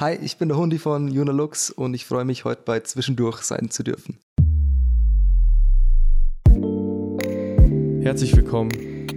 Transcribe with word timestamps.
Hi, 0.00 0.14
ich 0.14 0.38
bin 0.38 0.48
der 0.48 0.56
Hundi 0.56 0.78
von 0.78 1.08
Junalux 1.08 1.68
und 1.68 1.92
ich 1.92 2.06
freue 2.06 2.24
mich, 2.24 2.46
heute 2.46 2.62
bei 2.64 2.80
Zwischendurch 2.80 3.42
sein 3.42 3.68
zu 3.68 3.82
dürfen. 3.82 4.18
Herzlich 8.02 8.34
willkommen 8.34 8.70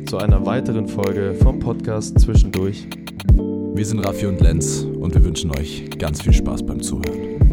zu 0.06 0.18
einer 0.18 0.46
weiteren 0.46 0.90
Folge 0.90 1.36
vom 1.36 1.60
Podcast 1.60 2.20
Zwischendurch. 2.20 2.90
Wir 3.32 3.86
sind 3.86 4.00
Raffi 4.00 4.26
und 4.26 4.42
Lenz 4.42 4.82
und 4.82 5.16
wir 5.16 5.24
wünschen 5.24 5.58
euch 5.58 5.90
ganz 5.98 6.22
viel 6.22 6.34
Spaß 6.34 6.66
beim 6.66 6.82
Zuhören. 6.82 7.53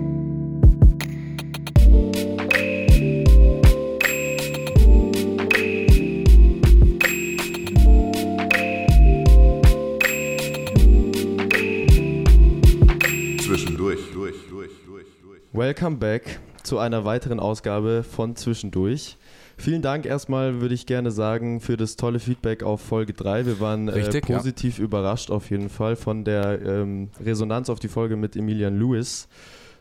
Welcome 15.71 15.99
back 15.99 16.41
zu 16.65 16.79
einer 16.81 17.05
weiteren 17.05 17.39
Ausgabe 17.39 18.03
von 18.03 18.35
Zwischendurch. 18.35 19.17
Vielen 19.57 19.83
Dank 19.83 20.05
erstmal, 20.05 20.61
würde 20.61 20.75
ich 20.75 20.85
gerne 20.85 21.13
sagen, 21.13 21.61
für 21.61 21.77
das 21.77 21.95
tolle 21.95 22.19
Feedback 22.19 22.65
auf 22.65 22.81
Folge 22.81 23.13
3. 23.13 23.47
Wir 23.47 23.61
waren 23.61 23.87
äh, 23.87 23.93
Richtig, 23.93 24.29
ja. 24.29 24.37
positiv 24.37 24.81
überrascht 24.81 25.31
auf 25.31 25.49
jeden 25.49 25.69
Fall 25.69 25.95
von 25.95 26.25
der 26.25 26.61
ähm, 26.61 27.11
Resonanz 27.25 27.71
auf 27.71 27.79
die 27.79 27.87
Folge 27.87 28.17
mit 28.17 28.35
Emilian 28.35 28.81
Lewis. 28.81 29.29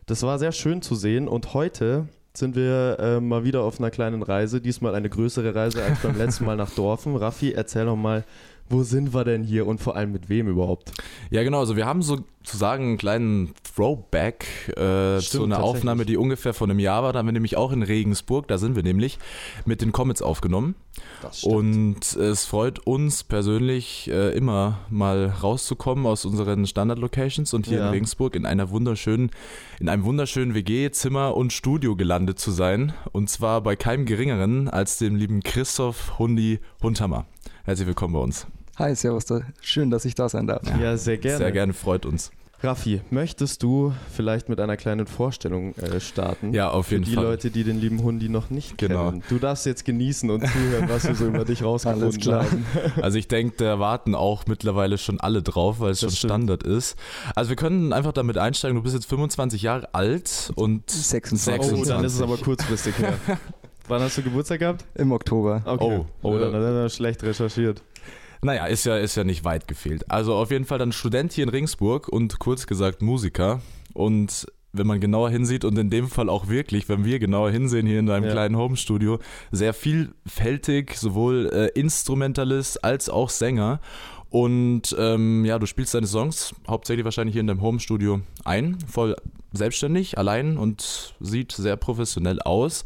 Das 0.06 0.22
war 0.22 0.38
sehr 0.38 0.52
schön 0.52 0.84
zu 0.84 0.94
sehen 0.94 1.28
und 1.28 1.56
heute 1.56 2.08
sind 2.34 2.56
wir 2.56 3.00
äh, 3.00 3.20
mal 3.20 3.44
wieder 3.44 3.64
auf 3.64 3.80
einer 3.80 3.90
kleinen 3.90 4.22
Reise, 4.22 4.62
diesmal 4.62 4.94
eine 4.94 5.10
größere 5.10 5.56
Reise 5.56 5.84
als 5.84 6.02
beim 6.02 6.16
letzten 6.20 6.46
Mal 6.46 6.56
nach 6.56 6.70
Dorfen. 6.70 7.16
Raffi, 7.16 7.54
erzähl 7.54 7.86
noch 7.86 7.96
mal, 7.96 8.26
wo 8.70 8.84
sind 8.84 9.14
wir 9.14 9.24
denn 9.24 9.44
hier 9.44 9.66
und 9.68 9.80
vor 9.82 9.96
allem 9.96 10.12
mit 10.12 10.30
wem 10.30 10.48
überhaupt? 10.48 10.92
Ja, 11.32 11.44
genau. 11.44 11.60
Also 11.60 11.76
wir 11.76 11.86
haben 11.86 12.02
sozusagen 12.02 12.84
einen 12.84 12.98
kleinen 12.98 13.54
Throwback 13.76 14.46
äh, 14.78 15.20
Stimmt, 15.22 15.24
zu 15.24 15.44
einer. 15.44 15.64
Aufnahme, 15.64 16.06
die 16.06 16.18
ungefähr 16.18 16.54
vor 16.54 16.68
einem 16.68 16.80
Jahr 16.80 17.04
war. 17.04 17.14
Da 17.14 17.20
haben 17.20 17.26
wir 17.26 17.32
nämlich 17.34 17.58
auch 17.58 17.72
in 17.72 17.82
Regensburg, 17.84 18.48
da 18.48 18.58
sind 18.58 18.76
wir 18.76 18.84
nämlich, 18.84 19.18
mit 19.66 19.82
den 19.82 19.92
Comets 19.92 20.22
aufgenommen. 20.22 20.76
Das 21.22 21.44
Und 21.44 22.16
es 22.16 22.46
freut 22.46 22.80
uns 22.80 23.24
persönlich 23.24 24.10
äh, 24.10 24.32
immer 24.38 24.80
mal 24.90 25.28
rauszukommen 25.28 26.06
aus 26.06 26.26
unseren 26.26 26.66
Standard-Locations 26.68 27.54
und 27.54 27.66
hier 27.68 27.80
Ja. 27.80 27.86
in 27.88 27.92
Regensburg 27.92 28.36
in 28.36 28.46
einer 28.46 28.70
wunderschönen, 28.70 29.32
in 29.80 29.90
einem 29.90 30.04
wunderschönen 30.04 30.54
WG, 30.54 30.92
Zimmer 30.92 31.36
und 31.36 31.54
Studio 31.54 31.96
gelandet 31.96 32.40
zu 32.40 32.52
sein. 32.52 32.94
Und 33.12 33.30
zwar 33.30 33.62
bei 33.62 33.76
keinem 33.76 34.06
geringeren 34.06 34.68
als 34.70 34.98
dem 34.98 35.16
lieben 35.16 35.42
Christoph 35.42 36.20
Hundi 36.20 36.60
Hundhammer. 36.84 37.26
Herzlich 37.64 37.88
willkommen 37.88 38.14
bei 38.14 38.20
uns. 38.20 38.48
Hi, 38.80 38.96
servus, 38.96 39.26
da. 39.26 39.42
schön, 39.62 39.90
dass 39.92 40.06
ich 40.06 40.16
da 40.16 40.30
sein 40.30 40.48
darf. 40.48 40.62
ja, 40.82 40.96
sehr 40.98 41.18
gerne. 41.18 41.38
Sehr 41.38 41.52
gerne, 41.52 41.74
freut 41.74 42.06
uns. 42.06 42.32
Raffi, 42.62 43.00
möchtest 43.10 43.64
du 43.64 43.94
vielleicht 44.12 44.50
mit 44.50 44.60
einer 44.60 44.76
kleinen 44.76 45.08
Vorstellung 45.08 45.74
äh, 45.76 46.02
starten? 46.02 46.54
Ja, 46.54 46.70
auf 46.72 46.88
Für 46.88 46.96
jeden 46.96 47.06
die 47.06 47.14
Fall. 47.14 47.24
Leute, 47.24 47.52
die 47.52 47.64
den 47.64 47.80
lieben 47.80 48.04
Hundi 48.04 48.28
noch 48.28 48.50
nicht 48.50 48.78
Genau. 48.78 49.12
kennen. 49.12 49.24
Du 49.30 49.40
darfst 49.40 49.66
jetzt 49.66 49.86
genießen 49.86 50.30
und 50.30 50.46
zuhören, 50.46 50.90
was 50.90 51.08
wir 51.08 51.16
so 51.16 51.28
über 51.28 51.46
dich 51.46 51.60
Alles 51.64 51.86
rausgefunden 51.86 52.20
klar. 52.20 52.44
haben. 52.44 52.66
Also 53.02 53.18
ich 53.18 53.30
denke, 53.30 53.56
da 53.58 53.80
warten 53.80 54.14
auch 54.14 54.46
mittlerweile 54.48 54.98
schon 54.98 55.22
alle 55.22 55.42
drauf, 55.42 55.80
weil 55.80 55.92
es 55.92 56.02
Das 56.02 56.12
schon 56.12 56.18
stimmt. 56.18 56.32
Standard 56.32 56.64
ist. 56.64 56.98
Also 57.34 57.50
wir 57.50 57.56
können 57.56 57.94
einfach 57.94 58.12
damit 58.12 58.38
einsteigen, 58.38 58.76
du 58.76 58.84
bist 58.84 58.94
jetzt 58.96 59.08
25 59.08 59.62
Jahre 59.62 59.94
alt 59.94 60.52
und 60.56 60.90
26. 60.92 61.60
Oh, 61.82 61.86
dann 61.86 62.04
ist 62.04 62.14
es 62.14 62.18
26. 62.20 62.24
aber 62.24 62.38
kurzfristig 62.38 62.98
her. 62.98 63.14
Wann 63.88 64.02
hast 64.02 64.18
du 64.18 64.22
Geburtstag 64.22 64.60
gehabt? 64.60 64.84
Im 64.96 65.14
Oktober. 65.14 65.62
Okay. 65.66 66.02
Oh. 66.02 66.06
oh 66.24 66.38
dann 66.38 66.54
hat 66.54 66.62
er 66.62 66.90
schlecht 66.90 67.24
recherchiert. 67.24 67.82
Naja, 68.42 68.66
ist 68.66 68.86
ja, 68.86 68.98
ist 68.98 69.16
ja 69.16 69.24
nicht 69.24 69.44
weit 69.44 69.68
gefehlt. 69.68 70.10
Also 70.10 70.36
auf 70.36 70.52
jeden 70.52 70.66
Fall 70.66 70.78
dann 70.78 70.92
Student 70.92 71.34
hier 71.34 71.44
in 71.44 71.50
Regensburg 71.50 72.08
und 72.08 72.40
kurz 72.40 72.68
gesagt 72.68 73.02
Musiker. 73.02 73.62
Und 73.94 74.48
wenn 74.72 74.88
man 74.88 75.00
genauer 75.00 75.30
hinsieht 75.30 75.66
und 75.66 75.78
in 75.78 75.90
dem 75.90 76.08
Fall 76.10 76.30
auch 76.30 76.48
wirklich, 76.48 76.88
wenn 76.90 77.04
wir 77.04 77.20
genauer 77.20 77.52
hinsehen 77.52 77.88
hier 77.88 78.00
in 78.00 78.06
deinem 78.06 78.26
Ja. 78.26 78.32
kleinen 78.32 78.56
Homestudio, 78.56 79.20
sehr 79.52 79.74
vielfältig, 79.74 80.96
sowohl 80.96 81.50
äh, 81.52 81.80
Instrumentalist 81.80 82.84
als 82.84 83.10
auch 83.10 83.30
Sänger. 83.30 83.80
Und 84.30 84.96
ähm, 85.00 85.44
ja, 85.44 85.58
du 85.58 85.66
spielst 85.66 85.96
deine 85.96 86.06
Songs 86.06 86.54
hauptsächlich 86.68 87.04
wahrscheinlich 87.04 87.34
hier 87.34 87.42
in 87.42 87.48
deinem 87.48 87.62
Homestudio 87.62 88.22
ein, 88.46 88.78
voll 88.88 89.16
selbstständig, 89.54 90.20
allein 90.20 90.58
und 90.58 91.16
sieht 91.20 91.52
sehr 91.52 91.76
professionell 91.76 92.40
aus. 92.42 92.86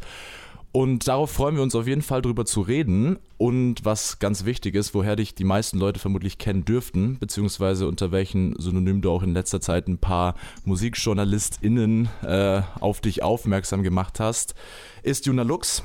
Und 0.76 1.06
darauf 1.06 1.30
freuen 1.30 1.54
wir 1.54 1.62
uns 1.62 1.76
auf 1.76 1.86
jeden 1.86 2.02
Fall 2.02 2.20
drüber 2.20 2.44
zu 2.44 2.60
reden. 2.60 3.20
Und 3.38 3.84
was 3.84 4.18
ganz 4.18 4.44
wichtig 4.44 4.74
ist, 4.74 4.92
woher 4.92 5.14
dich 5.14 5.36
die 5.36 5.44
meisten 5.44 5.78
Leute 5.78 6.00
vermutlich 6.00 6.36
kennen 6.36 6.64
dürften, 6.64 7.16
beziehungsweise 7.20 7.86
unter 7.86 8.10
welchen 8.10 8.58
Synonym 8.58 9.00
du 9.00 9.12
auch 9.12 9.22
in 9.22 9.34
letzter 9.34 9.60
Zeit 9.60 9.86
ein 9.86 9.98
paar 9.98 10.34
MusikjournalistInnen 10.64 12.08
äh, 12.24 12.62
auf 12.80 13.00
dich 13.00 13.22
aufmerksam 13.22 13.84
gemacht 13.84 14.18
hast, 14.18 14.56
ist 15.04 15.26
Juna 15.26 15.44
Lux. 15.44 15.84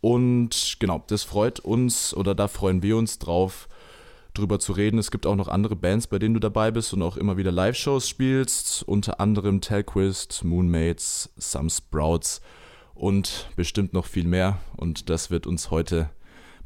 Und 0.00 0.76
genau, 0.78 1.04
das 1.08 1.22
freut 1.22 1.60
uns 1.60 2.14
oder 2.14 2.34
da 2.34 2.48
freuen 2.48 2.82
wir 2.82 2.96
uns 2.96 3.18
drauf, 3.18 3.68
drüber 4.32 4.58
zu 4.58 4.72
reden. 4.72 4.96
Es 4.96 5.10
gibt 5.10 5.26
auch 5.26 5.36
noch 5.36 5.48
andere 5.48 5.76
Bands, 5.76 6.06
bei 6.06 6.18
denen 6.18 6.32
du 6.32 6.40
dabei 6.40 6.70
bist 6.70 6.94
und 6.94 7.02
auch 7.02 7.18
immer 7.18 7.36
wieder 7.36 7.52
Live-Shows 7.52 8.08
spielst, 8.08 8.84
unter 8.84 9.20
anderem 9.20 9.60
Telquist, 9.60 10.44
Moonmates, 10.44 11.28
Some 11.36 11.68
Sprouts 11.68 12.40
und 13.00 13.48
bestimmt 13.56 13.94
noch 13.94 14.06
viel 14.06 14.26
mehr. 14.26 14.58
Und 14.76 15.08
das 15.08 15.30
wird 15.30 15.46
uns 15.46 15.70
heute 15.70 16.10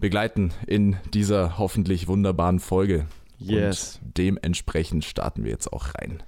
begleiten 0.00 0.52
in 0.66 0.96
dieser 1.14 1.58
hoffentlich 1.58 2.08
wunderbaren 2.08 2.58
Folge. 2.58 3.06
Yes. 3.38 4.00
Und 4.02 4.18
dementsprechend 4.18 5.04
starten 5.04 5.44
wir 5.44 5.52
jetzt 5.52 5.72
auch 5.72 5.94
rein. 5.94 6.22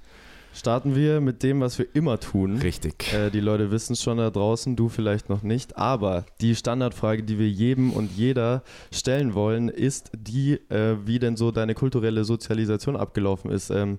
Starten 0.55 0.95
wir 0.95 1.21
mit 1.21 1.43
dem, 1.43 1.61
was 1.61 1.79
wir 1.79 1.87
immer 1.95 2.19
tun. 2.19 2.59
Richtig. 2.59 3.13
Äh, 3.13 3.31
die 3.31 3.41
Leute 3.41 3.71
wissen 3.71 3.93
es 3.93 4.03
schon 4.03 4.17
da 4.17 4.31
draußen, 4.31 4.75
du 4.75 4.89
vielleicht 4.89 5.29
noch 5.29 5.43
nicht. 5.43 5.77
Aber 5.77 6.25
die 6.41 6.55
Standardfrage, 6.55 7.25
die 7.25 7.39
wir 7.39 7.51
jedem 7.51 7.93
und 7.93 8.11
jeder 8.13 8.63
stellen 8.91 9.35
wollen, 9.35 9.69
ist 9.69 10.13
die, 10.17 10.55
äh, 10.71 10.97
wie 11.05 11.19
denn 11.19 11.37
so 11.37 11.51
deine 11.51 11.75
kulturelle 11.75 12.25
Sozialisation 12.25 12.97
abgelaufen 12.97 13.51
ist. 13.51 13.69
Ähm, 13.69 13.99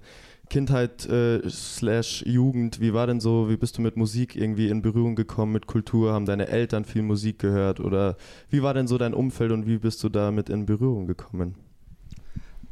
Kindheit 0.49 1.05
äh, 1.07 1.47
slash 1.49 2.23
Jugend, 2.25 2.79
wie 2.79 2.93
war 2.93 3.07
denn 3.07 3.19
so, 3.19 3.49
wie 3.49 3.57
bist 3.57 3.77
du 3.77 3.81
mit 3.81 3.97
Musik 3.97 4.35
irgendwie 4.35 4.69
in 4.69 4.81
Berührung 4.81 5.15
gekommen, 5.15 5.51
mit 5.53 5.67
Kultur? 5.67 6.13
Haben 6.13 6.25
deine 6.25 6.47
Eltern 6.47 6.85
viel 6.85 7.01
Musik 7.03 7.39
gehört? 7.39 7.79
Oder 7.79 8.17
wie 8.49 8.61
war 8.63 8.73
denn 8.73 8.87
so 8.87 8.97
dein 8.97 9.13
Umfeld 9.13 9.51
und 9.51 9.67
wie 9.67 9.77
bist 9.79 10.03
du 10.03 10.09
damit 10.09 10.49
in 10.49 10.65
Berührung 10.65 11.07
gekommen? 11.07 11.55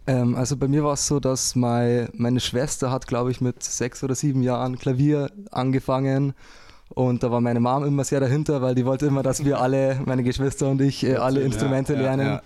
Ähm, 0.08 0.36
also 0.36 0.58
bei 0.58 0.68
mir 0.68 0.84
war 0.84 0.94
es 0.94 1.08
so, 1.08 1.20
dass 1.20 1.56
mein, 1.56 2.10
meine 2.14 2.40
Schwester 2.40 2.92
hat, 2.92 3.08
glaube 3.08 3.32
ich, 3.32 3.42
mit 3.42 3.64
sechs 3.64 4.04
oder 4.04 4.16
sieben 4.16 4.44
Jahren 4.44 4.78
Klavier 4.78 5.32
angefangen. 5.52 6.34
Und 6.90 7.24
da 7.24 7.32
war 7.32 7.42
meine 7.42 7.60
Mom 7.60 7.84
immer 7.86 8.04
sehr 8.04 8.20
dahinter, 8.20 8.62
weil 8.62 8.76
die 8.76 8.86
wollte 8.86 9.08
immer, 9.08 9.24
dass 9.24 9.44
wir 9.44 9.60
alle, 9.60 10.02
meine 10.06 10.24
Geschwister 10.24 10.70
und 10.70 10.82
ich, 10.82 11.04
äh, 11.04 11.16
alle 11.16 11.42
Instrumente 11.42 11.94
Ja, 11.94 12.00
ja, 12.00 12.02
lernen. 12.02 12.28
ja. 12.28 12.42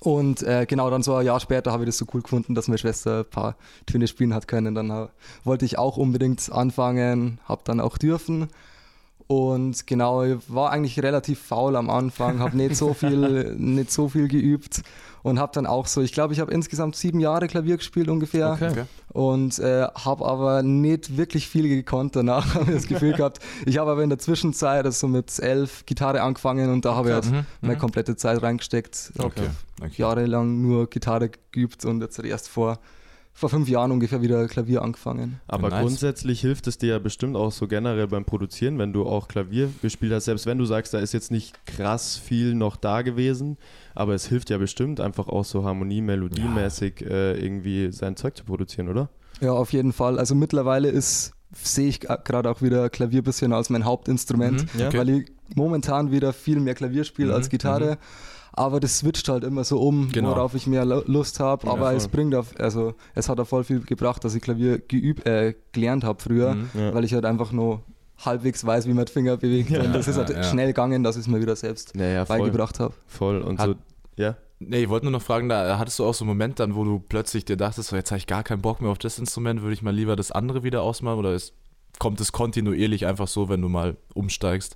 Und 0.00 0.42
äh, 0.44 0.64
genau 0.68 0.90
dann 0.90 1.02
so 1.02 1.14
ein 1.16 1.26
Jahr 1.26 1.40
später 1.40 1.72
habe 1.72 1.82
ich 1.82 1.88
das 1.88 1.98
so 1.98 2.06
cool 2.14 2.22
gefunden, 2.22 2.54
dass 2.54 2.68
meine 2.68 2.78
Schwester 2.78 3.20
ein 3.20 3.24
paar 3.30 3.56
Töne 3.86 4.06
spielen 4.06 4.32
hat 4.32 4.46
können. 4.46 4.74
Dann 4.74 4.92
ha- 4.92 5.08
wollte 5.44 5.64
ich 5.64 5.76
auch 5.78 5.96
unbedingt 5.96 6.50
anfangen, 6.52 7.38
habe 7.46 7.62
dann 7.64 7.80
auch 7.80 7.98
dürfen. 7.98 8.48
Und 9.26 9.86
genau, 9.86 10.22
ich 10.22 10.38
war 10.48 10.70
eigentlich 10.70 11.02
relativ 11.02 11.40
faul 11.40 11.76
am 11.76 11.90
Anfang, 11.90 12.38
habe 12.38 12.56
nicht 12.56 12.76
so 12.76 12.94
viel, 12.94 13.54
nicht 13.56 13.90
so 13.90 14.08
viel 14.08 14.28
geübt 14.28 14.82
und 15.28 15.38
habe 15.38 15.52
dann 15.54 15.66
auch 15.66 15.86
so, 15.86 16.00
ich 16.00 16.12
glaube, 16.12 16.32
ich 16.32 16.40
habe 16.40 16.52
insgesamt 16.52 16.96
sieben 16.96 17.20
Jahre 17.20 17.46
Klavier 17.46 17.76
gespielt 17.76 18.08
ungefähr 18.08 18.52
Okay. 18.52 18.84
und 19.12 19.58
äh, 19.58 19.86
habe 19.94 20.26
aber 20.26 20.62
nicht 20.62 21.16
wirklich 21.16 21.48
viel 21.48 21.68
gekonnt 21.68 22.16
danach, 22.16 22.54
habe 22.54 22.70
ich 22.70 22.76
das 22.76 22.86
Gefühl 22.86 23.12
gehabt. 23.14 23.38
Ich 23.66 23.78
habe 23.78 23.90
aber 23.90 24.02
in 24.02 24.10
der 24.10 24.18
Zwischenzeit, 24.18 24.84
also 24.84 25.08
mit 25.08 25.38
elf, 25.38 25.84
Gitarre 25.86 26.22
angefangen 26.22 26.70
und 26.72 26.84
da 26.84 26.94
habe 26.94 27.08
ich 27.08 27.14
halt 27.14 27.26
Mhm, 27.26 27.46
meine 27.60 27.74
mhm. 27.74 27.78
komplette 27.78 28.16
Zeit 28.16 28.42
reingesteckt. 28.42 29.12
Okay. 29.18 29.48
okay. 29.80 29.90
Jahrelang 29.96 30.62
nur 30.62 30.88
Gitarre 30.88 31.30
geübt 31.52 31.84
und 31.84 32.00
jetzt 32.00 32.18
erst 32.18 32.48
vor, 32.48 32.78
vor 33.38 33.48
fünf 33.50 33.68
Jahren 33.68 33.92
ungefähr 33.92 34.20
wieder 34.20 34.48
Klavier 34.48 34.82
angefangen. 34.82 35.40
Aber 35.46 35.68
Nice. 35.68 35.80
grundsätzlich 35.82 36.40
hilft 36.40 36.66
es 36.66 36.76
dir 36.76 36.88
ja 36.88 36.98
bestimmt 36.98 37.36
auch 37.36 37.52
so 37.52 37.68
generell 37.68 38.08
beim 38.08 38.24
Produzieren, 38.24 38.78
wenn 38.78 38.92
du 38.92 39.06
auch 39.06 39.28
Klavier 39.28 39.70
gespielt 39.80 40.12
hast, 40.12 40.24
selbst 40.24 40.44
wenn 40.46 40.58
du 40.58 40.64
sagst, 40.64 40.92
da 40.92 40.98
ist 40.98 41.12
jetzt 41.12 41.30
nicht 41.30 41.54
krass 41.64 42.16
viel 42.16 42.54
noch 42.54 42.74
da 42.76 43.02
gewesen, 43.02 43.56
aber 43.94 44.14
es 44.14 44.26
hilft 44.26 44.50
ja 44.50 44.58
bestimmt 44.58 44.98
einfach 45.00 45.28
auch 45.28 45.44
so 45.44 45.62
Harmonie, 45.64 46.00
Melodiemäßig 46.00 47.02
äh, 47.02 47.38
irgendwie 47.38 47.92
sein 47.92 48.16
Zeug 48.16 48.36
zu 48.36 48.44
produzieren, 48.44 48.88
oder? 48.88 49.08
Ja, 49.40 49.52
auf 49.52 49.72
jeden 49.72 49.92
Fall. 49.92 50.18
Also 50.18 50.34
mittlerweile 50.34 50.88
ist 50.88 51.32
sehe 51.54 51.88
ich 51.88 52.00
gerade 52.00 52.50
auch 52.50 52.60
wieder 52.60 52.90
Klavier 52.90 53.20
ein 53.22 53.24
bisschen 53.24 53.52
als 53.54 53.70
mein 53.70 53.84
Hauptinstrument, 53.84 54.62
Mhm, 54.74 54.80
ja. 54.80 54.88
okay. 54.88 54.98
weil 54.98 55.08
ich 55.10 55.26
momentan 55.54 56.10
wieder 56.10 56.32
viel 56.32 56.60
mehr 56.60 56.74
Klavier 56.74 57.04
spiele 57.04 57.28
Mhm, 57.28 57.34
als 57.36 57.48
Gitarre. 57.48 57.98
Aber 58.52 58.80
das 58.80 58.98
switcht 58.98 59.28
halt 59.28 59.44
immer 59.44 59.62
so 59.64 59.78
um, 59.80 60.08
Genau. 60.10 60.30
worauf 60.30 60.54
ich 60.54 60.66
mehr 60.66 60.84
Lu- 60.84 61.02
Lust 61.06 61.38
habe. 61.40 61.66
Ja, 61.66 61.72
aber 61.72 61.86
voll. 61.86 61.94
es 61.96 62.08
bringt 62.08 62.34
auf, 62.34 62.58
also 62.58 62.94
es 63.14 63.28
hat 63.28 63.38
auch 63.38 63.46
voll 63.46 63.64
viel 63.64 63.80
gebracht, 63.80 64.24
dass 64.24 64.34
ich 64.34 64.42
Klavier 64.42 64.78
geübt, 64.78 65.26
äh, 65.26 65.54
gelernt 65.72 66.02
habe 66.04 66.20
früher, 66.22 66.54
Mhm. 66.54 66.70
Ja. 66.74 66.94
weil 66.94 67.04
ich 67.04 67.14
halt 67.14 67.24
einfach 67.24 67.52
nur 67.52 67.82
halbwegs 68.24 68.64
weiß, 68.66 68.86
wie 68.88 68.94
man 68.94 69.04
die 69.06 69.12
Finger 69.12 69.36
bewegt. 69.36 69.70
Ja, 69.70 69.82
und 69.82 69.92
das 69.94 70.08
ist 70.08 70.16
halt 70.16 70.30
ja. 70.30 70.42
schnell 70.42 70.68
gegangen, 70.68 71.04
dass 71.04 71.14
ich 71.16 71.20
es 71.22 71.28
mir 71.28 71.40
wieder 71.40 71.54
selbst 71.54 71.92
beigebracht 71.92 72.80
habe. 72.80 72.94
voll. 73.06 73.42
Und 73.42 73.60
Hat- 73.60 73.68
so, 73.68 73.74
ja. 74.16 74.36
Nee, 74.60 74.82
ich 74.82 74.88
wollte 74.88 75.06
nur 75.06 75.12
noch 75.12 75.22
fragen, 75.22 75.48
da 75.48 75.78
hattest 75.78 76.00
du 76.00 76.04
auch 76.04 76.14
so 76.14 76.24
einen 76.24 76.30
Moment 76.30 76.58
dann, 76.58 76.74
wo 76.74 76.82
du 76.82 76.98
plötzlich 76.98 77.44
dir 77.44 77.56
dachtest, 77.56 77.90
so, 77.90 77.96
jetzt 77.96 78.10
habe 78.10 78.18
ich 78.18 78.26
gar 78.26 78.42
keinen 78.42 78.60
Bock 78.60 78.80
mehr 78.80 78.90
auf 78.90 78.98
das 78.98 79.20
Instrument, 79.20 79.62
würde 79.62 79.72
ich 79.74 79.82
mal 79.82 79.94
lieber 79.94 80.16
das 80.16 80.32
andere 80.32 80.64
wieder 80.64 80.82
ausmachen 80.82 81.18
oder 81.20 81.32
ist, 81.32 81.52
kommt 82.00 82.20
es 82.20 82.32
kontinuierlich 82.32 83.06
einfach 83.06 83.28
so, 83.28 83.48
wenn 83.48 83.62
du 83.62 83.68
mal 83.68 83.96
umsteigst? 84.14 84.74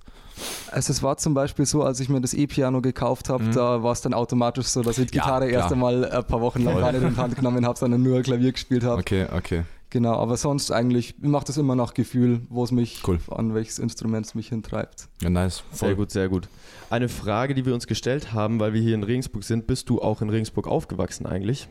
Also 0.71 0.91
es 0.91 1.03
war 1.03 1.17
zum 1.17 1.33
Beispiel 1.33 1.65
so, 1.65 1.83
als 1.83 1.99
ich 1.99 2.09
mir 2.09 2.19
das 2.21 2.33
E-Piano 2.33 2.81
gekauft 2.81 3.29
habe, 3.29 3.43
Mhm. 3.43 3.51
da 3.53 3.83
war 3.83 3.91
es 3.91 4.01
dann 4.01 4.13
automatisch 4.13 4.67
so, 4.67 4.81
dass 4.81 4.97
ich 4.97 5.11
die 5.11 5.17
Ja, 5.17 5.23
Gitarre 5.23 5.47
klar. 5.49 5.61
erst 5.61 5.73
einmal 5.73 6.09
ein 6.09 6.23
paar 6.25 6.41
Wochen 6.41 6.63
lang 6.63 6.73
Voll. 6.73 6.81
gar 6.81 6.91
nicht 6.91 7.03
in 7.03 7.09
die 7.13 7.17
Hand 7.17 7.35
genommen 7.35 7.65
habe, 7.65 7.77
sondern 7.77 8.01
nur 8.01 8.21
Klavier 8.21 8.51
gespielt 8.51 8.83
habe. 8.83 8.99
Okay, 8.99 9.27
okay. 9.35 9.63
Genau, 9.91 10.15
aber 10.15 10.37
sonst 10.37 10.71
eigentlich 10.71 11.15
macht 11.21 11.49
es 11.49 11.57
immer 11.57 11.75
nach 11.75 11.93
Gefühl, 11.93 12.41
wo 12.49 12.63
es 12.63 12.71
mich, 12.71 13.03
Cool. 13.07 13.19
an 13.29 13.53
welches 13.53 13.77
Instrument 13.77 14.25
es 14.25 14.33
mich 14.33 14.49
hintreibt. 14.49 15.07
Ja, 15.21 15.29
nice. 15.29 15.63
Sehr 15.71 15.93
gut, 15.93 16.09
sehr 16.09 16.29
gut. 16.29 16.47
Eine 16.89 17.09
Frage, 17.09 17.53
die 17.53 17.63
wir 17.67 17.75
uns 17.75 17.85
gestellt 17.85 18.33
haben, 18.33 18.59
weil 18.59 18.73
wir 18.73 18.81
hier 18.81 18.95
in 18.95 19.03
Regensburg 19.03 19.43
sind, 19.43 19.67
bist 19.67 19.89
du 19.89 20.01
auch 20.01 20.23
in 20.23 20.29
Regensburg 20.31 20.67
aufgewachsen 20.67 21.27
eigentlich? 21.27 21.67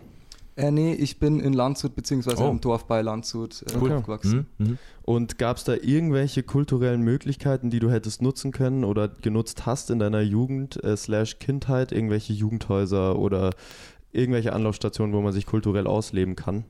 Äh, 0.55 0.71
nee, 0.71 0.93
ich 0.95 1.19
bin 1.19 1.41
in 1.41 1.53
Landshut, 1.55 1.95
beziehungsweise 1.95 2.43
Oh. 2.43 2.51
im 2.51 2.61
Dorf 2.61 2.87
bei 2.87 3.01
Landshut 3.01 3.63
äh, 3.63 3.79
Cool. 3.81 3.93
aufgewachsen. 3.93 4.47
Mhm. 4.59 4.67
Mhm. 4.67 4.79
Und 5.03 5.39
gab 5.39 5.57
es 5.57 5.65
da 5.65 5.75
irgendwelche 5.75 6.43
kulturellen 6.43 7.01
Möglichkeiten, 7.03 7.71
die 7.71 7.79
du 7.79 7.91
hättest 7.91 8.21
nutzen 8.23 8.53
können 8.53 8.85
oder 8.85 9.09
genutzt 9.09 9.65
hast 9.67 9.91
in 9.91 9.99
deiner 9.99 10.21
Jugend 10.21 10.83
äh, 10.85 10.97
slash 10.97 11.39
Kindheit? 11.39 11.91
Irgendwelche 11.93 12.33
Jugendhäuser 12.35 13.19
oder 13.19 13.51
irgendwelche 14.13 14.53
Anlaufstationen, 14.53 15.15
wo 15.15 15.23
man 15.23 15.33
sich 15.33 15.47
kulturell 15.47 15.87
ausleben 15.87 16.37
kann? 16.37 16.65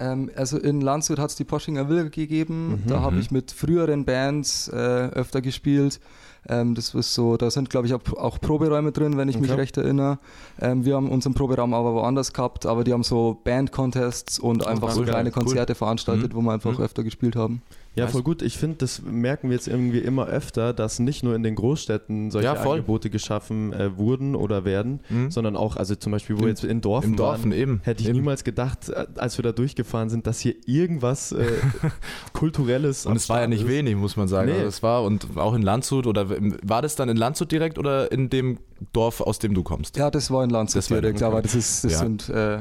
Ähm, 0.00 0.30
also 0.34 0.58
in 0.58 0.80
Landshut 0.80 1.18
hat 1.18 1.30
es 1.30 1.36
die 1.36 1.44
Poschinger 1.44 1.88
Villa 1.88 2.04
gegeben. 2.04 2.70
Mhm. 2.70 2.82
da 2.88 3.00
habe 3.00 3.16
Mhm. 3.16 3.20
ich 3.20 3.30
mit 3.30 3.52
früheren 3.52 4.04
Bands 4.04 4.68
äh, 4.68 4.76
öfter 4.76 5.40
gespielt. 5.42 6.00
Ähm, 6.48 6.74
das 6.74 6.94
ist 6.94 7.12
so, 7.14 7.36
da 7.36 7.50
sind 7.50 7.68
glaube 7.68 7.86
ich 7.86 7.92
auch, 7.92 8.00
auch 8.16 8.40
Proberäume 8.40 8.92
drin, 8.92 9.18
wenn 9.18 9.28
ich 9.28 9.38
mich 9.38 9.50
Okay. 9.50 9.60
recht 9.60 9.76
erinnere. 9.76 10.18
Ähm, 10.58 10.86
wir 10.86 10.96
haben 10.96 11.10
unseren 11.10 11.34
Proberaum 11.34 11.74
aber 11.74 11.92
woanders 11.94 12.32
gehabt, 12.32 12.64
aber 12.64 12.82
die 12.82 12.94
haben 12.94 13.02
so 13.02 13.38
Band-Contests 13.44 14.38
und 14.38 14.66
einfach 14.66 14.88
ach, 14.88 14.92
so 14.94 15.00
geil, 15.02 15.10
kleine 15.10 15.28
cool. 15.28 15.34
Konzerte 15.42 15.74
veranstaltet, 15.74 16.32
Mhm. 16.32 16.36
wo 16.36 16.40
wir 16.42 16.52
einfach 16.52 16.78
Mhm. 16.78 16.84
öfter 16.84 17.04
gespielt 17.04 17.36
haben. 17.36 17.60
Ja, 17.96 18.06
voll 18.06 18.22
gut. 18.22 18.40
Ich 18.40 18.56
finde, 18.56 18.76
das 18.78 19.02
merken 19.02 19.48
wir 19.50 19.56
jetzt 19.56 19.66
irgendwie 19.68 19.98
immer 19.98 20.26
öfter, 20.26 20.72
dass 20.72 21.00
nicht 21.00 21.22
nur 21.24 21.34
in 21.34 21.42
den 21.42 21.54
Großstädten 21.56 22.30
solche 22.30 22.46
Ja. 22.46 22.52
Angebote 22.54 23.10
geschaffen 23.10 23.72
äh, 23.72 23.96
wurden 23.98 24.34
oder 24.36 24.64
werden, 24.64 25.00
Mhm. 25.10 25.30
sondern 25.30 25.56
auch, 25.56 25.76
also 25.76 25.94
zum 25.96 26.12
Beispiel, 26.12 26.38
wo 26.38 26.42
Im- 26.42 26.48
jetzt 26.48 26.64
in 26.64 26.80
Dorfen 26.80 27.10
Im 27.10 27.16
Dorfen 27.16 27.50
waren, 27.50 27.58
eben. 27.58 27.80
hätte 27.82 28.02
ich 28.02 28.08
eben. 28.08 28.18
niemals 28.18 28.44
gedacht, 28.44 28.88
äh, 28.88 29.06
als 29.16 29.36
wir 29.38 29.42
da 29.42 29.52
durchgefahren 29.52 30.08
sind, 30.08 30.26
dass 30.26 30.38
hier 30.40 30.54
irgendwas 30.66 31.32
äh, 31.32 31.44
Kulturelles 32.32 33.06
Und 33.06 33.16
es 33.16 33.28
war 33.28 33.40
ja 33.40 33.46
nicht 33.46 33.62
ist. 33.62 33.68
wenig, 33.68 33.96
muss 33.96 34.16
man 34.16 34.28
sagen. 34.28 34.48
Nee. 34.50 34.54
Also 34.56 34.68
es 34.68 34.82
war 34.82 35.02
und 35.02 35.26
auch 35.36 35.54
in 35.54 35.62
Landshut 35.62 36.06
oder 36.06 36.26
war 36.62 36.82
das 36.82 36.96
dann 36.96 37.08
in 37.08 37.16
Landshut 37.16 37.50
direkt 37.52 37.78
oder 37.78 38.10
in 38.12 38.30
dem 38.30 38.58
Dorf, 38.92 39.20
aus 39.20 39.38
dem 39.38 39.52
du 39.54 39.62
kommst? 39.62 39.96
Ja, 39.96 40.10
das 40.10 40.30
war 40.30 40.44
in 40.44 40.50
Landshut 40.50 40.76
Das 40.78 40.90
war 40.90 40.98
in- 40.98 41.02
direkt, 41.02 41.18
okay. 41.22 41.30
aber 41.30 41.42
das, 41.42 41.54
ist, 41.54 41.84
das 41.84 41.92
Ja. 41.92 41.98
sind 41.98 42.28
äh, 42.28 42.58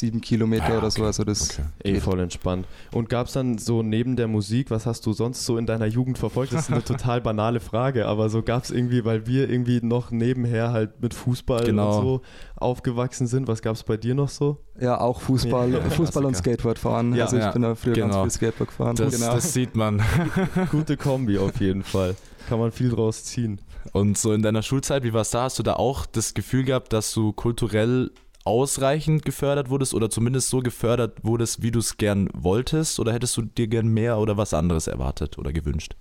sieben 0.00 0.20
Kilometer 0.20 0.70
Ja, 0.70 0.78
oder 0.78 0.90
so. 0.90 1.00
okay. 1.00 1.06
Also 1.06 1.24
das 1.24 1.50
Okay. 1.50 1.96
Eh 1.96 2.00
voll 2.00 2.18
entspannt. 2.20 2.66
Und 2.92 3.08
gab 3.08 3.28
es 3.28 3.34
dann 3.34 3.58
so 3.58 3.82
neben 3.82 4.16
der 4.16 4.26
Musik, 4.28 4.70
was 4.70 4.86
hast 4.86 5.06
du 5.06 5.12
sonst 5.12 5.44
so 5.44 5.56
in 5.56 5.66
deiner 5.66 5.86
Jugend 5.86 6.18
verfolgt? 6.18 6.52
Das 6.52 6.62
ist 6.62 6.70
eine 6.72 6.82
total 6.84 7.20
banale 7.20 7.60
Frage, 7.60 8.06
aber 8.06 8.28
so 8.28 8.42
gab 8.42 8.64
es 8.64 8.70
irgendwie, 8.70 9.04
weil 9.04 9.26
wir 9.26 9.48
irgendwie 9.48 9.80
noch 9.82 10.10
nebenher 10.10 10.72
halt 10.72 11.00
mit 11.00 11.14
Fußball 11.14 11.64
Genau. 11.64 11.96
und 11.96 12.02
so 12.02 12.20
aufgewachsen 12.56 13.26
sind. 13.26 13.46
Was 13.48 13.62
gab 13.62 13.76
es 13.76 13.82
bei 13.84 13.96
dir 13.96 14.14
noch 14.14 14.28
so? 14.28 14.58
Ja, 14.80 15.00
auch 15.00 15.20
Fußball, 15.20 15.70
Ja, 15.72 15.80
Fußball 15.90 16.24
und. 16.24 16.36
Skateboard 16.36 16.78
fahren. 16.78 17.14
Ja, 17.14 17.24
also 17.24 17.36
ich 17.36 17.42
ja, 17.42 17.52
bin 17.52 17.62
da 17.62 17.74
früher 17.74 17.92
genau. 17.94 18.22
ganz 18.22 18.36
viel 18.36 18.48
Skateboard 18.48 18.70
gefahren. 18.70 18.96
Das, 18.96 19.14
genau. 19.14 19.34
das 19.34 19.52
sieht 19.52 19.74
man. 19.76 20.02
Gute 20.70 20.96
Kombi 20.96 21.38
auf 21.38 21.60
jeden 21.60 21.82
Fall. 21.82 22.16
Kann 22.48 22.58
man 22.58 22.72
viel 22.72 22.88
draus 22.90 23.24
ziehen. 23.24 23.60
Und 23.92 24.18
so 24.18 24.32
in 24.32 24.42
deiner 24.42 24.62
Schulzeit, 24.62 25.02
wie 25.04 25.12
war 25.12 25.20
es 25.22 25.30
da? 25.30 25.42
Hast 25.44 25.58
du 25.58 25.62
da 25.62 25.74
auch 25.74 26.06
das 26.06 26.34
Gefühl 26.34 26.64
gehabt, 26.64 26.92
dass 26.92 27.12
du 27.12 27.32
kulturell 27.32 28.10
ausreichend 28.44 29.24
gefördert 29.24 29.68
wurdest 29.70 29.94
oder 29.94 30.10
zumindest 30.10 30.48
so 30.48 30.60
gefördert 30.60 31.24
wurdest, 31.24 31.62
wie 31.62 31.70
du 31.70 31.78
es 31.78 31.96
gern 31.96 32.28
wolltest? 32.32 32.98
Oder 33.00 33.12
hättest 33.12 33.36
du 33.36 33.42
dir 33.42 33.68
gern 33.68 33.88
mehr 33.88 34.18
oder 34.18 34.36
was 34.36 34.54
anderes 34.54 34.86
erwartet 34.86 35.38
oder 35.38 35.52
gewünscht? 35.52 35.94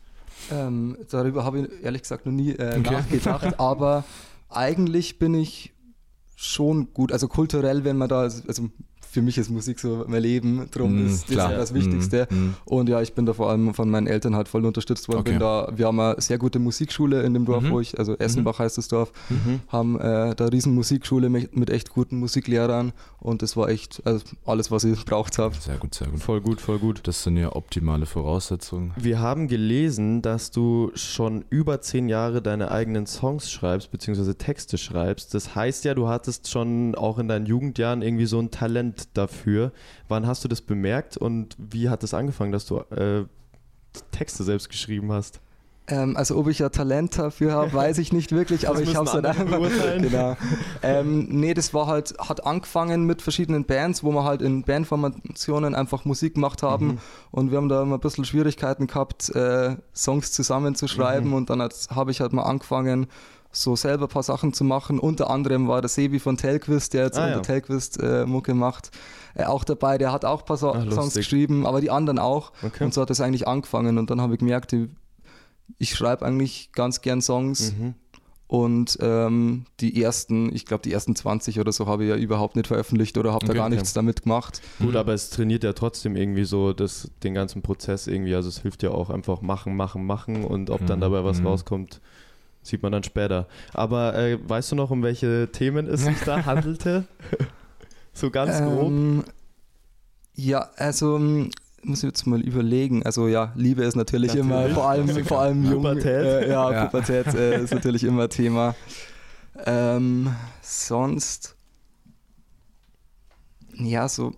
Ähm, 0.51 0.97
darüber 1.09 1.43
habe 1.43 1.59
ich 1.61 1.83
ehrlich 1.83 2.01
gesagt 2.03 2.25
noch 2.25 2.33
nie 2.33 2.51
äh, 2.51 2.79
Okay. 2.79 2.81
nachgedacht, 2.93 3.59
aber 3.59 4.05
eigentlich 4.47 5.19
bin 5.19 5.33
ich 5.33 5.73
schon 6.35 6.93
gut, 6.93 7.11
also 7.11 7.27
kulturell, 7.27 7.83
wenn 7.83 7.97
man 7.97 8.07
da, 8.07 8.21
also 8.21 8.69
für 9.11 9.21
mich 9.21 9.37
ist 9.37 9.49
Musik 9.49 9.79
so 9.79 10.05
mein 10.07 10.21
Leben, 10.21 10.67
drum 10.71 11.03
Mm, 11.03 11.07
ist 11.07 11.23
das 11.27 11.31
klar. 11.35 11.51
ja 11.51 11.57
das 11.57 11.73
Wichtigste. 11.73 12.27
Mm, 12.29 12.35
mm. 12.35 12.55
Und 12.65 12.89
ja, 12.89 13.01
ich 13.01 13.13
bin 13.13 13.25
da 13.25 13.33
vor 13.33 13.49
allem 13.49 13.73
von 13.73 13.89
meinen 13.89 14.07
Eltern 14.07 14.35
halt 14.35 14.47
voll 14.47 14.65
unterstützt 14.65 15.07
worden. 15.07 15.19
Okay. 15.21 15.31
Bin 15.31 15.39
da, 15.39 15.71
wir 15.75 15.87
haben 15.87 15.99
eine 15.99 16.21
sehr 16.21 16.37
gute 16.37 16.59
Musikschule 16.59 17.23
in 17.23 17.33
dem 17.33 17.45
Dorf, 17.45 17.63
Mhm. 17.63 17.71
wo 17.71 17.79
ich, 17.79 17.97
also 17.97 18.15
Essenbach 18.17 18.59
heißt 18.59 18.77
das 18.77 18.87
Dorf, 18.87 19.11
Mhm. 19.29 19.61
haben 19.67 19.99
äh, 19.99 20.35
da 20.35 20.45
eine 20.45 20.51
riesen 20.53 20.75
Musikschule 20.75 21.29
mit, 21.29 21.55
mit 21.55 21.69
echt 21.69 21.89
guten 21.89 22.17
Musiklehrern 22.19 22.91
und 23.19 23.41
das 23.41 23.57
war 23.57 23.69
echt 23.69 24.01
also 24.05 24.23
alles, 24.45 24.69
was 24.71 24.83
ich 24.83 25.03
braucht 25.05 25.37
habe. 25.39 25.55
Sehr 25.59 25.77
gut, 25.77 25.95
sehr 25.95 26.07
gut. 26.07 26.19
Voll 26.21 26.41
gut, 26.41 26.61
voll 26.61 26.77
gut. 26.79 27.01
Das 27.03 27.23
sind 27.23 27.37
ja 27.37 27.55
optimale 27.55 28.05
Voraussetzungen. 28.05 28.93
Wir 28.95 29.19
haben 29.19 29.47
gelesen, 29.47 30.21
dass 30.21 30.51
du 30.51 30.91
schon 30.93 31.45
über 31.49 31.81
zehn 31.81 32.09
Jahre 32.09 32.41
deine 32.41 32.71
eigenen 32.71 33.05
Songs 33.07 33.49
schreibst, 33.51 33.91
beziehungsweise 33.91 34.35
Texte 34.37 34.77
schreibst. 34.77 35.33
Das 35.33 35.55
heißt 35.55 35.83
ja, 35.85 35.93
du 35.93 36.07
hattest 36.07 36.49
schon 36.49 36.95
auch 36.95 37.17
in 37.19 37.27
deinen 37.27 37.45
Jugendjahren 37.45 38.01
irgendwie 38.01 38.25
so 38.25 38.39
ein 38.39 38.51
Talent 38.51 38.98
dafür. 39.13 39.71
Wann 40.07 40.27
hast 40.27 40.43
du 40.43 40.47
das 40.47 40.61
bemerkt 40.61 41.17
und 41.17 41.55
wie 41.57 41.89
hat 41.89 42.03
es 42.03 42.13
angefangen, 42.13 42.51
dass 42.51 42.65
du 42.65 42.77
äh, 42.91 43.25
Texte 44.11 44.43
selbst 44.43 44.69
geschrieben 44.69 45.11
hast? 45.11 45.39
Ähm, 45.91 46.15
also 46.15 46.37
ob 46.37 46.47
ich 46.47 46.59
ja 46.59 46.69
Talent 46.69 47.17
dafür 47.17 47.53
habe, 47.53 47.73
weiß 47.73 47.97
ich 47.97 48.13
nicht 48.13 48.31
wirklich, 48.31 48.69
aber 48.69 48.79
Das 48.79 48.89
ich 48.89 48.95
habe 48.95 49.07
es 49.07 49.13
halt 49.13 49.25
einfach. 49.25 49.59
Genau. 49.99 50.37
Ähm, 50.83 51.27
nee, 51.31 51.55
das 51.55 51.73
war 51.73 51.87
halt, 51.87 52.13
hat 52.19 52.45
angefangen 52.45 53.05
mit 53.05 53.23
verschiedenen 53.23 53.65
Bands, 53.65 54.03
wo 54.03 54.11
wir 54.11 54.23
halt 54.23 54.43
in 54.43 54.61
Bandformationen 54.63 55.73
einfach 55.73 56.05
Musik 56.05 56.35
gemacht 56.35 56.61
haben 56.61 56.85
Mhm. 56.87 56.97
und 57.31 57.49
wir 57.51 57.57
haben 57.57 57.69
da 57.69 57.81
immer 57.81 57.95
ein 57.97 58.01
bisschen 58.01 58.23
Schwierigkeiten 58.25 58.85
gehabt, 58.85 59.29
äh, 59.35 59.77
Songs 59.95 60.31
zusammenzuschreiben 60.31 61.29
Mhm. 61.29 61.33
und 61.35 61.49
dann 61.49 61.59
habe 61.89 62.11
ich 62.11 62.21
halt 62.21 62.33
mal 62.33 62.43
angefangen, 62.43 63.07
so 63.51 63.75
selber 63.75 64.05
ein 64.05 64.09
paar 64.09 64.23
Sachen 64.23 64.53
zu 64.53 64.63
machen. 64.63 64.99
Unter 64.99 65.29
anderem 65.29 65.67
war 65.67 65.81
der 65.81 65.89
Sebi 65.89 66.19
von 66.19 66.37
Telquist, 66.37 66.93
der 66.93 67.05
jetzt 67.05 67.17
Ah, 67.17 67.23
unter 67.25 67.35
ja. 67.37 67.41
Telquist 67.41 67.99
äh, 67.99 68.25
Mucke 68.25 68.53
macht, 68.53 68.91
äh, 69.33 69.45
auch 69.45 69.63
dabei. 69.63 69.97
Der 69.97 70.11
hat 70.11 70.23
auch 70.25 70.41
ein 70.41 70.45
paar 70.45 70.57
so 70.57 70.73
Ach, 70.73 70.91
Songs 70.91 71.13
geschrieben, 71.15 71.65
aber 71.65 71.81
die 71.81 71.89
anderen 71.91 72.19
auch. 72.19 72.51
Okay. 72.61 72.83
Und 72.83 72.93
so 72.93 73.01
hat 73.01 73.09
es 73.09 73.21
eigentlich 73.21 73.47
angefangen 73.47 73.97
und 73.97 74.09
dann 74.11 74.21
habe 74.21 74.33
ich 74.33 74.39
gemerkt, 74.39 74.73
ich, 74.73 74.87
ich 75.77 75.95
schreibe 75.95 76.25
eigentlich 76.25 76.71
ganz 76.73 77.01
gern 77.01 77.21
Songs 77.21 77.73
Mhm. 77.73 77.95
und 78.47 78.97
ähm, 79.01 79.65
die 79.79 80.01
ersten, 80.01 80.53
ich 80.55 80.65
glaube 80.65 80.83
die 80.83 80.91
ersten 80.91 81.15
20 81.15 81.59
oder 81.59 81.71
so 81.71 81.87
habe 81.87 82.03
ich 82.03 82.09
ja 82.09 82.15
überhaupt 82.17 82.55
nicht 82.55 82.67
veröffentlicht 82.67 83.17
oder 83.17 83.29
habe 83.33 83.45
Okay, 83.45 83.47
da 83.47 83.53
gar 83.53 83.65
okay. 83.67 83.75
nichts 83.75 83.93
damit 83.93 84.23
gemacht. 84.23 84.61
Gut, 84.79 84.95
aber 84.95 85.13
es 85.13 85.29
trainiert 85.31 85.63
ja 85.63 85.73
trotzdem 85.73 86.15
irgendwie 86.15 86.45
so 86.45 86.73
das, 86.73 87.09
den 87.23 87.33
ganzen 87.33 87.61
Prozess 87.63 88.05
irgendwie. 88.07 88.35
Also 88.35 88.49
es 88.49 88.59
hilft 88.61 88.83
ja 88.83 88.91
auch 88.91 89.09
einfach 89.09 89.41
machen, 89.41 89.75
machen, 89.75 90.05
machen 90.05 90.43
und 90.45 90.69
ob 90.69 90.85
dann 90.85 90.99
Mhm, 90.99 91.01
dabei 91.01 91.23
was 91.23 91.39
mhm. 91.39 91.47
rauskommt, 91.47 92.01
sieht 92.61 92.83
man 92.83 92.91
dann 92.91 93.03
später. 93.03 93.47
Aber 93.73 94.15
äh, 94.15 94.37
weißt 94.41 94.71
du 94.71 94.75
noch, 94.75 94.91
um 94.91 95.03
welche 95.03 95.49
Themen 95.51 95.87
es 95.87 96.01
sich 96.01 96.19
da 96.25 96.45
handelte? 96.45 97.05
so 98.13 98.29
ganz 98.29 98.59
grob. 98.59 98.87
Ähm, 98.87 99.23
ja, 100.35 100.69
also 100.77 101.17
ähm, 101.17 101.49
muss 101.83 101.99
ich 101.99 102.09
jetzt 102.09 102.25
mal 102.27 102.41
überlegen. 102.41 103.03
Also 103.03 103.27
ja, 103.27 103.51
Liebe 103.55 103.83
ist 103.83 103.95
natürlich, 103.95 104.35
immer, 104.35 104.55
Natürlich, 104.55 104.75
vor 104.75 104.89
allem, 104.89 105.07
vor 105.25 105.39
allem 105.41 105.63
jung. 105.63 105.83
Pubertät. 105.83 106.05
Äh, 106.05 106.49
ja, 106.49 106.71
Ja. 106.71 106.85
Pubertät 106.85 107.27
äh, 107.33 107.63
ist 107.63 107.73
natürlich 107.73 108.03
immer 108.03 108.29
Thema. 108.29 108.75
Ähm, 109.65 110.33
sonst, 110.61 111.55
ja, 113.75 114.07
so, 114.07 114.33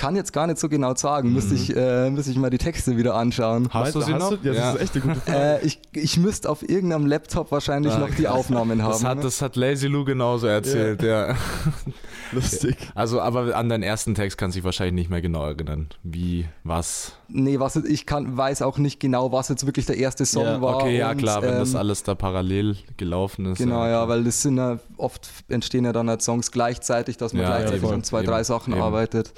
kann 0.00 0.16
jetzt 0.16 0.32
gar 0.32 0.46
nicht 0.46 0.58
so 0.58 0.70
genau 0.70 0.94
sagen. 0.94 1.32
Müsste, 1.34 1.52
Mhm. 1.54 1.60
ich, 1.60 1.76
äh, 1.76 2.08
müsste 2.10 2.30
ich 2.30 2.38
mal 2.38 2.48
die 2.48 2.56
Texte 2.56 2.96
wieder 2.96 3.14
anschauen. 3.14 3.68
Hast 3.70 3.94
du 3.94 4.00
sie 4.00 4.12
noch? 4.14 4.32
Ja, 4.32 4.38
das 4.42 4.56
Ja. 4.56 4.72
ist 4.72 4.80
echt 4.80 4.94
eine 4.94 5.02
gute 5.04 5.20
Frage. 5.20 5.38
Äh, 5.62 5.66
ich, 5.66 5.78
ich 5.92 6.16
müsste 6.16 6.48
auf 6.48 6.66
irgendeinem 6.66 7.04
Laptop 7.06 7.52
wahrscheinlich 7.52 7.92
Ah, 7.92 7.98
noch 7.98 8.10
die 8.14 8.26
Aufnahmen 8.26 8.82
haben. 8.82 8.92
Das 8.92 9.04
hat, 9.04 9.22
das 9.24 9.42
hat 9.42 9.56
Lazy 9.56 9.88
Lou 9.88 10.04
genauso 10.06 10.46
erzählt, 10.46 11.02
ja. 11.02 11.36
Lustig. 12.32 12.76
Also, 12.94 13.20
aber 13.20 13.54
an 13.56 13.68
deinen 13.68 13.82
ersten 13.82 14.14
Text 14.14 14.38
kannst 14.38 14.54
du 14.54 14.60
dich 14.60 14.64
wahrscheinlich 14.64 14.94
nicht 14.94 15.10
mehr 15.10 15.20
genau 15.20 15.44
erinnern. 15.44 15.88
Wie, 16.02 16.46
was? 16.64 17.12
nee, 17.28 17.60
was 17.60 17.76
ich 17.76 18.06
kann, 18.06 18.36
weiß 18.36 18.62
auch 18.62 18.78
nicht 18.78 19.00
genau, 19.00 19.32
was 19.32 19.48
jetzt 19.48 19.66
wirklich 19.66 19.86
der 19.86 19.98
erste 19.98 20.24
Song 20.26 20.44
Ja, 20.44 20.60
war. 20.62 20.76
Okay, 20.76 20.96
ja 20.98 21.10
und, 21.10 21.18
klar, 21.18 21.42
wenn 21.42 21.58
das 21.58 21.70
ähm, 21.74 21.76
alles 21.76 22.02
da 22.04 22.14
parallel 22.14 22.76
gelaufen 22.96 23.46
ist. 23.46 23.58
Genau, 23.58 23.84
ja, 23.86 24.08
weil 24.08 24.24
das 24.24 24.42
sind 24.42 24.56
ja 24.56 24.78
oft 24.96 25.28
entstehen 25.48 25.84
ja 25.84 25.92
dann 25.92 26.08
halt 26.08 26.22
Songs 26.22 26.50
gleichzeitig, 26.52 27.16
dass 27.18 27.32
man 27.32 27.42
Ja, 27.42 27.48
gleichzeitig 27.50 27.82
eben, 27.84 27.92
an 27.92 28.02
zwei, 28.04 28.20
eben, 28.20 28.28
drei 28.28 28.44
Sachen 28.44 28.72
eben. 28.72 28.82
arbeitet. 28.82 29.32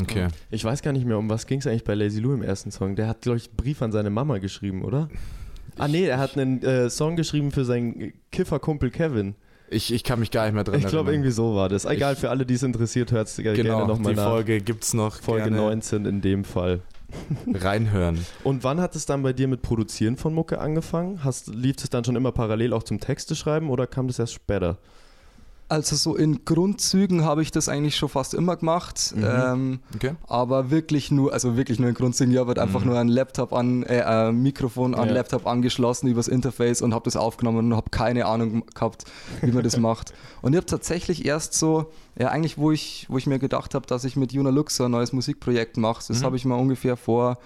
Okay. 0.00 0.28
Ich 0.50 0.64
weiß 0.64 0.80
gar 0.82 0.92
nicht 0.92 1.04
mehr, 1.06 1.18
um 1.18 1.28
was 1.28 1.46
ging 1.46 1.58
es 1.58 1.66
eigentlich 1.66 1.84
bei 1.84 1.94
Lazy 1.94 2.20
Lou 2.20 2.32
im 2.32 2.42
ersten 2.42 2.70
Song. 2.70 2.96
Der 2.96 3.08
hat, 3.08 3.20
glaube 3.22 3.36
ich, 3.38 3.48
einen 3.48 3.56
Brief 3.56 3.82
an 3.82 3.92
seine 3.92 4.10
Mama 4.10 4.38
geschrieben, 4.38 4.82
oder? 4.84 5.08
Ah 5.78 5.88
nee, 5.88 6.04
er 6.06 6.18
hat 6.18 6.36
einen 6.38 6.62
äh, 6.62 6.88
Song 6.90 7.16
geschrieben 7.16 7.50
für 7.50 7.64
seinen 7.64 8.12
Kifferkumpel 8.30 8.90
Kevin. 8.90 9.34
Ich, 9.70 9.92
ich 9.92 10.04
kann 10.04 10.20
mich 10.20 10.30
gar 10.30 10.44
nicht 10.44 10.54
mehr 10.54 10.64
dran 10.64 10.74
Ich 10.76 10.80
glaube, 10.82 11.10
erinnern. 11.10 11.14
irgendwie 11.14 11.30
so 11.30 11.54
war 11.54 11.68
das. 11.70 11.84
Egal, 11.86 12.12
Ich- 12.14 12.18
für 12.20 12.28
alle, 12.30 12.44
die 12.44 12.54
es 12.54 12.62
interessiert, 12.62 13.10
hört 13.12 13.28
es 13.28 13.36
gerne 13.36 13.56
Genau, 13.56 13.86
nochmal 13.86 14.12
die 14.12 14.20
nach. 14.20 14.28
Folge 14.30 14.60
gibt's 14.60 14.92
noch. 14.94 15.16
Folge 15.20 15.44
gerne 15.44 15.56
19 15.56 16.04
in 16.06 16.20
dem 16.20 16.44
Fall. 16.44 16.80
Reinhören. 17.54 18.18
Und 18.44 18.64
wann 18.64 18.80
hat 18.80 18.96
es 18.96 19.06
dann 19.06 19.22
bei 19.22 19.32
dir 19.32 19.48
mit 19.48 19.62
Produzieren 19.62 20.16
von 20.16 20.32
Mucke 20.34 20.58
angefangen? 20.60 21.24
Hast, 21.24 21.48
lief 21.48 21.76
es 21.82 21.90
dann 21.90 22.04
schon 22.04 22.16
immer 22.16 22.32
parallel 22.32 22.72
auch 22.72 22.82
zum 22.82 23.00
Texte 23.00 23.34
schreiben 23.34 23.68
oder 23.70 23.86
kam 23.86 24.06
das 24.08 24.18
erst 24.18 24.32
später? 24.34 24.78
Also 25.72 25.96
so 25.96 26.16
in 26.16 26.44
Grundzügen 26.44 27.24
habe 27.24 27.40
ich 27.40 27.50
das 27.50 27.68
eigentlich 27.70 27.96
schon 27.96 28.10
fast 28.10 28.34
immer 28.34 28.56
gemacht. 28.56 29.14
Mhm. 29.16 29.24
Ähm, 29.26 29.80
Okay. 29.94 30.10
aber 30.28 30.70
wirklich 30.70 31.10
nur, 31.10 31.32
also 31.32 31.56
wirklich 31.56 31.78
nur 31.78 31.88
in 31.88 31.94
Grundzügen. 31.94 32.30
Ich 32.32 32.38
habe 32.38 32.48
halt 32.48 32.58
einfach 32.58 32.84
nur 32.84 32.98
ein 32.98 33.08
Laptop 33.08 33.54
an, 33.54 33.82
äh, 33.84 34.02
ein 34.02 34.42
Mikrofon 34.42 34.94
an 34.94 35.08
Ja. 35.08 35.14
Laptop 35.14 35.46
angeschlossen 35.46 36.08
übers 36.08 36.28
Interface 36.28 36.82
und 36.82 36.92
habe 36.92 37.04
das 37.04 37.16
aufgenommen 37.16 37.72
und 37.72 37.76
habe 37.76 37.88
keine 37.90 38.26
Ahnung 38.26 38.64
gehabt, 38.74 39.04
wie 39.40 39.50
man 39.52 39.62
das 39.64 39.76
macht. 39.88 40.12
Und 40.42 40.52
ich 40.52 40.56
habe 40.58 40.66
tatsächlich 40.66 41.24
erst 41.24 41.54
so, 41.54 41.86
ja 42.18 42.28
eigentlich, 42.28 42.58
wo 42.58 42.70
ich, 42.70 43.06
wo 43.08 43.16
ich 43.16 43.26
mir 43.26 43.38
gedacht 43.38 43.74
habe, 43.74 43.86
dass 43.86 44.04
ich 44.04 44.14
mit 44.14 44.32
Juna 44.32 44.50
Lux 44.50 44.76
so 44.76 44.84
ein 44.84 44.90
neues 44.90 45.12
Musikprojekt 45.14 45.78
mache, 45.78 46.04
das 46.06 46.20
Mhm. 46.20 46.24
habe 46.24 46.36
ich 46.36 46.44
mal 46.44 46.56
ungefähr 46.56 46.96
vor, 46.98 47.38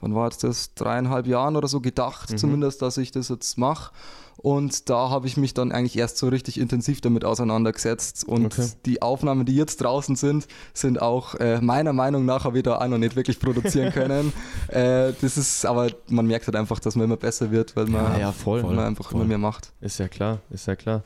wann 0.00 0.14
war 0.14 0.26
jetzt 0.28 0.44
das, 0.44 0.74
dreieinhalb 0.74 1.26
Jahren 1.26 1.56
oder 1.56 1.66
so 1.68 1.80
gedacht, 1.80 2.30
Mhm. 2.30 2.36
zumindest, 2.38 2.80
dass 2.82 2.96
ich 2.96 3.10
das 3.10 3.28
jetzt 3.28 3.58
mache. 3.58 3.92
Und 4.36 4.90
da 4.90 5.08
habe 5.10 5.26
ich 5.28 5.36
mich 5.36 5.54
dann 5.54 5.70
eigentlich 5.72 5.96
erst 5.96 6.18
so 6.18 6.28
richtig 6.28 6.58
intensiv 6.58 7.00
damit 7.00 7.24
auseinandergesetzt. 7.24 8.24
Und 8.26 8.46
Okay. 8.46 8.66
die 8.86 9.00
Aufnahmen, 9.02 9.44
die 9.46 9.54
jetzt 9.54 9.76
draußen 9.82 10.16
sind, 10.16 10.46
sind 10.74 11.00
auch 11.00 11.34
äh, 11.36 11.60
meiner 11.60 11.92
Meinung 11.92 12.24
nach, 12.24 12.44
habe 12.44 12.58
ich 12.58 12.64
da 12.64 12.78
auch 12.78 12.88
noch 12.88 12.98
nicht 12.98 13.14
wirklich 13.16 13.38
produzieren 13.38 13.92
können. 13.92 14.32
äh, 14.68 15.12
das 15.20 15.36
ist, 15.36 15.64
aber 15.64 15.90
man 16.08 16.26
merkt 16.26 16.46
halt 16.46 16.56
einfach, 16.56 16.80
dass 16.80 16.96
man 16.96 17.04
immer 17.04 17.16
besser 17.16 17.50
wird, 17.50 17.76
weil 17.76 17.86
man, 17.86 18.04
Ja, 18.14 18.18
ja, 18.18 18.32
voll. 18.32 18.62
weil 18.64 18.74
man 18.74 18.86
einfach 18.86 19.10
voll. 19.10 19.20
immer 19.20 19.28
mehr 19.28 19.38
macht. 19.38 19.72
Ist 19.80 19.98
ja 19.98 20.08
klar, 20.08 20.40
ist 20.50 20.66
ja 20.66 20.74
klar. 20.76 21.04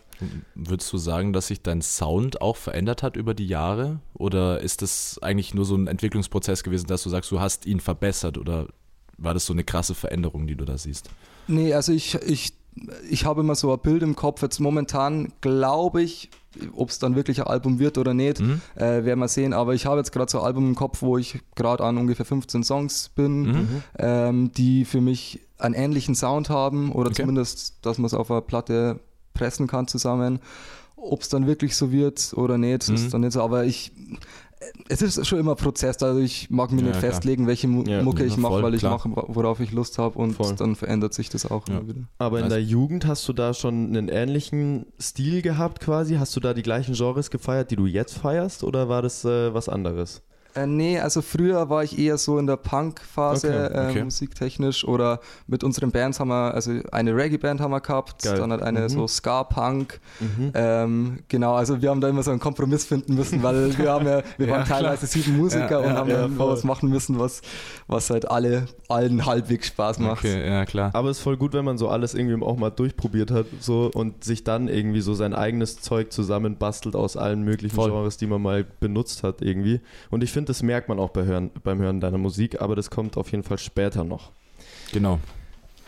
Würdest 0.54 0.90
du 0.95 0.97
sagen, 0.97 1.35
dass 1.35 1.49
sich 1.49 1.61
dein 1.61 1.83
Sound 1.83 2.40
auch 2.40 2.56
verändert 2.56 3.02
hat 3.02 3.16
über 3.16 3.35
die 3.35 3.47
Jahre? 3.47 4.00
Oder 4.14 4.61
ist 4.62 4.80
das 4.80 5.18
eigentlich 5.21 5.52
nur 5.52 5.66
so 5.66 5.76
ein 5.76 5.88
Entwicklungsprozess 5.88 6.62
gewesen, 6.62 6.87
dass 6.87 7.02
du 7.02 7.11
sagst, 7.11 7.30
du 7.30 7.38
hast 7.38 7.66
ihn 7.66 7.80
verbessert? 7.80 8.38
Oder 8.38 8.66
war 9.18 9.35
das 9.35 9.45
so 9.45 9.52
eine 9.52 9.62
krasse 9.62 9.95
Veränderung, 9.95 10.47
die 10.47 10.54
du 10.54 10.64
da 10.64 10.78
siehst? 10.78 11.11
Nee, 11.49 11.75
also 11.75 11.92
ich, 11.92 12.14
ich, 12.14 12.54
ich 13.09 13.25
habe 13.25 13.40
immer 13.40 13.54
so 13.54 13.73
ein 13.73 13.78
Bild 13.80 14.02
im 14.02 14.16
Kopf. 14.16 14.42
Jetzt 14.42 14.61
momentan 14.61 15.33
glaube 15.40 16.02
ich, 16.02 16.30
ob 16.75 16.88
es 16.90 16.99
dann 16.99 17.16
wirklich 17.16 17.40
ein 17.40 17.47
Album 17.47 17.78
wird 17.78 17.99
oder 17.99 18.14
nicht, 18.14 18.40
Mhm. 18.40 18.61
äh, 18.76 19.04
werden 19.04 19.18
wir 19.21 19.28
sehen. 19.28 19.52
Aber 19.52 19.75
ich 19.75 19.87
habe 19.87 19.99
jetzt 19.99 20.12
gerade 20.12 20.30
so 20.30 20.40
ein 20.40 20.45
Album 20.47 20.68
im 20.68 20.75
Kopf, 20.75 21.02
wo 21.02 21.18
ich 21.18 21.40
gerade 21.54 21.85
an 21.85 21.99
ungefähr 21.99 22.26
15 22.26 22.62
Songs 22.64 23.11
bin, 23.14 23.42
Mhm. 23.42 23.83
ähm, 23.99 24.52
die 24.52 24.85
für 24.85 25.00
mich 25.00 25.40
einen 25.59 25.75
ähnlichen 25.75 26.14
Sound 26.14 26.49
haben 26.50 26.92
oder 26.92 27.09
Okay. 27.11 27.23
zumindest, 27.23 27.78
dass 27.83 27.99
man 27.99 28.06
es 28.06 28.14
auf 28.14 28.30
einer 28.30 28.40
Platte 28.42 29.00
pressen 29.35 29.66
kann 29.66 29.87
zusammen. 29.87 30.38
Ob 30.97 31.21
es 31.23 31.28
dann 31.28 31.47
wirklich 31.47 31.76
so 31.76 31.92
wird 31.92 32.33
oder 32.35 32.56
nicht, 32.59 32.88
Mhm. 32.88 32.95
ist 32.95 33.12
dann 33.12 33.21
nicht 33.21 33.33
so. 33.33 33.42
Aber 33.42 33.64
ich, 33.64 33.92
es 34.88 35.02
ist 35.02 35.26
schon 35.26 35.38
immer 35.38 35.54
Prozess. 35.54 36.02
Also 36.02 36.20
ich 36.20 36.50
mag 36.50 36.72
mir 36.72 36.80
Ja, 36.80 36.88
nicht 36.88 36.98
klar. 36.98 37.12
festlegen, 37.12 37.46
welche 37.46 37.68
Mu 37.68 37.82
Ja, 37.84 38.02
Mucke 38.02 38.25
ich 38.25 38.36
mache, 38.36 38.62
weil 38.62 38.75
ich 38.75 38.82
mache, 38.82 39.10
worauf 39.10 39.60
ich 39.60 39.72
Lust 39.72 39.98
habe 39.98 40.18
und 40.18 40.34
Voll. 40.34 40.54
dann 40.56 40.76
verändert 40.76 41.14
sich 41.14 41.28
das 41.28 41.46
auch 41.50 41.68
Ja. 41.68 41.78
immer 41.78 41.88
wieder. 41.88 42.00
Aber 42.18 42.38
in 42.38 42.44
Nice. 42.44 42.52
der 42.54 42.62
Jugend 42.62 43.06
hast 43.06 43.28
du 43.28 43.32
da 43.32 43.54
schon 43.54 43.88
einen 43.88 44.08
ähnlichen 44.08 44.86
Stil 45.00 45.42
gehabt 45.42 45.80
quasi? 45.80 46.14
Hast 46.16 46.34
du 46.36 46.40
da 46.40 46.54
die 46.54 46.62
gleichen 46.62 46.94
Genres 46.94 47.30
gefeiert, 47.30 47.70
die 47.70 47.76
du 47.76 47.86
jetzt 47.86 48.16
feierst 48.18 48.64
oder 48.64 48.88
war 48.88 49.02
das 49.02 49.25
äh, 49.25 49.52
was 49.54 49.68
anderes? 49.68 50.22
Äh, 50.56 50.66
nee, 50.66 50.98
also 50.98 51.20
früher 51.22 51.68
war 51.68 51.84
ich 51.84 51.98
eher 51.98 52.16
so 52.18 52.38
in 52.38 52.46
der 52.46 52.56
Punk-Phase 52.56 53.48
Okay, 53.48 53.88
okay. 53.90 53.98
Äh, 54.00 54.04
musiktechnisch 54.04 54.84
oder 54.86 55.20
mit 55.46 55.62
unseren 55.62 55.90
Bands 55.90 56.18
haben 56.18 56.28
wir, 56.28 56.54
also 56.54 56.72
eine 56.92 57.14
Reggae-Band 57.14 57.60
haben 57.60 57.70
wir 57.72 57.80
gehabt, 57.80 58.22
Geil. 58.22 58.38
dann 58.38 58.50
halt 58.50 58.62
eine 58.62 58.80
Mhm. 58.82 58.88
so 58.88 59.06
Ska-Punk. 59.06 60.00
Mhm. 60.20 60.52
Ähm, 60.54 61.18
genau, 61.28 61.54
also 61.54 61.80
wir 61.82 61.90
haben 61.90 62.00
da 62.00 62.08
immer 62.08 62.22
so 62.22 62.30
einen 62.30 62.40
Kompromiss 62.40 62.84
finden 62.86 63.14
müssen, 63.14 63.42
weil 63.42 63.76
wir 63.78 63.90
haben 63.92 64.06
ja, 64.06 64.22
wir 64.38 64.46
Ja, 64.46 64.52
waren 64.54 64.64
klar. 64.64 64.80
teilweise 64.80 65.06
sieben 65.06 65.36
Musiker 65.36 65.70
Ja, 65.70 65.78
und 65.78 65.92
haben 65.96 66.10
ja, 66.10 66.22
dann 66.22 66.38
was 66.38 66.64
machen 66.64 66.88
müssen, 66.88 67.18
was, 67.18 67.42
was 67.86 68.08
halt 68.10 68.30
alle, 68.30 68.66
allen 68.88 69.26
halbwegs 69.26 69.68
Spaß 69.68 69.98
macht. 69.98 70.24
Okay, 70.24 70.46
ja, 70.46 70.64
klar. 70.64 70.90
Aber 70.94 71.10
es 71.10 71.18
ist 71.18 71.22
voll 71.22 71.36
gut, 71.36 71.52
wenn 71.52 71.64
man 71.64 71.78
so 71.78 71.88
alles 71.88 72.14
irgendwie 72.14 72.42
auch 72.44 72.56
mal 72.56 72.70
durchprobiert 72.70 73.30
hat 73.30 73.46
so, 73.60 73.90
und 73.92 74.24
sich 74.24 74.44
dann 74.44 74.68
irgendwie 74.68 75.00
so 75.00 75.14
sein 75.14 75.34
eigenes 75.34 75.80
Zeug 75.80 76.12
zusammenbastelt 76.12 76.96
aus 76.96 77.16
allen 77.16 77.42
möglichen 77.42 77.74
Voll. 77.74 77.90
Genres, 77.90 78.16
die 78.16 78.26
man 78.26 78.42
mal 78.42 78.64
benutzt 78.80 79.22
hat 79.22 79.42
irgendwie. 79.42 79.80
Und 80.10 80.22
ich 80.22 80.32
finde, 80.32 80.48
das 80.48 80.62
merkt 80.62 80.88
man 80.88 80.98
auch 80.98 81.10
bei 81.10 81.24
Hören, 81.24 81.50
beim 81.64 81.78
Hören 81.78 82.00
deiner 82.00 82.18
Musik, 82.18 82.60
aber 82.60 82.76
das 82.76 82.90
kommt 82.90 83.16
auf 83.16 83.30
jeden 83.30 83.42
Fall 83.42 83.58
später 83.58 84.04
noch. 84.04 84.30
Genau. 84.92 85.18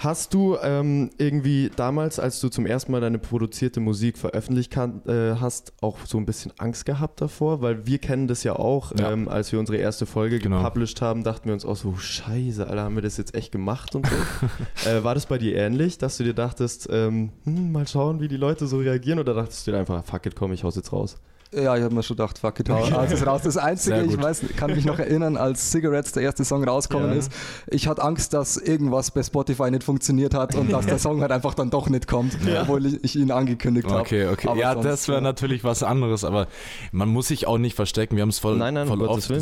Hast 0.00 0.32
du 0.32 0.56
ähm, 0.62 1.10
irgendwie 1.18 1.72
damals, 1.74 2.20
als 2.20 2.38
du 2.38 2.48
zum 2.50 2.66
ersten 2.66 2.92
Mal 2.92 3.00
deine 3.00 3.18
produzierte 3.18 3.80
Musik 3.80 4.16
veröffentlicht 4.16 4.70
kann, 4.70 5.02
äh, 5.06 5.34
hast, 5.40 5.72
auch 5.80 5.98
so 6.06 6.18
ein 6.18 6.24
bisschen 6.24 6.52
Angst 6.56 6.86
gehabt 6.86 7.20
davor? 7.20 7.62
Weil 7.62 7.84
wir 7.84 7.98
kennen 7.98 8.28
das 8.28 8.44
ja 8.44 8.54
auch, 8.54 8.92
Ja. 8.96 9.10
Ähm, 9.10 9.28
als 9.28 9.50
wir 9.50 9.58
unsere 9.58 9.78
erste 9.78 10.06
Folge 10.06 10.38
Genau. 10.38 10.58
gepublished 10.62 11.02
haben, 11.02 11.24
dachten 11.24 11.46
wir 11.46 11.52
uns 11.52 11.64
auch 11.64 11.74
so, 11.74 11.96
scheiße, 11.96 12.64
Alter, 12.64 12.84
haben 12.84 12.94
wir 12.94 13.02
das 13.02 13.16
jetzt 13.16 13.34
echt 13.34 13.50
gemacht 13.50 13.96
und 13.96 14.06
so. 14.06 14.14
äh, 14.88 15.02
war 15.02 15.16
das 15.16 15.26
bei 15.26 15.36
dir 15.36 15.56
ähnlich, 15.56 15.98
dass 15.98 16.16
du 16.16 16.22
dir 16.22 16.34
dachtest, 16.34 16.88
ähm, 16.92 17.32
hm, 17.42 17.72
mal 17.72 17.88
schauen, 17.88 18.20
wie 18.20 18.28
die 18.28 18.36
Leute 18.36 18.68
so 18.68 18.78
reagieren 18.78 19.18
oder 19.18 19.34
dachtest 19.34 19.66
du 19.66 19.72
dir 19.72 19.78
einfach, 19.78 20.04
fuck 20.04 20.24
it, 20.26 20.36
komm, 20.36 20.52
ich 20.52 20.62
hau's 20.62 20.76
jetzt 20.76 20.92
raus? 20.92 21.16
Ja, 21.54 21.74
ich 21.76 21.82
habe 21.82 21.94
mir 21.94 22.02
schon 22.02 22.16
gedacht, 22.16 22.38
fuck 22.38 22.60
it, 22.60 22.68
also 22.68 23.14
ist 23.14 23.26
raus. 23.26 23.40
Das 23.42 23.56
Einzige, 23.56 24.02
ich 24.02 24.20
weiß, 24.20 24.42
kann 24.56 24.70
mich 24.74 24.84
noch 24.84 24.98
erinnern, 24.98 25.38
als 25.38 25.70
Cigarettes 25.70 26.12
der 26.12 26.22
erste 26.24 26.44
Song 26.44 26.62
rausgekommen 26.62 27.10
Ja. 27.12 27.16
ist, 27.16 27.32
ich 27.68 27.88
hatte 27.88 28.02
Angst, 28.02 28.34
dass 28.34 28.58
irgendwas 28.58 29.10
bei 29.10 29.22
Spotify 29.22 29.70
nicht 29.70 29.82
funktioniert 29.82 30.34
hat 30.34 30.54
und 30.54 30.70
dass 30.70 30.84
der 30.86 30.98
Song 30.98 31.22
halt 31.22 31.32
einfach 31.32 31.54
dann 31.54 31.70
doch 31.70 31.88
nicht 31.88 32.06
kommt, 32.06 32.36
obwohl 32.60 32.84
ich, 32.84 33.02
ich 33.02 33.16
ihn 33.16 33.30
angekündigt 33.30 33.88
habe. 33.88 34.00
Okay, 34.00 34.26
okay. 34.26 34.48
Aber 34.48 34.60
ja, 34.60 34.74
sonst, 34.74 34.84
das 34.84 35.08
wäre 35.08 35.18
ja. 35.18 35.22
natürlich 35.22 35.64
was 35.64 35.82
anderes, 35.82 36.22
aber 36.22 36.48
man 36.92 37.08
muss 37.08 37.28
sich 37.28 37.46
auch 37.46 37.58
nicht 37.58 37.74
verstecken. 37.74 38.16
Wir 38.16 38.22
haben 38.22 38.28
es 38.28 38.38
voll, 38.38 38.56
Nein, 38.58 38.74
nein, 38.74 38.86
voll 38.86 39.00
oft 39.02 39.28
Willen. 39.30 39.40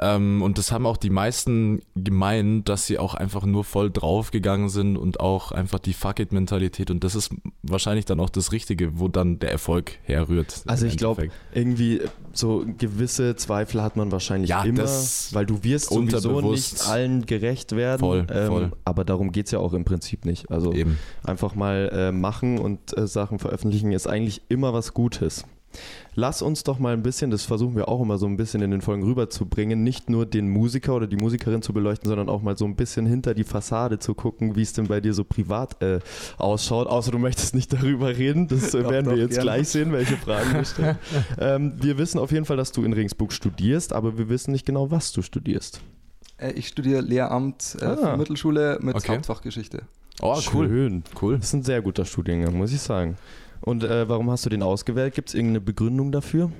Ähm, 0.00 0.42
und 0.42 0.58
das 0.58 0.72
haben 0.72 0.86
auch 0.86 0.96
die 0.96 1.10
meisten 1.10 1.80
gemeint, 1.94 2.68
dass 2.68 2.86
sie 2.86 2.98
auch 2.98 3.14
einfach 3.14 3.44
nur 3.44 3.64
voll 3.64 3.90
draufgegangen 3.90 4.68
sind 4.68 4.96
und 4.96 5.20
auch 5.20 5.52
einfach 5.52 5.78
die 5.78 5.92
Fuck 5.92 6.20
it-Mentalität. 6.20 6.90
Und 6.90 7.04
das 7.04 7.14
ist 7.14 7.30
wahrscheinlich 7.62 8.04
dann 8.04 8.20
auch 8.20 8.30
das 8.30 8.52
Richtige, 8.52 8.98
wo 8.98 9.08
dann 9.08 9.38
der 9.38 9.52
Erfolg 9.52 9.98
herrührt. 10.02 10.62
Also 10.66 10.86
ich 10.86 10.96
glaube, 10.96 11.28
irgendwie 11.52 11.98
äh, 11.98 12.08
so 12.32 12.64
gewisse 12.78 13.36
Zweifel 13.36 13.82
hat 13.82 13.96
man 13.96 14.10
wahrscheinlich 14.10 14.50
Ja, 14.50 14.64
immer, 14.64 14.84
weil 14.84 15.46
du 15.46 15.62
wirst 15.62 15.90
sowieso 15.90 16.40
nicht 16.40 16.88
allen 16.88 17.26
gerecht 17.26 17.72
werden. 17.76 18.00
Voll, 18.00 18.26
ähm, 18.30 18.46
voll. 18.48 18.72
Aber 18.84 19.04
darum 19.04 19.30
geht 19.32 19.46
es 19.46 19.52
ja 19.52 19.60
auch 19.60 19.72
im 19.72 19.84
Prinzip 19.84 20.24
nicht. 20.24 20.50
Also 20.50 20.72
eben. 20.72 20.98
einfach 21.22 21.54
mal 21.54 21.90
äh, 21.92 22.12
machen 22.12 22.58
und 22.58 22.96
äh, 22.96 23.06
Sachen 23.06 23.38
veröffentlichen 23.38 23.92
ist 23.92 24.06
eigentlich 24.06 24.42
immer 24.48 24.72
was 24.72 24.94
Gutes. 24.94 25.44
Lass 26.16 26.42
uns 26.42 26.62
doch 26.62 26.78
mal 26.78 26.92
ein 26.92 27.02
bisschen, 27.02 27.30
das 27.30 27.44
versuchen 27.44 27.74
wir 27.74 27.88
auch 27.88 28.00
immer 28.00 28.18
so 28.18 28.26
ein 28.26 28.36
bisschen 28.36 28.62
in 28.62 28.70
den 28.70 28.80
Folgen 28.80 29.02
rüberzubringen, 29.02 29.82
nicht 29.82 30.08
nur 30.08 30.26
den 30.26 30.48
Musiker 30.48 30.94
oder 30.94 31.06
die 31.08 31.16
Musikerin 31.16 31.60
zu 31.62 31.72
beleuchten, 31.72 32.08
sondern 32.08 32.28
auch 32.28 32.40
mal 32.42 32.56
so 32.56 32.64
ein 32.66 32.76
bisschen 32.76 33.04
hinter 33.06 33.34
die 33.34 33.42
Fassade 33.44 33.98
zu 33.98 34.14
gucken, 34.14 34.54
wie 34.54 34.62
es 34.62 34.72
denn 34.72 34.86
bei 34.86 35.00
dir 35.00 35.12
so 35.12 35.24
privat 35.24 35.82
äh, 35.82 35.98
ausschaut. 36.38 36.86
Außer 36.86 37.10
du 37.10 37.18
möchtest 37.18 37.54
nicht 37.54 37.72
darüber 37.72 38.16
reden, 38.16 38.46
das 38.46 38.74
äh, 38.74 38.82
Doch, 38.82 38.90
werden 38.90 39.06
wir 39.06 39.12
doch, 39.14 39.18
jetzt 39.22 39.30
gerne. 39.34 39.42
gleich 39.42 39.68
sehen, 39.68 39.92
welche 39.92 40.16
Fragen 40.16 40.54
wir 40.54 40.64
stellen. 40.64 40.98
ähm, 41.38 41.72
wir 41.80 41.98
wissen 41.98 42.18
auf 42.20 42.30
jeden 42.30 42.44
Fall, 42.44 42.56
dass 42.56 42.70
du 42.72 42.84
in 42.84 42.92
Regensburg 42.92 43.32
studierst, 43.32 43.92
aber 43.92 44.16
wir 44.16 44.28
wissen 44.28 44.52
nicht 44.52 44.64
genau, 44.66 44.90
was 44.92 45.10
du 45.12 45.22
studierst. 45.22 45.80
Äh, 46.38 46.52
Ich 46.52 46.68
studiere 46.68 47.00
Lehramt 47.00 47.76
äh, 47.80 47.84
Ah. 47.84 47.96
für 47.96 48.16
Mittelschule 48.18 48.78
mit 48.82 48.94
Okay. 48.94 49.12
Hauptfachgeschichte. 49.16 49.82
Oh, 50.22 50.38
cool. 50.54 50.68
Schön. 50.68 51.02
Cool. 51.20 51.36
Das 51.38 51.46
ist 51.46 51.54
ein 51.54 51.62
sehr 51.64 51.82
guter 51.82 52.04
Studiengang, 52.04 52.56
muss 52.56 52.72
ich 52.72 52.80
sagen. 52.80 53.16
Und 53.64 53.82
äh, 53.82 54.08
warum 54.08 54.30
hast 54.30 54.44
du 54.44 54.50
den 54.50 54.62
ausgewählt? 54.62 55.14
Gibt 55.14 55.30
es 55.30 55.34
irgendeine 55.34 55.60
Begründung 55.60 56.12
dafür? 56.12 56.52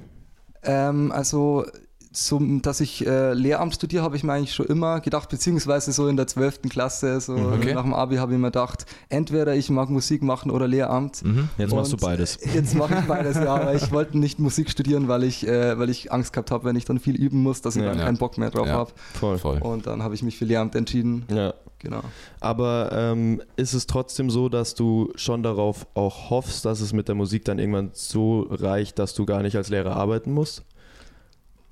Ähm, 0.62 1.12
also, 1.12 1.66
zum, 2.14 2.62
dass 2.62 2.80
ich 2.80 3.06
äh, 3.06 3.32
Lehramt 3.34 3.74
studiere, 3.74 4.02
habe 4.02 4.16
ich 4.16 4.22
mir 4.24 4.32
eigentlich 4.32 4.54
schon 4.54 4.66
immer 4.66 5.00
gedacht, 5.00 5.28
beziehungsweise 5.28 5.92
so 5.92 6.08
in 6.08 6.16
der 6.16 6.26
12. 6.26 6.62
Klasse, 6.70 7.20
so 7.20 7.32
Mhm. 7.32 7.52
Okay. 7.54 7.74
nach 7.74 7.82
dem 7.82 7.92
Abi 7.92 8.16
habe 8.16 8.32
ich 8.32 8.38
mir 8.38 8.46
gedacht, 8.48 8.86
entweder 9.08 9.54
ich 9.54 9.68
mag 9.70 9.90
Musik 9.90 10.22
machen 10.22 10.50
oder 10.50 10.66
Lehramt. 10.68 11.22
Mhm. 11.24 11.48
Jetzt 11.58 11.74
machst 11.74 11.92
du 11.92 11.96
Und 11.96 12.00
beides. 12.02 12.38
Jetzt 12.54 12.74
mache 12.74 12.94
ich 12.98 13.04
beides, 13.06 13.36
ja, 13.36 13.54
aber 13.56 13.74
ich 13.74 13.90
wollte 13.92 14.16
nicht 14.18 14.38
Musik 14.38 14.70
studieren, 14.70 15.08
weil 15.08 15.24
ich, 15.24 15.46
äh, 15.46 15.78
weil 15.78 15.90
ich 15.90 16.12
Angst 16.12 16.32
gehabt 16.32 16.50
habe, 16.50 16.64
wenn 16.64 16.76
ich 16.76 16.84
dann 16.84 16.98
viel 17.00 17.16
üben 17.16 17.42
muss, 17.42 17.60
dass 17.60 17.76
ich 17.76 17.82
Ja. 17.82 17.88
dann 17.90 17.98
Ja. 17.98 18.04
keinen 18.04 18.16
Bock 18.18 18.38
mehr 18.38 18.50
drauf 18.50 18.66
Ja. 18.66 18.74
habe. 18.74 18.92
Voll. 19.14 19.38
Voll. 19.38 19.58
Und 19.58 19.86
dann 19.86 20.02
habe 20.02 20.14
ich 20.14 20.22
mich 20.22 20.38
für 20.38 20.44
Lehramt 20.44 20.74
entschieden. 20.74 21.24
Ja. 21.28 21.52
Genau. 21.80 22.00
Aber 22.40 22.90
ähm, 22.94 23.42
ist 23.56 23.74
es 23.74 23.86
trotzdem 23.86 24.30
so, 24.30 24.48
dass 24.48 24.74
du 24.74 25.12
schon 25.16 25.42
darauf 25.42 25.86
auch 25.92 26.30
hoffst, 26.30 26.64
dass 26.64 26.80
es 26.80 26.94
mit 26.94 27.08
der 27.08 27.14
Musik 27.14 27.44
dann 27.44 27.58
irgendwann 27.58 27.90
so 27.92 28.46
reicht, 28.50 28.98
dass 28.98 29.12
du 29.12 29.26
gar 29.26 29.42
nicht 29.42 29.54
als 29.56 29.68
Lehrer 29.68 29.94
arbeiten 29.94 30.32
musst? 30.32 30.62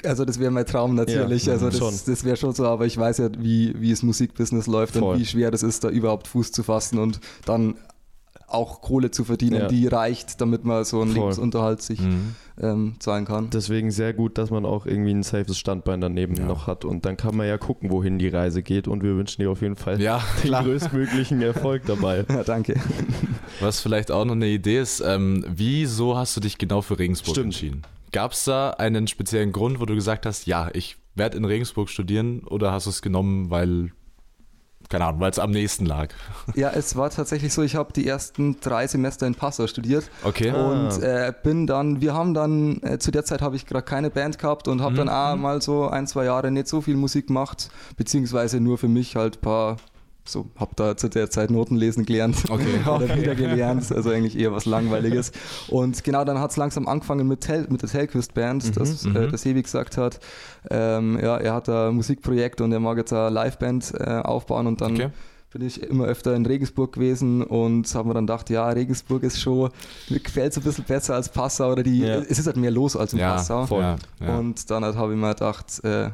Also 0.04 0.24
das 0.24 0.38
wäre 0.38 0.50
mein 0.50 0.66
Traum 0.66 0.94
natürlich. 0.94 1.46
Ja, 1.46 1.52
also 1.54 1.70
schon. 1.70 1.90
das, 1.92 2.04
das 2.04 2.24
wäre 2.24 2.36
schon 2.36 2.52
so, 2.54 2.66
aber 2.66 2.86
ich 2.86 2.96
weiß 2.98 3.18
ja, 3.18 3.28
wie, 3.38 3.74
wie 3.80 3.90
das 3.90 4.02
Musikbusiness 4.02 4.66
läuft 4.66 4.94
Voll. 4.96 5.14
und 5.14 5.20
wie 5.20 5.26
schwer 5.26 5.50
das 5.50 5.62
ist, 5.62 5.84
da 5.84 5.88
überhaupt 5.90 6.26
Fuß 6.28 6.52
zu 6.52 6.62
fassen 6.62 6.98
und 6.98 7.20
dann 7.44 7.76
auch 8.48 8.82
Kohle 8.82 9.10
zu 9.10 9.24
verdienen, 9.24 9.60
Ja. 9.62 9.66
die 9.68 9.86
reicht, 9.86 10.40
damit 10.42 10.64
man 10.66 10.84
so 10.84 11.00
einen 11.00 11.12
Voll. 11.12 11.20
Lebensunterhalt 11.22 11.80
sich 11.80 12.00
Mhm. 12.02 12.34
ähm, 12.60 12.94
zahlen 12.98 13.24
kann. 13.24 13.48
Deswegen 13.48 13.90
sehr 13.90 14.12
gut, 14.12 14.36
dass 14.36 14.50
man 14.50 14.66
auch 14.66 14.84
irgendwie 14.84 15.12
ein 15.14 15.22
safes 15.22 15.56
Standbein 15.56 16.02
daneben 16.02 16.34
Ja. 16.36 16.44
noch 16.44 16.66
hat. 16.66 16.84
Und 16.84 17.06
dann 17.06 17.16
kann 17.16 17.34
man 17.34 17.46
ja 17.46 17.56
gucken, 17.56 17.90
wohin 17.90 18.18
die 18.18 18.28
Reise 18.28 18.62
geht. 18.62 18.88
Und 18.88 19.02
wir 19.02 19.16
wünschen 19.16 19.40
dir 19.40 19.50
auf 19.50 19.62
jeden 19.62 19.76
Fall 19.76 19.98
Ja, 20.02 20.22
den 20.42 20.48
klar. 20.48 20.64
größtmöglichen 20.64 21.40
Erfolg 21.40 21.86
dabei. 21.86 22.26
Ja, 22.28 22.44
danke. 22.44 22.78
Was 23.60 23.80
vielleicht 23.80 24.10
auch 24.10 24.26
noch 24.26 24.34
eine 24.34 24.48
Idee 24.48 24.80
ist, 24.80 25.00
ähm, 25.00 25.46
wieso 25.48 26.18
hast 26.18 26.36
du 26.36 26.40
dich 26.42 26.58
genau 26.58 26.82
für 26.82 26.98
Regensburg 26.98 27.36
Stimmt. 27.36 27.46
entschieden? 27.54 27.82
Gab 28.12 28.32
es 28.32 28.44
da 28.44 28.70
einen 28.70 29.06
speziellen 29.06 29.52
Grund, 29.52 29.80
wo 29.80 29.86
du 29.86 29.94
gesagt 29.94 30.26
hast, 30.26 30.46
ja, 30.46 30.68
ich 30.74 30.96
werde 31.14 31.36
in 31.36 31.44
Regensburg 31.44 31.88
studieren 31.88 32.40
oder 32.44 32.70
hast 32.72 32.86
du 32.86 32.90
es 32.90 33.00
genommen, 33.02 33.50
weil, 33.50 33.90
keine 34.90 35.06
Ahnung, 35.06 35.20
weil 35.20 35.30
es 35.30 35.38
am 35.38 35.50
nächsten 35.50 35.86
lag. 35.86 36.08
Ja, 36.54 36.70
es 36.70 36.96
war 36.96 37.08
tatsächlich 37.10 37.52
so, 37.54 37.62
ich 37.62 37.74
habe 37.76 37.92
die 37.94 38.06
ersten 38.06 38.60
drei 38.60 38.86
Semester 38.86 39.26
in 39.26 39.34
Passau 39.34 39.66
studiert 39.66 40.10
Okay. 40.24 40.50
Ah. 40.50 40.68
und 40.68 41.02
äh, 41.02 41.32
bin 41.42 41.66
dann, 41.66 42.00
wir 42.02 42.12
haben 42.14 42.34
dann, 42.34 42.82
äh, 42.82 42.98
zu 42.98 43.10
der 43.10 43.24
Zeit 43.24 43.40
habe 43.42 43.56
ich 43.56 43.64
gerade 43.66 43.84
keine 43.84 44.10
Band 44.10 44.38
gehabt 44.38 44.68
und 44.68 44.80
habe 44.82 44.92
Mhm. 44.92 44.96
dann 44.96 45.08
auch 45.08 45.36
mal 45.36 45.62
so 45.62 45.88
ein, 45.88 46.06
zwei 46.06 46.24
Jahre 46.26 46.50
nicht 46.50 46.68
so 46.68 46.80
viel 46.82 46.96
Musik 46.96 47.28
gemacht, 47.28 47.70
beziehungsweise 47.96 48.60
nur 48.60 48.76
für 48.78 48.88
mich 48.88 49.16
halt 49.16 49.38
ein 49.38 49.40
paar, 49.40 49.76
so, 50.24 50.46
habe 50.56 50.72
da 50.76 50.96
zu 50.96 51.08
der 51.08 51.30
Zeit 51.30 51.50
Noten 51.50 51.74
lesen 51.76 52.04
gelernt 52.06 52.36
Okay. 52.48 52.80
oder 52.88 53.16
wieder 53.16 53.34
gelernt, 53.34 53.90
also 53.90 54.10
eigentlich 54.10 54.38
eher 54.38 54.52
was 54.52 54.66
Langweiliges. 54.66 55.32
Und 55.68 56.04
genau 56.04 56.24
dann 56.24 56.38
hat 56.38 56.50
es 56.52 56.56
langsam 56.56 56.86
angefangen 56.86 57.26
mit, 57.26 57.40
Tel, 57.40 57.66
mit 57.70 57.82
der 57.82 57.88
Telquist 57.88 58.32
Band, 58.34 58.76
das, 58.76 59.04
mhm. 59.04 59.16
äh, 59.16 59.28
das 59.28 59.44
Hebi 59.44 59.62
gesagt 59.62 59.96
hat. 59.96 60.20
Ähm, 60.70 61.18
ja, 61.20 61.36
er 61.38 61.54
hat 61.54 61.66
da 61.68 61.88
ein 61.88 61.94
Musikprojekt 61.96 62.60
und 62.60 62.70
er 62.72 62.78
mag 62.80 62.98
jetzt 62.98 63.12
eine 63.12 63.30
Liveband 63.30 63.94
äh, 63.98 64.20
aufbauen 64.22 64.66
und 64.68 64.80
dann 64.80 64.92
Okay. 64.94 65.08
bin 65.52 65.62
ich 65.62 65.82
immer 65.82 66.04
öfter 66.04 66.34
in 66.36 66.46
Regensburg 66.46 66.92
gewesen 66.92 67.42
und 67.42 67.92
habe 67.94 68.06
mir 68.08 68.14
dann 68.14 68.26
gedacht, 68.26 68.48
ja, 68.48 68.68
Regensburg 68.68 69.22
ist 69.24 69.40
schon, 69.40 69.70
mir 70.08 70.20
gefällt 70.20 70.52
es 70.52 70.58
ein 70.58 70.62
bisschen 70.64 70.84
besser 70.84 71.14
als 71.16 71.28
Passau 71.30 71.72
oder 71.72 71.82
die, 71.82 71.98
Ja. 71.98 72.20
es 72.20 72.38
ist 72.38 72.46
halt 72.46 72.56
mehr 72.56 72.70
los 72.70 72.94
als 72.96 73.12
in 73.12 73.18
Ja, 73.18 73.32
Passau. 73.34 73.66
voll. 73.66 73.82
Ja, 73.82 73.96
ja. 74.20 74.38
Und 74.38 74.70
dann 74.70 74.84
halt 74.84 74.94
habe 74.96 75.12
ich 75.12 75.18
mir 75.18 75.30
gedacht, 75.34 75.82
äh, 75.84 76.10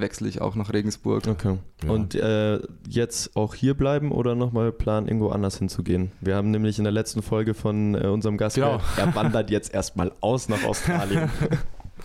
wechsle 0.00 0.28
ich 0.28 0.40
auch 0.40 0.54
nach 0.54 0.72
Regensburg. 0.72 1.26
Okay. 1.26 1.58
Ja. 1.84 1.90
Und 1.90 2.14
äh, 2.14 2.60
jetzt 2.88 3.36
auch 3.36 3.54
hier 3.54 3.74
bleiben 3.74 4.12
oder 4.12 4.34
nochmal 4.34 4.72
planen, 4.72 5.08
irgendwo 5.08 5.28
anders 5.28 5.58
hinzugehen? 5.58 6.12
Wir 6.20 6.36
haben 6.36 6.50
nämlich 6.50 6.78
in 6.78 6.84
der 6.84 6.92
letzten 6.92 7.22
Folge 7.22 7.54
von 7.54 7.94
äh, 7.94 8.06
unserem 8.08 8.36
Gast 8.36 8.56
Genau. 8.56 8.80
er 8.96 9.14
wandert 9.14 9.50
jetzt 9.50 9.72
erstmal 9.74 10.12
aus 10.20 10.48
nach 10.48 10.64
Australien. 10.64 11.30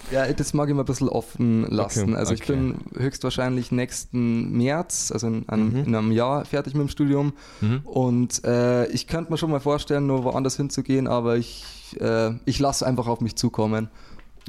Ja, 0.10 0.26
das 0.32 0.54
mag 0.54 0.68
ich 0.68 0.74
mal 0.74 0.82
ein 0.82 0.86
bisschen 0.86 1.10
offen 1.10 1.64
lassen. 1.70 2.12
Okay, 2.12 2.16
also 2.16 2.34
ich 2.34 2.42
okay. 2.42 2.54
bin 2.54 2.76
höchstwahrscheinlich 2.98 3.72
nächsten 3.72 4.52
März, 4.58 5.12
also 5.12 5.28
in 5.28 5.48
einem, 5.50 5.70
Mhm. 5.74 5.84
in 5.86 5.96
einem 5.96 6.12
Jahr 6.12 6.46
fertig 6.46 6.74
mit 6.74 6.82
dem 6.82 6.90
Studium. 6.90 7.34
Mhm. 7.60 7.82
Und 7.84 8.44
äh, 8.46 8.88
ich 8.88 9.08
könnte 9.08 9.32
mir 9.32 9.38
schon 9.38 9.52
mal 9.52 9.60
vorstellen, 9.60 10.08
nur 10.08 10.24
woanders 10.24 10.56
hinzugehen, 10.56 11.08
aber 11.08 11.36
ich, 11.38 11.66
äh, 12.00 12.32
ich 12.46 12.58
lasse 12.60 12.88
einfach 12.88 13.08
auf 13.08 13.20
mich 13.22 13.36
zukommen. 13.36 13.90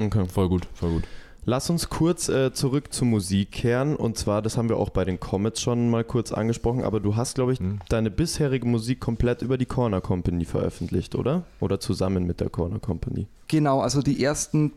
Okay. 0.00 0.24
Voll 0.26 0.48
gut, 0.48 0.66
voll 0.74 0.92
gut. 0.92 1.02
Lass 1.44 1.68
uns 1.70 1.88
kurz 1.88 2.28
äh, 2.28 2.52
zurück 2.52 2.92
zur 2.92 3.08
Musik 3.08 3.50
kehren. 3.50 3.96
Und 3.96 4.16
zwar, 4.16 4.42
das 4.42 4.56
haben 4.56 4.68
wir 4.68 4.76
auch 4.76 4.90
bei 4.90 5.04
den 5.04 5.18
Comets 5.18 5.60
schon 5.60 5.90
mal 5.90 6.04
kurz 6.04 6.30
angesprochen, 6.32 6.84
aber 6.84 7.00
du 7.00 7.16
hast, 7.16 7.34
glaube 7.34 7.52
ich, 7.52 7.60
Mhm. 7.60 7.80
deine 7.88 8.10
bisherige 8.10 8.66
Musik 8.66 9.00
komplett 9.00 9.42
über 9.42 9.58
die 9.58 9.66
Corner 9.66 10.00
Company 10.00 10.44
veröffentlicht, 10.44 11.14
oder? 11.16 11.42
Oder 11.60 11.80
zusammen 11.80 12.24
mit 12.26 12.40
der 12.40 12.48
Corner 12.48 12.78
Company. 12.78 13.26
Genau, 13.48 13.80
also 13.80 14.02
die 14.02 14.22
ersten 14.22 14.72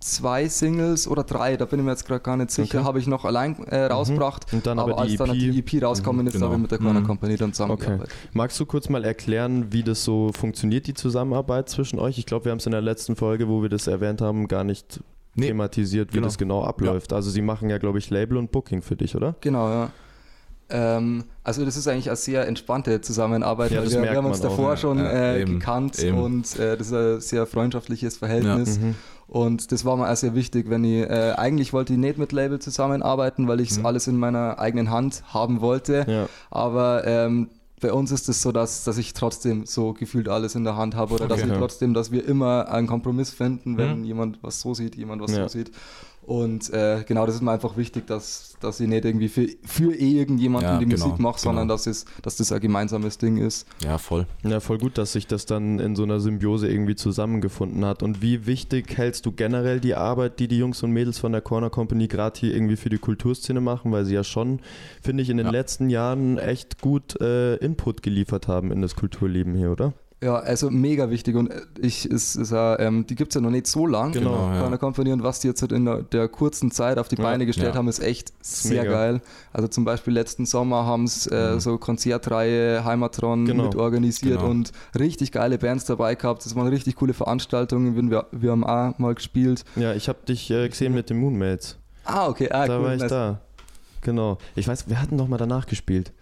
zwei 0.00 0.48
Singles 0.48 1.08
oder 1.08 1.24
drei, 1.24 1.56
da 1.56 1.64
bin 1.64 1.78
ich 1.80 1.84
mir 1.84 1.92
jetzt 1.92 2.06
gerade 2.06 2.20
gar 2.20 2.36
nicht 2.36 2.50
sicher, 2.50 2.78
Okay. 2.80 2.86
habe 2.86 2.98
ich 2.98 3.06
noch 3.06 3.24
allein 3.24 3.56
äh, 3.64 3.86
rausgebracht. 3.86 4.52
Und 4.52 4.66
dann 4.66 4.78
aber, 4.78 4.92
aber 4.98 5.06
die 5.06 5.12
als 5.18 5.18
dann 5.18 5.30
EP. 5.30 5.38
die 5.64 5.76
EP 5.78 5.82
rausgekommen 5.82 6.26
ist, 6.26 6.34
genau. 6.34 6.46
habe 6.46 6.56
ich 6.56 6.60
mit 6.62 6.70
der 6.70 6.78
Corner 6.78 7.00
Mhm. 7.00 7.06
Company 7.06 7.36
dann 7.36 7.48
Okay. 7.48 7.54
zusammengearbeitet. 7.54 8.14
Magst 8.34 8.60
du 8.60 8.66
kurz 8.66 8.88
mal 8.90 9.02
erklären, 9.04 9.72
wie 9.72 9.82
das 9.82 10.04
so 10.04 10.30
funktioniert, 10.32 10.86
die 10.86 10.94
Zusammenarbeit 10.94 11.70
zwischen 11.70 11.98
euch? 11.98 12.18
Ich 12.18 12.26
glaube, 12.26 12.44
wir 12.44 12.52
haben 12.52 12.58
es 12.58 12.66
in 12.66 12.72
der 12.72 12.82
letzten 12.82 13.16
Folge, 13.16 13.48
wo 13.48 13.62
wir 13.62 13.68
das 13.70 13.86
erwähnt 13.86 14.20
haben, 14.20 14.46
gar 14.46 14.62
nicht 14.62 15.00
Nee, 15.34 15.48
thematisiert, 15.48 16.10
wie 16.12 16.14
genau. 16.16 16.26
das 16.26 16.38
genau 16.38 16.62
abläuft. 16.64 17.12
Also 17.12 17.30
sie 17.30 17.42
machen 17.42 17.70
ja, 17.70 17.78
glaube 17.78 17.98
ich, 17.98 18.10
Label 18.10 18.36
und 18.38 18.52
Booking 18.52 18.82
für 18.82 18.96
dich, 18.96 19.16
oder? 19.16 19.34
Genau, 19.40 19.68
ja. 19.68 19.90
Ähm, 20.70 21.24
also 21.42 21.64
das 21.64 21.76
ist 21.76 21.86
eigentlich 21.88 22.08
eine 22.08 22.16
sehr 22.16 22.48
entspannte 22.48 23.00
Zusammenarbeit, 23.02 23.70
Ja, 23.70 23.82
wir, 23.82 24.02
wir 24.02 24.16
haben 24.16 24.24
uns 24.26 24.38
man 24.38 24.46
auch, 24.48 24.56
davor 24.56 24.70
ja. 24.70 24.76
schon 24.78 24.98
Ja, 24.98 25.10
äh, 25.10 25.42
eben, 25.42 25.58
gekannt 25.58 25.98
eben. 26.02 26.16
und 26.18 26.58
äh, 26.58 26.76
das 26.78 26.86
ist 26.86 26.92
ein 26.94 27.20
sehr 27.20 27.46
freundschaftliches 27.46 28.16
Verhältnis. 28.16 28.78
Mhm. 28.78 28.94
Und 29.26 29.72
das 29.72 29.84
war 29.84 29.96
mir 29.96 30.10
auch 30.10 30.16
sehr 30.16 30.34
wichtig, 30.34 30.70
wenn 30.70 30.84
ich, 30.84 31.02
äh, 31.08 31.34
eigentlich 31.36 31.72
wollte 31.72 31.92
ich 31.94 31.98
nicht 31.98 32.16
mit 32.18 32.32
Label 32.32 32.60
zusammenarbeiten, 32.60 33.46
weil 33.46 33.60
ich 33.60 33.70
es 33.72 33.78
Mhm. 33.78 33.86
alles 33.86 34.06
in 34.06 34.16
meiner 34.16 34.58
eigenen 34.58 34.90
Hand 34.90 35.22
haben 35.34 35.60
wollte. 35.60 36.06
Ja. 36.08 36.28
Aber 36.50 37.06
ähm, 37.06 37.50
bei 37.84 37.92
uns 37.92 38.10
ist 38.10 38.30
es 38.30 38.40
so, 38.40 38.50
dass, 38.50 38.82
dass 38.84 38.96
ich 38.96 39.12
trotzdem 39.12 39.66
so 39.66 39.92
gefühlt 39.92 40.30
alles 40.30 40.54
in 40.54 40.64
der 40.64 40.74
Hand 40.76 40.94
habe 40.94 41.12
oder 41.12 41.28
dass 41.28 41.40
Okay. 41.40 41.50
wir 41.50 41.58
trotzdem, 41.58 41.92
dass 41.92 42.10
wir 42.10 42.26
immer 42.26 42.68
einen 42.70 42.86
Kompromiss 42.86 43.28
finden, 43.30 43.76
wenn 43.76 43.98
Mhm. 43.98 44.04
jemand 44.04 44.42
was 44.42 44.62
so 44.62 44.72
sieht, 44.72 44.96
jemand 44.96 45.20
was 45.20 45.32
Ja. 45.32 45.42
so 45.42 45.48
sieht. 45.48 45.70
Und 46.26 46.70
äh, 46.72 47.04
genau, 47.06 47.26
das 47.26 47.34
ist 47.34 47.42
mir 47.42 47.52
einfach 47.52 47.76
wichtig, 47.76 48.06
dass, 48.06 48.56
dass 48.60 48.80
ich 48.80 48.88
nicht 48.88 49.04
irgendwie 49.04 49.28
für, 49.28 49.46
für 49.64 49.94
irgendjemanden 49.94 50.70
Ja, 50.72 50.78
die 50.78 50.86
genau, 50.86 51.06
Musik 51.06 51.20
mache, 51.20 51.38
sondern 51.38 51.64
genau. 51.64 51.74
dass, 51.74 51.86
es, 51.86 52.06
dass 52.22 52.36
das 52.36 52.50
ein 52.50 52.60
gemeinsames 52.60 53.18
Ding 53.18 53.36
ist. 53.36 53.66
Ja, 53.84 53.98
voll. 53.98 54.26
Ja, 54.42 54.60
voll 54.60 54.78
gut, 54.78 54.96
dass 54.96 55.12
sich 55.12 55.26
das 55.26 55.44
dann 55.46 55.78
in 55.78 55.96
so 55.96 56.02
einer 56.04 56.20
Symbiose 56.20 56.68
irgendwie 56.68 56.94
zusammengefunden 56.94 57.84
hat. 57.84 58.02
Und 58.02 58.22
wie 58.22 58.46
wichtig 58.46 58.96
hältst 58.96 59.26
du 59.26 59.32
generell 59.32 59.80
die 59.80 59.94
Arbeit, 59.94 60.40
die 60.40 60.48
die 60.48 60.58
Jungs 60.58 60.82
und 60.82 60.92
Mädels 60.92 61.18
von 61.18 61.32
der 61.32 61.40
Corner 61.42 61.68
Company 61.70 62.08
gerade 62.08 62.38
hier 62.40 62.54
irgendwie 62.54 62.76
für 62.76 62.88
die 62.90 62.98
Kulturszene 62.98 63.60
machen, 63.60 63.92
weil 63.92 64.04
sie 64.04 64.14
ja 64.14 64.24
schon, 64.24 64.60
finde 65.02 65.22
ich, 65.22 65.30
in 65.30 65.36
den 65.36 65.46
Ja. 65.46 65.52
letzten 65.52 65.90
Jahren 65.90 66.38
echt 66.38 66.80
gut 66.80 67.20
äh, 67.20 67.56
Input 67.56 68.02
geliefert 68.02 68.48
haben 68.48 68.72
in 68.72 68.80
das 68.82 68.96
Kulturleben 68.96 69.54
hier, 69.54 69.70
oder? 69.72 69.92
Ja, 70.24 70.36
also 70.36 70.70
mega 70.70 71.10
wichtig 71.10 71.36
und 71.36 71.50
äh, 71.50 71.60
ich 71.78 72.08
ist, 72.10 72.36
ist 72.36 72.52
auch, 72.52 72.76
ähm, 72.78 73.06
die 73.06 73.14
gibt 73.14 73.32
es 73.32 73.34
ja 73.34 73.40
noch 73.42 73.50
nicht 73.50 73.66
so 73.66 73.86
lang. 73.86 74.12
Genau, 74.12 74.50
ja. 74.52 74.60
Von 74.62 74.70
der 74.70 74.78
Company 74.78 75.12
und 75.12 75.22
was 75.22 75.40
die 75.40 75.48
jetzt 75.48 75.60
halt 75.60 75.72
in 75.72 75.84
der, 75.84 76.02
der 76.02 76.28
kurzen 76.28 76.70
Zeit 76.70 76.96
auf 76.98 77.08
die 77.08 77.16
Ja. 77.16 77.22
Beine 77.24 77.44
gestellt 77.44 77.74
Ja. 77.74 77.78
haben, 77.78 77.88
ist 77.88 77.98
echt 78.00 78.32
sehr 78.40 78.84
mega. 78.84 78.92
geil. 78.94 79.20
Also 79.52 79.68
zum 79.68 79.84
Beispiel 79.84 80.14
letzten 80.14 80.46
Sommer 80.46 80.86
haben 80.86 81.04
es 81.04 81.26
äh, 81.26 81.52
Mhm. 81.54 81.60
so 81.60 81.76
Konzertreihe 81.78 82.84
Heimatron 82.84 83.44
Genau. 83.44 83.64
mit 83.64 83.76
organisiert 83.76 84.38
Genau. 84.38 84.50
und 84.50 84.72
richtig 84.98 85.30
geile 85.32 85.58
Bands 85.58 85.84
dabei 85.84 86.14
gehabt. 86.14 86.46
Das 86.46 86.54
waren 86.56 86.68
richtig 86.68 86.96
coole 86.96 87.12
Veranstaltungen. 87.12 88.10
Wir, 88.10 88.26
wir 88.32 88.50
haben 88.50 88.64
auch 88.64 88.98
mal 88.98 89.14
gespielt. 89.14 89.64
Ja, 89.76 89.92
ich 89.92 90.08
habe 90.08 90.18
dich 90.26 90.50
äh, 90.50 90.68
gesehen 90.68 90.94
mit 90.94 91.10
den 91.10 91.18
Moonmates. 91.18 91.76
Ah, 92.04 92.28
okay, 92.28 92.48
ah, 92.50 92.66
da 92.66 92.78
cool. 92.78 92.84
war 92.84 92.94
ich 92.94 93.00
nice. 93.00 93.10
da. 93.10 93.40
Genau. 94.00 94.38
Ich 94.54 94.68
weiß, 94.68 94.88
wir 94.88 95.00
hatten 95.02 95.18
doch 95.18 95.28
mal 95.28 95.36
danach 95.38 95.66
gespielt. 95.66 96.12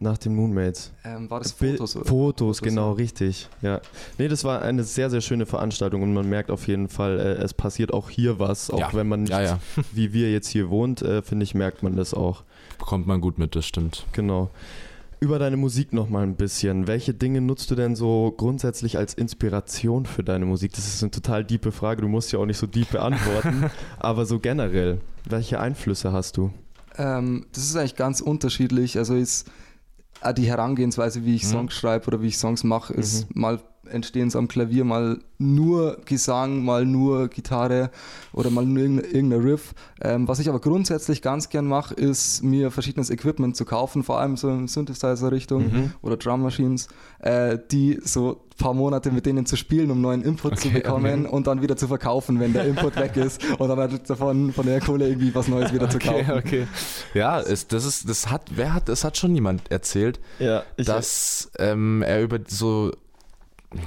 Nach 0.00 0.16
den 0.16 0.34
Moonmates. 0.36 0.92
Ähm, 1.04 1.28
war 1.28 1.40
das 1.40 1.50
Fotos? 1.50 1.96
oder? 1.96 2.04
Fotos, 2.04 2.58
Fotos, 2.58 2.62
genau, 2.62 2.90
ja. 2.90 2.96
richtig. 2.96 3.48
Ja. 3.62 3.80
Nee, 4.16 4.28
das 4.28 4.44
war 4.44 4.62
eine 4.62 4.84
sehr, 4.84 5.10
sehr 5.10 5.20
schöne 5.20 5.44
Veranstaltung 5.44 6.02
und 6.02 6.14
man 6.14 6.28
merkt 6.28 6.52
auf 6.52 6.68
jeden 6.68 6.88
Fall, 6.88 7.18
äh, 7.18 7.42
es 7.42 7.52
passiert 7.52 7.92
auch 7.92 8.08
hier 8.08 8.38
was. 8.38 8.70
Auch 8.70 8.78
Ja. 8.78 8.90
wenn 8.92 9.08
man 9.08 9.22
nicht, 9.22 9.30
Ja, 9.30 9.42
ja. 9.42 9.58
wie 9.92 10.12
wir 10.12 10.30
jetzt 10.30 10.48
hier 10.48 10.70
wohnt, 10.70 11.02
äh, 11.02 11.20
finde 11.22 11.42
ich, 11.42 11.54
merkt 11.56 11.82
man 11.82 11.96
das 11.96 12.14
auch. 12.14 12.44
Bekommt 12.78 13.08
man 13.08 13.20
gut 13.20 13.38
mit, 13.38 13.56
das 13.56 13.66
stimmt. 13.66 14.06
Genau. 14.12 14.50
Über 15.18 15.40
deine 15.40 15.56
Musik 15.56 15.92
noch 15.92 16.08
mal 16.08 16.22
ein 16.22 16.36
bisschen. 16.36 16.86
Welche 16.86 17.12
Dinge 17.12 17.40
nutzt 17.40 17.68
du 17.72 17.74
denn 17.74 17.96
so 17.96 18.32
grundsätzlich 18.36 18.98
als 18.98 19.14
Inspiration 19.14 20.06
für 20.06 20.22
deine 20.22 20.46
Musik? 20.46 20.74
Das 20.74 20.86
ist 20.86 21.02
eine 21.02 21.10
total 21.10 21.44
diepe 21.44 21.72
Frage, 21.72 22.02
du 22.02 22.08
musst 22.08 22.30
ja 22.30 22.38
auch 22.38 22.46
nicht 22.46 22.58
so 22.58 22.68
deep 22.68 22.92
beantworten, 22.92 23.64
aber 23.98 24.26
so 24.26 24.38
generell, 24.38 25.00
welche 25.28 25.58
Einflüsse 25.58 26.12
hast 26.12 26.36
du? 26.36 26.52
Ähm, 26.96 27.46
das 27.52 27.64
ist 27.64 27.74
eigentlich 27.74 27.96
ganz 27.96 28.20
unterschiedlich. 28.20 28.96
Also 28.96 29.16
ist 29.16 29.50
die 30.36 30.46
Herangehensweise, 30.46 31.24
wie 31.24 31.34
ich 31.36 31.44
Mhm. 31.44 31.48
Songs 31.48 31.74
schreibe 31.74 32.06
oder 32.08 32.22
wie 32.22 32.28
ich 32.28 32.38
Songs 32.38 32.64
mache, 32.64 32.94
ist 32.94 33.34
mal 33.34 33.60
entstehen 33.90 34.30
sie 34.30 34.38
am 34.38 34.48
Klavier, 34.48 34.84
mal 34.84 35.18
nur 35.38 35.98
Gesang, 36.04 36.64
mal 36.64 36.84
nur 36.84 37.28
Gitarre 37.28 37.90
oder 38.32 38.50
mal 38.50 38.64
nur 38.66 38.82
irgendein, 39.04 39.40
Riff. 39.40 39.72
Ähm, 40.00 40.26
was 40.26 40.40
ich 40.40 40.48
aber 40.48 40.60
grundsätzlich 40.60 41.22
ganz 41.22 41.48
gern 41.48 41.66
mache, 41.66 41.94
ist 41.94 42.42
mir 42.42 42.70
verschiedenes 42.72 43.08
Equipment 43.10 43.56
zu 43.56 43.64
kaufen, 43.64 44.02
vor 44.02 44.18
allem 44.18 44.36
so 44.36 44.48
in 44.50 44.66
Synthesizer-Richtung 44.66 45.62
Mhm. 45.72 45.92
oder 46.02 46.16
Drum 46.16 46.42
Machines, 46.42 46.88
äh, 47.20 47.56
die 47.70 48.00
so 48.02 48.32
ein 48.32 48.56
paar 48.58 48.74
Monate 48.74 49.12
mit 49.12 49.26
denen 49.26 49.46
zu 49.46 49.54
spielen, 49.54 49.92
um 49.92 50.00
neuen 50.00 50.22
Input 50.22 50.58
zu 50.58 50.68
Okay, 50.68 50.78
bekommen 50.80 51.26
und 51.26 51.46
dann 51.46 51.62
wieder 51.62 51.76
zu 51.76 51.86
verkaufen, 51.86 52.40
wenn 52.40 52.52
der 52.52 52.64
Input 52.66 52.96
weg 52.96 53.16
ist 53.16 53.40
und 53.58 53.68
dann 53.68 53.78
halt 53.78 54.10
davon 54.10 54.52
von 54.52 54.66
der 54.66 54.80
Kohle 54.80 55.06
irgendwie 55.08 55.32
was 55.32 55.46
Neues 55.46 55.72
wieder 55.72 55.88
zu 55.88 56.00
kaufen. 56.00 56.32
okay. 56.32 56.66
Ja, 57.14 57.40
es, 57.40 57.68
das 57.68 57.84
ist, 57.84 58.08
das 58.08 58.28
hat, 58.28 58.42
wer 58.56 58.74
hat, 58.74 58.88
das 58.88 59.04
hat 59.04 59.16
schon 59.16 59.32
jemand 59.36 59.70
erzählt, 59.70 60.18
Ja, 60.40 60.64
dass 60.76 61.50
ähm, 61.58 62.02
er 62.02 62.22
über 62.24 62.40
so, 62.48 62.90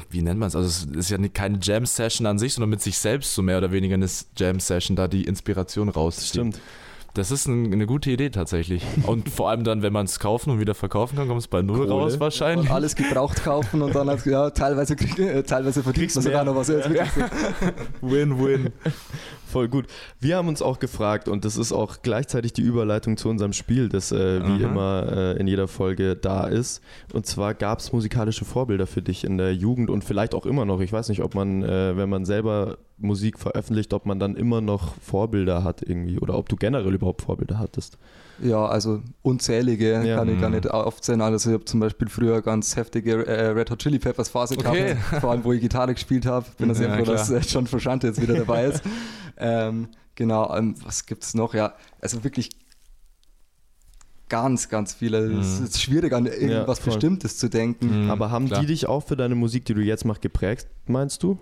wie 0.09 0.21
nennt 0.21 0.39
man 0.39 0.47
es, 0.47 0.55
also 0.55 0.67
es 0.67 0.95
ist 0.95 1.09
ja 1.09 1.17
keine 1.29 1.59
Jam-Session 1.61 2.27
an 2.27 2.37
sich, 2.37 2.53
sondern 2.53 2.69
mit 2.69 2.81
sich 2.81 2.97
selbst 2.97 3.33
so 3.33 3.41
mehr 3.41 3.57
oder 3.57 3.71
weniger 3.71 3.95
eine 3.95 4.07
Jam-Session, 4.37 4.95
da 4.95 5.07
die 5.07 5.23
Inspiration 5.23 5.89
rauszieht. 5.89 6.29
stimmt. 6.29 6.59
Das 7.13 7.29
ist 7.29 7.45
ein, 7.45 7.73
eine 7.73 7.87
gute 7.87 8.09
Idee 8.09 8.29
tatsächlich. 8.29 8.83
Und 9.05 9.27
vor 9.27 9.49
allem 9.49 9.65
dann, 9.65 9.81
wenn 9.81 9.91
man 9.91 10.05
es 10.05 10.19
kaufen 10.19 10.49
und 10.49 10.59
wieder 10.61 10.73
verkaufen 10.73 11.17
kann, 11.17 11.27
kommt 11.27 11.41
es 11.41 11.49
bei 11.49 11.61
Null 11.61 11.79
Kohle. 11.79 11.89
raus 11.89 12.19
wahrscheinlich. 12.21 12.69
Und 12.69 12.73
alles 12.73 12.95
gebraucht 12.95 13.43
kaufen 13.43 13.81
und 13.81 13.93
dann 13.93 14.07
halt, 14.07 14.25
ja, 14.25 14.49
teilweise, 14.51 14.95
krieg, 14.95 15.19
äh, 15.19 15.43
teilweise 15.43 15.83
verdient 15.83 16.15
man 16.15 16.23
sogar 16.23 16.45
noch 16.45 16.55
was. 16.55 16.69
Win-win. 18.01 18.71
Voll 19.51 19.67
gut. 19.67 19.85
Wir 20.19 20.37
haben 20.37 20.47
uns 20.47 20.61
auch 20.61 20.79
gefragt, 20.79 21.27
und 21.27 21.43
das 21.45 21.57
ist 21.57 21.71
auch 21.73 21.97
gleichzeitig 22.01 22.53
die 22.53 22.61
Überleitung 22.61 23.17
zu 23.17 23.29
unserem 23.29 23.53
Spiel, 23.53 23.89
das 23.89 24.11
äh, 24.11 24.39
wie 24.41 24.63
Aha. 24.63 24.71
immer 24.71 25.05
äh, 25.11 25.39
in 25.39 25.47
jeder 25.47 25.67
Folge 25.67 26.15
da 26.15 26.45
ist. 26.47 26.81
Und 27.13 27.25
zwar 27.25 27.53
gab 27.53 27.79
es 27.79 27.91
musikalische 27.91 28.45
Vorbilder 28.45 28.87
für 28.87 29.01
dich 29.01 29.23
in 29.23 29.37
der 29.37 29.53
Jugend 29.53 29.89
und 29.89 30.03
vielleicht 30.03 30.33
auch 30.33 30.45
immer 30.45 30.65
noch. 30.65 30.79
Ich 30.79 30.93
weiß 30.93 31.09
nicht, 31.09 31.21
ob 31.21 31.35
man, 31.35 31.63
äh, 31.63 31.97
wenn 31.97 32.09
man 32.09 32.25
selber 32.25 32.77
Musik 32.97 33.39
veröffentlicht, 33.39 33.93
ob 33.93 34.05
man 34.05 34.19
dann 34.19 34.35
immer 34.35 34.61
noch 34.61 34.93
Vorbilder 35.01 35.63
hat 35.63 35.81
irgendwie 35.81 36.19
oder 36.19 36.37
ob 36.37 36.47
du 36.49 36.55
generell 36.55 36.93
überhaupt 36.93 37.23
Vorbilder 37.23 37.57
hattest. 37.57 37.97
Ja, 38.43 38.65
also 38.65 39.01
unzählige 39.23 40.03
Ja. 40.05 40.15
kann 40.17 40.29
ich 40.29 40.39
gar 40.39 40.49
Mhm. 40.49 40.55
nicht 40.55 40.69
aufzählen. 40.71 41.21
Also 41.21 41.49
ich 41.49 41.53
habe 41.55 41.65
zum 41.65 41.79
Beispiel 41.79 42.09
früher 42.09 42.41
ganz 42.41 42.75
heftige 42.75 43.25
äh, 43.27 43.47
Red 43.49 43.69
Hot 43.71 43.79
Chili 43.79 43.99
Peppers 43.99 44.29
Phase 44.29 44.55
Okay. 44.57 44.95
gehabt, 44.95 45.21
vor 45.21 45.31
allem 45.31 45.43
wo 45.43 45.51
ich 45.53 45.61
Gitarre 45.61 45.93
gespielt 45.93 46.25
habe. 46.25 46.45
Bin 46.57 46.69
da 46.69 46.75
sehr 46.75 46.89
Ja, 46.89 46.95
froh, 46.97 47.03
klar. 47.03 47.15
dass 47.17 47.29
äh, 47.29 47.39
John 47.39 47.65
Frusciante 47.67 48.07
jetzt 48.07 48.21
wieder 48.21 48.35
dabei 48.35 48.65
ist. 48.65 48.83
ähm, 49.41 49.89
genau, 50.15 50.55
ähm, 50.55 50.75
was 50.83 51.05
gibt 51.05 51.23
es 51.23 51.33
noch? 51.33 51.53
Ja, 51.53 51.73
also 51.99 52.23
wirklich 52.23 52.49
ganz, 54.29 54.69
ganz 54.69 54.93
viele. 54.93 55.17
Es 55.39 55.59
Mhm. 55.59 55.65
ist 55.65 55.81
schwierig, 55.81 56.13
an 56.13 56.25
irgendwas 56.25 56.79
voll. 56.79 56.93
Bestimmtes 56.93 57.37
zu 57.37 57.49
denken. 57.49 58.05
Mhm, 58.05 58.11
Aber 58.11 58.31
haben 58.31 58.47
klar. 58.47 58.61
die 58.61 58.67
dich 58.67 58.87
auch 58.87 59.01
für 59.05 59.17
deine 59.17 59.35
Musik, 59.35 59.65
die 59.65 59.73
du 59.73 59.81
jetzt 59.81 60.05
machst, 60.05 60.21
geprägt, 60.21 60.67
meinst 60.85 61.21
du? 61.23 61.37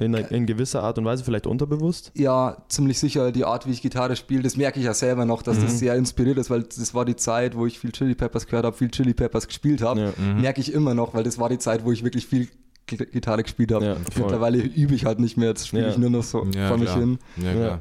In, 0.00 0.14
in 0.14 0.46
gewisser 0.46 0.84
Art 0.84 0.96
und 0.98 1.04
Weise, 1.06 1.24
vielleicht 1.24 1.44
unterbewusst? 1.48 2.12
Ja, 2.14 2.62
ziemlich 2.68 3.00
sicher 3.00 3.32
die 3.32 3.44
Art, 3.44 3.66
wie 3.66 3.72
ich 3.72 3.82
Gitarre 3.82 4.14
spiele, 4.14 4.42
das 4.44 4.56
merke 4.56 4.78
ich 4.78 4.86
ja 4.86 4.94
selber 4.94 5.24
noch, 5.24 5.42
dass 5.42 5.58
Mhm. 5.58 5.62
das 5.62 5.80
sehr 5.80 5.96
inspiriert 5.96 6.38
ist, 6.38 6.50
weil 6.50 6.62
das 6.62 6.94
war 6.94 7.04
die 7.04 7.16
Zeit, 7.16 7.56
wo 7.56 7.66
ich 7.66 7.80
viel 7.80 7.90
Chili 7.90 8.14
Peppers 8.14 8.46
gehört 8.46 8.64
habe, 8.64 8.76
viel 8.76 8.92
Chili 8.92 9.12
Peppers 9.12 9.48
gespielt 9.48 9.82
habe. 9.82 10.00
Ja. 10.00 10.12
Mhm. 10.16 10.40
Merke 10.40 10.60
ich 10.60 10.72
immer 10.72 10.94
noch, 10.94 11.14
weil 11.14 11.24
das 11.24 11.38
war 11.40 11.48
die 11.48 11.58
Zeit, 11.58 11.84
wo 11.84 11.90
ich 11.90 12.04
wirklich 12.04 12.28
viel 12.28 12.46
Gitarre 12.96 13.42
gespielt 13.42 13.72
habe. 13.72 13.84
Ja. 13.84 13.96
Mittlerweile 14.16 14.58
übe 14.58 14.94
ich 14.94 15.04
halt 15.04 15.18
nicht 15.20 15.36
mehr, 15.36 15.48
jetzt 15.50 15.68
spiele 15.68 15.84
Ja. 15.84 15.88
ich 15.90 15.98
nur 15.98 16.10
noch 16.10 16.24
so 16.24 16.46
Ja, 16.54 16.68
vor 16.68 16.78
mich 16.78 16.86
klar. 16.88 16.98
hin. 16.98 17.18
Ja. 17.36 17.80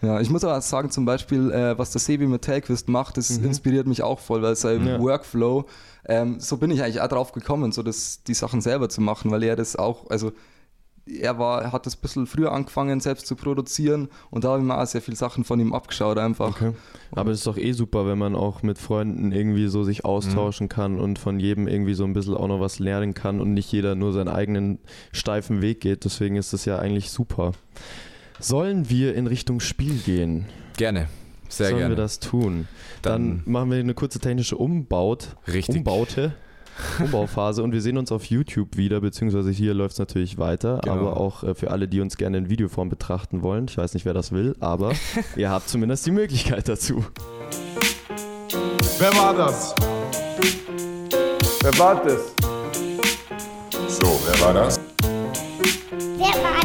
Ja, 0.00 0.20
ich 0.20 0.30
muss 0.30 0.44
aber 0.44 0.60
sagen, 0.60 0.90
zum 0.92 1.04
Beispiel, 1.04 1.50
äh, 1.50 1.76
was 1.76 1.90
der 1.90 2.00
Sebi 2.00 2.26
mit 2.28 2.42
Tailquist 2.42 2.88
macht, 2.88 3.16
das 3.16 3.38
Mhm. 3.40 3.46
inspiriert 3.46 3.88
mich 3.88 4.00
auch 4.00 4.20
voll, 4.20 4.40
weil 4.40 4.54
sein 4.54 4.86
Ja. 4.86 5.00
Workflow, 5.00 5.64
ähm, 6.08 6.38
so 6.38 6.56
bin 6.58 6.70
ich 6.70 6.82
eigentlich 6.84 7.00
auch 7.00 7.08
drauf 7.08 7.32
gekommen, 7.32 7.72
so 7.72 7.82
das, 7.82 8.22
die 8.22 8.34
Sachen 8.34 8.60
selber 8.60 8.88
zu 8.88 9.00
machen, 9.00 9.32
weil 9.32 9.42
er 9.42 9.56
das 9.56 9.74
auch, 9.74 10.08
also 10.08 10.30
er 11.06 11.38
war, 11.38 11.70
hat 11.72 11.86
das 11.86 11.96
ein 11.96 12.00
bisschen 12.02 12.26
früher 12.26 12.52
angefangen, 12.52 13.00
selbst 13.00 13.26
zu 13.26 13.36
produzieren 13.36 14.08
und 14.30 14.44
da 14.44 14.48
habe 14.50 14.60
ich 14.60 14.66
mir 14.66 14.76
auch 14.80 14.86
sehr 14.86 15.00
viele 15.00 15.16
Sachen 15.16 15.44
von 15.44 15.60
ihm 15.60 15.72
abgeschaut 15.72 16.18
einfach. 16.18 16.48
Okay. 16.48 16.72
Aber 17.12 17.30
es 17.30 17.38
ist 17.38 17.46
doch 17.46 17.56
eh 17.56 17.72
super, 17.72 18.06
wenn 18.06 18.18
man 18.18 18.34
auch 18.34 18.62
mit 18.62 18.78
Freunden 18.78 19.30
irgendwie 19.32 19.68
so 19.68 19.84
sich 19.84 20.04
austauschen 20.04 20.68
kann 20.68 20.98
und 20.98 21.18
von 21.18 21.38
jedem 21.38 21.68
irgendwie 21.68 21.94
so 21.94 22.04
ein 22.04 22.12
bisschen 22.12 22.34
auch 22.34 22.48
noch 22.48 22.60
was 22.60 22.78
lernen 22.80 23.14
kann 23.14 23.40
und 23.40 23.54
nicht 23.54 23.70
jeder 23.70 23.94
nur 23.94 24.12
seinen 24.12 24.28
eigenen 24.28 24.78
steifen 25.12 25.62
Weg 25.62 25.80
geht. 25.80 26.04
Deswegen 26.04 26.36
ist 26.36 26.52
das 26.52 26.64
ja 26.64 26.78
eigentlich 26.78 27.10
super. 27.10 27.52
Sollen 28.40 28.90
wir 28.90 29.14
in 29.14 29.26
Richtung 29.26 29.60
Spiel 29.60 29.94
gehen? 30.04 30.46
Gerne. 30.76 31.08
Sehr 31.48 31.68
Sollen 31.68 31.78
gerne. 31.78 31.92
wir 31.92 31.96
das 32.02 32.18
tun? 32.18 32.66
Dann, 33.02 33.42
Dann- 33.44 33.52
machen 33.52 33.70
wir 33.70 33.78
eine 33.78 33.94
kurze 33.94 34.18
technische 34.18 34.56
Umbaut, 34.56 35.36
Richtig. 35.46 35.76
Umbaute. 35.76 36.34
Umbauphase 37.00 37.62
und 37.62 37.72
wir 37.72 37.80
sehen 37.80 37.98
uns 37.98 38.12
auf 38.12 38.24
YouTube 38.24 38.76
wieder, 38.76 39.00
beziehungsweise 39.00 39.50
hier 39.50 39.74
läuft 39.74 39.94
es 39.94 39.98
natürlich 39.98 40.38
weiter, 40.38 40.80
Genau. 40.82 40.96
aber 40.96 41.16
auch 41.16 41.42
äh, 41.42 41.54
für 41.54 41.70
alle, 41.70 41.88
die 41.88 42.00
uns 42.00 42.16
gerne 42.16 42.38
in 42.38 42.48
Videoform 42.50 42.88
betrachten 42.88 43.42
wollen. 43.42 43.66
Ich 43.68 43.78
weiß 43.78 43.94
nicht, 43.94 44.04
wer 44.04 44.14
das 44.14 44.32
will, 44.32 44.56
aber 44.60 44.92
ihr 45.36 45.50
habt 45.50 45.68
zumindest 45.68 46.06
die 46.06 46.10
Möglichkeit 46.12 46.68
dazu. 46.68 47.04
Wer 48.98 49.12
war 49.16 49.34
das? 49.34 49.74
Wer 51.62 51.78
war 51.78 52.02
das? 52.04 52.32
So, 53.88 54.20
wer 54.26 54.40
war 54.46 54.54
das? 54.54 54.80
Wer 56.16 56.26
war 56.26 56.52
das? 56.52 56.55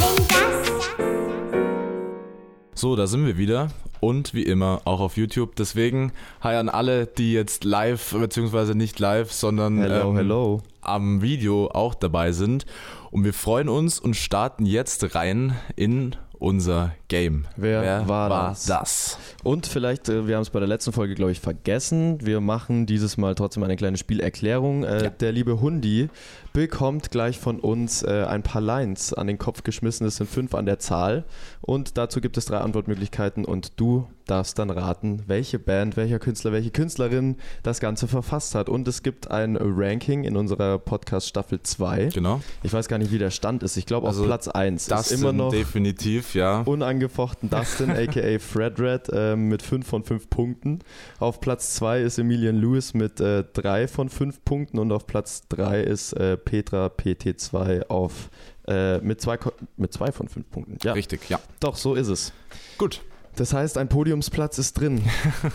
So, 2.82 2.96
da 2.96 3.06
sind 3.06 3.28
wir 3.28 3.38
wieder 3.38 3.68
und 4.00 4.34
wie 4.34 4.42
immer 4.42 4.82
auch 4.86 5.02
auf 5.02 5.16
YouTube. 5.16 5.56
Deswegen 5.56 6.14
hi 6.42 6.56
an 6.56 6.68
alle, 6.68 7.06
die 7.06 7.32
jetzt 7.32 7.64
live, 7.64 8.12
beziehungsweise 8.14 8.74
nicht 8.74 9.00
live, 9.00 9.32
sondern 9.32 9.78
Hello, 9.78 10.10
ähm, 10.10 10.16
hello. 10.16 10.62
am 10.82 11.22
Video 11.22 11.70
auch 11.70 11.94
dabei 11.94 12.32
sind. 12.32 12.66
Und 13.12 13.24
wir 13.24 13.36
freuen 13.36 13.70
uns 13.70 14.00
und 14.00 14.16
starten 14.16 14.66
jetzt 14.66 15.14
rein 15.14 15.56
in 15.76 16.16
unser 16.42 16.96
Game. 17.08 17.46
Wer 17.56 18.08
war 18.08 18.30
das? 18.30 18.66
das? 18.66 19.18
Und 19.44 19.68
vielleicht, 19.68 20.10
äh, 20.10 20.28
wir 20.28 20.36
haben 20.36 20.42
es 20.42 20.50
bei 20.50 20.60
der 20.60 20.68
letzten 20.68 20.92
Folge, 20.92 21.14
glaube 21.14 21.32
ich, 21.32 21.40
vergessen. 21.40 22.18
Wir 22.26 22.42
machen 22.42 22.88
dieses 22.88 23.18
Mal 23.18 23.36
trotzdem 23.36 23.62
eine 23.64 23.76
kleine 23.76 23.98
Spielerklärung. 23.98 24.84
Äh, 24.84 25.04
Ja. 25.04 25.10
Der 25.12 25.32
liebe 25.32 25.62
Hundi 25.62 26.10
bekommt 26.52 27.12
gleich 27.12 27.38
von 27.38 27.60
uns 27.60 28.02
äh, 28.02 28.26
ein 28.28 28.42
paar 28.42 28.62
Lines 28.62 29.14
an 29.14 29.28
den 29.28 29.38
Kopf 29.38 29.64
geschmissen. 29.64 30.06
Das 30.06 30.16
sind 30.16 30.30
fünf 30.30 30.56
an 30.56 30.66
der 30.66 30.80
Zahl. 30.80 31.26
Und 31.62 31.98
dazu 31.98 32.22
gibt 32.22 32.38
es 32.38 32.46
drei 32.46 32.58
Antwortmöglichkeiten. 32.58 33.46
Und 33.46 33.80
du 33.80 34.08
darfst 34.26 34.60
dann 34.60 34.70
raten, 34.70 35.24
welche 35.28 35.60
Band, 35.60 35.98
welcher 35.98 36.20
Künstler, 36.20 36.52
welche 36.52 36.72
Künstlerin 36.72 37.38
das 37.64 37.80
Ganze 37.80 38.08
verfasst 38.08 38.56
hat. 38.56 38.70
Und 38.70 38.88
es 38.88 39.04
gibt 39.04 39.30
ein 39.32 39.58
Ranking 39.60 40.24
in 40.24 40.38
unserer 40.38 40.80
Podcast 40.80 41.28
Staffel 41.28 41.62
2. 41.62 42.10
Genau. 42.14 42.42
Ich 42.64 42.74
weiß 42.74 42.88
gar 42.88 42.98
nicht, 42.98 43.12
wie 43.12 43.18
der 43.18 43.32
Stand 43.32 43.64
ist. 43.64 43.78
Ich 43.78 43.86
glaube 43.86 44.08
auf 44.08 44.14
Also, 44.14 44.26
Platz 44.26 44.48
1 44.48 44.86
Das 44.88 45.12
ist 45.12 45.20
immer 45.22 45.34
noch 45.34 45.52
definitiv, 45.52 46.36
ja. 46.36 46.62
unangefochten 46.62 47.50
Dustin, 47.50 47.92
aka 47.98 48.40
Fred 48.40 48.80
Red, 48.80 49.10
äh, 49.12 49.36
mit 49.36 49.62
5 49.62 49.88
von 49.88 50.04
5 50.04 50.30
Punkten. 50.30 50.80
Auf 51.20 51.40
Platz 51.42 51.74
2 51.76 52.02
ist 52.02 52.18
Emilian 52.20 52.56
Lewis 52.58 52.94
mit 52.94 53.20
3 53.20 53.88
von 53.88 54.10
5 54.10 54.44
Punkten 54.46 54.80
und 54.80 54.92
auf 54.92 55.08
Platz 55.08 55.44
3 55.50 55.82
ist 55.82 56.14
äh, 56.14 56.38
Petra 56.38 56.88
PT2 56.88 57.88
auf, 57.88 58.30
äh, 58.68 59.00
mit 59.00 59.22
2 59.22 59.40
mit 59.78 59.94
zwei 59.94 60.12
von 60.12 60.28
5 60.28 60.50
Punkten. 60.50 60.78
Ja, 60.84 60.94
Richtig, 60.94 61.30
ja. 61.30 61.40
doch, 61.60 61.76
so 61.76 61.96
ist 61.96 62.08
es. 62.08 62.34
Gut. 62.78 63.02
Das 63.36 63.54
heißt, 63.54 63.78
ein 63.78 63.88
Podiumsplatz 63.88 64.58
ist 64.58 64.74
drin. 64.80 65.02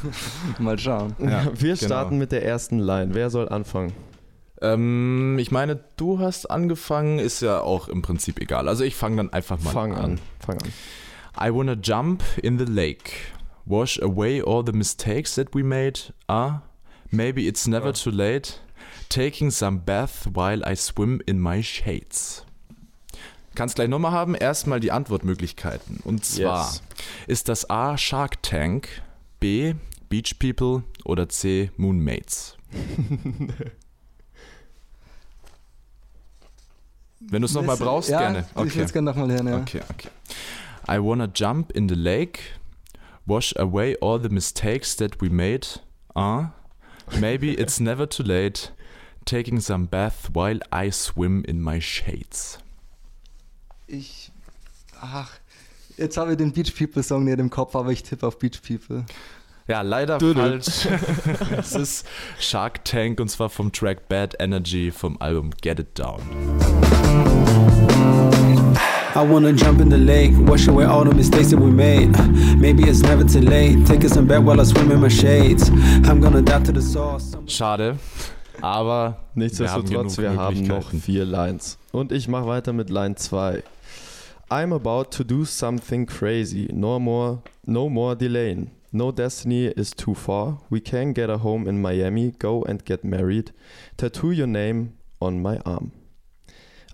Mal 0.58 0.78
schauen. 0.78 1.14
Ja, 1.18 1.44
Wir 1.54 1.74
genau. 1.74 1.86
starten 1.86 2.18
mit 2.18 2.32
der 2.32 2.44
ersten 2.44 2.78
Line. 2.78 3.14
Wer 3.14 3.30
soll 3.30 3.48
anfangen? 3.48 3.92
Ähm, 4.62 5.36
ich 5.38 5.50
meine, 5.50 5.80
du 5.96 6.18
hast 6.18 6.50
angefangen, 6.50 7.18
ist 7.18 7.42
ja 7.42 7.60
auch 7.60 7.88
im 7.88 8.00
Prinzip 8.00 8.40
egal. 8.40 8.68
Also 8.68 8.84
ich 8.84 8.94
fange 8.94 9.16
dann 9.16 9.30
einfach 9.32 9.60
mal 9.62 9.70
Fang 9.70 9.92
an. 9.94 10.04
an. 10.12 10.20
Fang 10.44 10.58
an. 10.62 10.72
I 11.38 11.52
wanna 11.54 11.74
jump 11.74 12.22
in 12.42 12.58
the 12.58 12.64
lake, 12.64 13.12
wash 13.66 14.00
away 14.00 14.40
all 14.42 14.62
the 14.64 14.72
mistakes 14.72 15.34
that 15.34 15.48
we 15.54 15.62
made. 15.62 16.00
Ah, 16.28 16.62
maybe 17.10 17.46
it's 17.46 17.66
never 17.66 17.92
too 17.92 18.10
late. 18.10 18.60
Taking 19.10 19.50
some 19.50 19.80
bath 19.84 20.26
while 20.32 20.62
I 20.66 20.74
swim 20.74 21.20
in 21.26 21.38
my 21.38 21.62
shades. 21.62 22.45
Kannst 23.56 23.74
gleich 23.74 23.88
nochmal 23.88 24.12
haben. 24.12 24.34
Erstmal 24.36 24.78
die 24.78 24.92
Antwortmöglichkeiten. 24.92 25.98
Und 26.04 26.24
zwar 26.24 26.66
Yes. 26.68 26.82
ist 27.26 27.48
das 27.48 27.68
A 27.68 27.98
Shark 27.98 28.42
Tank, 28.44 28.88
B 29.40 29.74
Beach 30.08 30.38
People 30.38 30.84
oder 31.04 31.28
C 31.28 31.72
Moonmates. 31.76 32.56
Wenn 37.20 37.42
du 37.42 37.46
es 37.46 37.54
nochmal 37.54 37.76
brauchst, 37.76 38.08
ja, 38.10 38.20
gerne. 38.20 38.46
Ich 38.66 38.76
will 38.76 38.84
es 38.84 38.92
gerne 38.92 39.10
nochmal 39.10 39.30
hören, 39.32 39.48
ja. 39.48 39.58
Okay, 39.58 39.80
okay. 39.90 40.08
I 40.88 40.98
wanna 41.02 41.28
jump 41.34 41.72
in 41.72 41.88
the 41.88 41.94
lake, 41.96 42.38
wash 43.24 43.54
away 43.56 43.96
all 44.00 44.20
the 44.20 44.28
mistakes 44.28 44.94
that 44.96 45.20
we 45.20 45.28
made. 45.28 45.66
Ah, 46.14 46.50
maybe 47.18 47.52
it's 47.54 47.80
never 47.80 48.08
too 48.08 48.22
late. 48.22 48.72
Taking 49.24 49.60
some 49.60 49.86
bath 49.86 50.30
while 50.34 50.60
I 50.70 50.90
swim 50.92 51.42
in 51.44 51.60
my 51.60 51.80
shades. 51.80 52.58
Ich. 53.88 54.32
Ach. 55.00 55.30
Jetzt 55.96 56.16
habe 56.16 56.32
ich 56.32 56.36
den 56.36 56.52
Beach 56.52 56.74
People 56.76 57.02
Song 57.02 57.24
nicht 57.24 57.38
im 57.38 57.50
Kopf, 57.50 57.76
aber 57.76 57.90
ich 57.90 58.02
tippe 58.02 58.26
auf 58.26 58.38
Beach 58.38 58.60
People. 58.66 59.06
Ja, 59.68 59.82
leider 59.82 60.18
Dödel. 60.18 60.60
falsch. 60.60 60.86
es 61.58 61.72
ist 61.74 62.06
Shark 62.38 62.84
Tank 62.84 63.20
und 63.20 63.28
zwar 63.28 63.48
vom 63.48 63.72
Track 63.72 64.08
Bad 64.08 64.34
Energy 64.38 64.90
vom 64.90 65.16
Album 65.20 65.50
Get 65.62 65.80
It 65.80 65.98
Down. 65.98 66.20
I 69.14 69.20
wanna 69.20 69.50
jump 69.50 69.80
in 69.80 69.90
the 69.90 69.96
lake, 69.96 70.34
wash 70.46 70.68
away 70.68 70.84
all 70.84 71.08
the 71.08 71.14
mistakes 71.14 71.50
that 71.50 71.58
we 71.58 71.70
made. 71.70 72.10
Maybe 72.58 72.82
it's 72.82 73.00
never 73.00 73.24
too 73.24 73.40
late. 73.40 73.84
Take 73.86 74.06
some 74.08 74.26
back 74.26 74.44
while 74.44 74.60
I 74.60 74.64
swim 74.64 74.90
in 74.90 75.00
my 75.00 75.08
shades. 75.08 75.70
I'm 76.04 76.20
gonna 76.20 76.42
dive 76.42 76.64
to 76.64 76.72
the 76.72 76.82
source. 76.82 77.32
Schade, 77.46 77.96
aber 78.60 79.16
Nichtsdestotrotz, 79.34 80.18
wir 80.18 80.34
haben, 80.36 80.62
noch 80.66 80.90
vier 80.90 81.24
Lines. 81.24 81.78
Und 81.92 82.12
ich 82.12 82.28
mache 82.28 82.46
weiter 82.46 82.72
mit 82.72 82.90
Line 82.90 83.14
2. 83.14 83.62
I'm 84.50 84.72
about 84.72 85.10
to 85.12 85.24
do 85.24 85.44
something 85.44 86.06
crazy. 86.06 86.68
No 86.72 86.98
more, 87.00 87.42
no 87.66 87.88
more 87.88 88.14
delaying. 88.14 88.70
No 88.92 89.10
destiny 89.10 89.66
is 89.66 89.90
too 89.92 90.14
far. 90.14 90.60
We 90.70 90.80
can 90.80 91.12
get 91.12 91.28
a 91.28 91.38
home 91.38 91.66
in 91.68 91.82
Miami. 91.82 92.32
Go 92.38 92.62
and 92.62 92.84
get 92.84 93.04
married. 93.04 93.52
Tattoo 93.96 94.30
your 94.30 94.46
name 94.46 94.92
on 95.20 95.42
my 95.42 95.58
arm. 95.64 95.90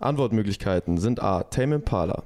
Antwortmöglichkeiten 0.00 0.98
sind 0.98 1.22
A. 1.22 1.42
Tame 1.44 1.76
Impala. 1.76 2.24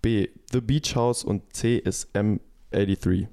B. 0.00 0.28
The 0.52 0.60
Beach 0.60 0.94
House 0.94 1.24
und 1.24 1.42
C 1.52 1.76
ist 1.76 2.08
M83. 2.14 3.26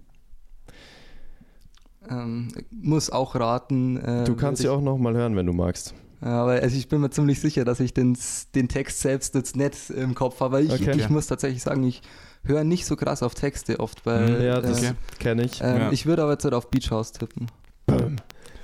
Ähm, 2.10 2.50
muss 2.72 3.10
auch 3.10 3.36
raten. 3.36 3.98
Äh, 3.98 4.26
Du 4.26 4.36
kannst 4.36 4.62
sie 4.64 4.70
auch 4.70 4.82
nochmal 4.82 5.14
hören, 5.14 5.36
wenn 5.36 5.46
du 5.46 5.54
magst. 5.54 5.94
Ja, 6.26 6.42
aber 6.42 6.54
also 6.54 6.76
ich 6.76 6.88
bin 6.90 7.02
mir 7.02 7.12
ziemlich 7.12 7.40
sicher, 7.40 7.64
dass 7.66 7.80
ich 7.80 7.94
den, 7.94 8.18
den 8.56 8.68
Text 8.68 9.00
selbst 9.00 9.36
jetzt 9.36 9.56
nicht 9.56 9.92
im 9.92 10.16
Kopf 10.16 10.40
habe. 10.42 10.62
Ich, 10.62 10.72
Okay. 10.74 10.96
ich 10.98 11.08
muss 11.10 11.28
tatsächlich 11.28 11.62
sagen, 11.62 11.84
ich 11.84 12.02
höre 12.44 12.64
nicht 12.64 12.86
so 12.88 12.96
krass 12.96 13.22
auf 13.24 13.36
Texte 13.36 13.80
oft 13.80 14.04
bei. 14.04 14.22
Mhm, 14.22 14.42
Ja, 14.42 14.60
das 14.60 14.82
äh, 14.84 14.94
kenne 15.20 15.44
ich. 15.44 15.62
ähm, 15.62 15.78
Ja. 15.78 15.92
Ich 15.92 16.06
würde 16.08 16.24
aber 16.24 16.32
jetzt 16.34 16.44
halt 16.44 16.56
auf 16.56 16.70
Beach 16.72 16.90
House 16.92 17.12
tippen. 17.12 17.48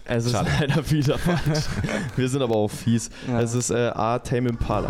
Es 0.05 0.25
ist 0.25 0.31
Schade. 0.31 0.49
leider 0.59 0.89
wieder 0.89 1.17
falsch. 1.19 1.65
Wir 2.15 2.27
sind 2.27 2.41
aber 2.41 2.55
auch 2.55 2.67
fies. 2.71 3.11
Ja. 3.27 3.39
Es 3.41 3.53
ist 3.53 3.69
äh, 3.69 3.91
A. 3.93 4.17
Tame 4.19 4.49
Impala. 4.49 4.89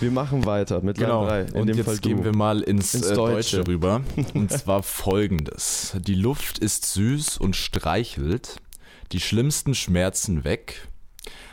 Wir 0.00 0.10
machen 0.10 0.46
weiter 0.46 0.80
mit 0.82 0.98
Genau. 0.98 1.26
Line 1.26 1.46
3. 1.46 1.52
In 1.54 1.60
und 1.60 1.66
dem 1.68 1.76
jetzt 1.76 1.86
Fall 1.86 1.98
gehen 1.98 2.18
du. 2.18 2.24
wir 2.24 2.34
mal 2.34 2.60
ins, 2.60 2.94
Ins 2.94 3.06
äh, 3.06 3.14
Deutsche. 3.14 3.56
Deutsche 3.58 3.66
rüber. 3.68 4.00
Und 4.34 4.50
zwar 4.50 4.82
folgendes. 4.82 5.94
Die 6.00 6.14
Luft 6.14 6.58
ist 6.58 6.86
süß 6.92 7.38
und 7.38 7.54
streichelt, 7.56 8.56
die 9.12 9.20
schlimmsten 9.20 9.74
Schmerzen 9.74 10.44
weg. 10.44 10.88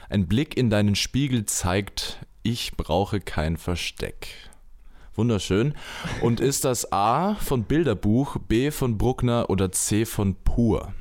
Ein 0.10 0.27
Blick 0.27 0.55
in 0.55 0.69
deinen 0.69 0.95
Spiegel 0.95 1.45
zeigt, 1.45 2.19
ich 2.43 2.77
brauche 2.77 3.19
kein 3.19 3.57
Versteck. 3.57 4.29
Wunderschön. 5.15 5.73
Und 6.21 6.39
ist 6.39 6.63
das 6.63 6.91
A 6.93 7.36
von 7.36 7.63
Bilderbuch, 7.63 8.38
B 8.47 8.71
von 8.71 8.97
Bruckner 8.97 9.49
oder 9.49 9.71
C 9.71 10.05
von 10.05 10.36
Pur? 10.36 10.93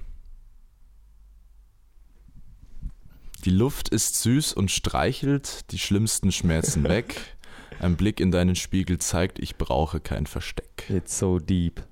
Die 3.44 3.50
Luft 3.50 3.90
ist 3.90 4.20
süß 4.22 4.54
und 4.54 4.72
streichelt 4.72 5.70
die 5.70 5.78
schlimmsten 5.78 6.32
Schmerzen 6.32 6.82
weg. 6.88 7.35
Ein 7.80 7.96
Blick 7.96 8.20
in 8.20 8.30
deinen 8.30 8.56
Spiegel 8.56 8.98
zeigt, 8.98 9.38
ich 9.38 9.56
brauche 9.56 10.00
kein 10.00 10.26
Versteck. 10.26 10.88
It's 10.88 11.18
so 11.18 11.38
deep. 11.38 11.82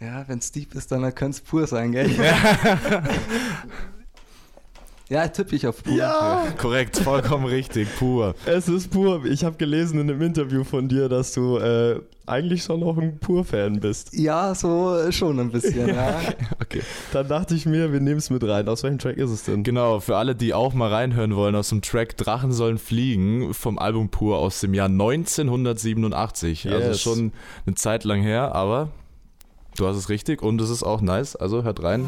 Ja, 0.00 0.26
wenn 0.28 0.38
es 0.38 0.50
deep 0.52 0.74
ist, 0.74 0.90
dann 0.92 1.02
könnte 1.14 1.36
es 1.36 1.40
pur 1.40 1.66
sein, 1.66 1.92
gell? 1.92 2.10
ja, 5.08 5.28
tippe 5.32 5.56
ich 5.56 5.66
auf 5.66 5.82
pur. 5.82 5.94
Ja, 5.94 6.46
Korrekt, 6.58 6.98
vollkommen 6.98 7.46
richtig, 7.46 7.88
pur. 7.96 8.34
es 8.44 8.68
ist 8.68 8.90
pur. 8.90 9.24
Ich 9.24 9.44
habe 9.44 9.56
gelesen 9.56 10.00
in 10.00 10.10
einem 10.10 10.20
Interview 10.20 10.64
von 10.64 10.88
dir, 10.88 11.08
dass 11.08 11.32
du 11.32 11.58
äh, 11.58 12.00
eigentlich 12.26 12.62
schon 12.62 12.80
noch 12.80 12.96
ein 12.96 13.18
Pur-Fan 13.18 13.80
bist. 13.80 14.12
Ja, 14.14 14.54
so 14.54 15.10
schon 15.12 15.38
ein 15.40 15.50
bisschen, 15.50 15.88
ja. 15.88 16.20
Okay. 16.60 16.80
Dann 17.12 17.28
dachte 17.28 17.54
ich 17.54 17.66
mir, 17.66 17.92
wir 17.92 18.00
nehmen 18.00 18.16
es 18.18 18.30
mit 18.30 18.42
rein. 18.44 18.66
Aus 18.68 18.82
welchem 18.82 18.98
Track 18.98 19.16
ist 19.18 19.30
es 19.30 19.44
denn? 19.44 19.62
Genau, 19.62 20.00
für 20.00 20.16
alle, 20.16 20.34
die 20.34 20.54
auch 20.54 20.72
mal 20.74 20.90
reinhören 20.92 21.36
wollen, 21.36 21.54
aus 21.54 21.68
dem 21.68 21.82
Track 21.82 22.16
Drachen 22.16 22.52
sollen 22.52 22.78
fliegen 22.78 23.52
vom 23.52 23.78
Album 23.78 24.08
Pur 24.08 24.38
aus 24.38 24.60
dem 24.60 24.72
Jahr 24.74 24.88
1987. 24.88 26.68
Also 26.70 26.88
Yes. 26.88 27.00
schon 27.00 27.32
eine 27.66 27.74
Zeit 27.74 28.04
lang 28.04 28.22
her, 28.22 28.54
aber 28.54 28.88
du 29.76 29.86
hast 29.86 29.96
es 29.96 30.08
richtig 30.08 30.42
und 30.42 30.60
es 30.60 30.70
ist 30.70 30.82
auch 30.82 31.00
nice. 31.02 31.36
Also 31.36 31.62
hört 31.62 31.82
rein. 31.82 32.06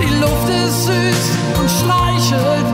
Die 0.00 0.14
Luft 0.20 0.48
ist 0.48 0.86
süß 0.86 1.60
und 1.60 1.70
streichelt 1.70 2.64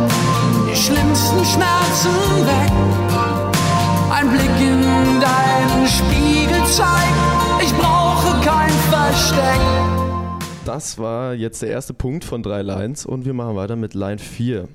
die 0.71 0.77
schlimmsten 0.77 1.45
Schmerzen 1.45 2.47
weg. 2.47 2.73
Ein 4.11 4.31
Blick 4.31 4.51
in 4.61 5.21
deinen 5.21 5.87
Spiegel 5.87 6.65
zeigt, 6.67 7.63
ich 7.63 7.73
brauche 7.75 8.41
kein 8.45 8.71
Versteck. 8.91 9.61
Das 10.65 10.99
war 10.99 11.35
jetzt 11.35 11.63
der 11.63 11.71
erste 11.71 11.93
Punkt 11.93 12.25
von 12.25 12.43
drei 12.43 12.63
Lines 12.63 13.05
und 13.05 13.25
wir 13.25 13.35
machen 13.35 13.57
weiter 13.57 13.77
mit 13.77 13.95
Line 13.95 14.19
4. 14.19 14.69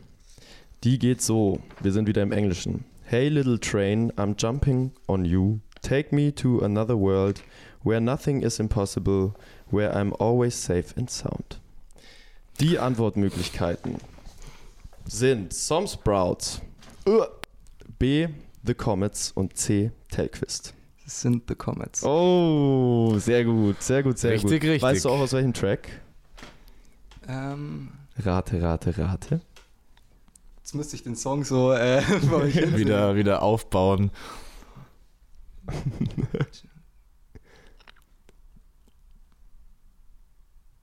Die 0.84 1.00
geht 1.00 1.22
so. 1.22 1.60
Wir 1.80 1.92
sind 1.92 2.08
wieder 2.08 2.24
im 2.24 2.32
Englischen. 2.32 2.86
Hey 3.04 3.30
little 3.30 3.60
train, 3.60 4.12
I'm 4.18 4.36
jumping 4.38 4.92
on 5.08 5.26
you. 5.26 5.60
Take 5.82 6.14
me 6.16 6.34
to 6.36 6.60
another 6.60 6.98
world 6.98 7.42
where 7.84 8.02
nothing 8.02 8.42
is 8.42 8.60
impossible, 8.60 9.34
where 9.70 9.94
I'm 9.96 10.14
always 10.20 10.56
safe 10.56 10.94
and 10.98 11.10
sound. 11.10 11.60
Die 12.60 12.78
Antwortmöglichkeiten 12.78 13.96
sind 15.06 15.54
Some 15.54 15.88
Sprouts, 15.88 16.62
B. 17.98 18.28
The 18.64 18.74
Comets 18.74 19.32
und 19.32 19.58
C. 19.58 19.92
Telquist. 20.10 20.74
Das 21.04 21.22
sind 21.22 21.44
The 21.48 21.56
Comets. 21.56 22.04
Oh, 22.04 23.16
sehr 23.18 23.44
gut, 23.44 23.82
sehr 23.82 24.04
gut, 24.04 24.18
sehr 24.18 24.32
Richtig, 24.32 24.62
gut. 24.62 24.70
richtig. 24.70 24.82
Weißt 24.84 25.06
du 25.06 25.10
auch 25.10 25.20
aus 25.20 25.34
welchem 25.34 25.54
Track? 25.54 25.90
Ähm, 27.28 27.90
Rate, 28.18 28.62
rate, 28.62 28.98
rate. 28.98 29.42
jetzt 30.58 30.76
müsste 30.76 30.96
ich 30.96 31.04
den 31.04 31.16
Song 31.16 31.44
so 31.44 31.72
äh. 31.74 32.02
Wieder, 32.78 33.16
wieder 33.16 33.42
aufbauen. 33.42 34.12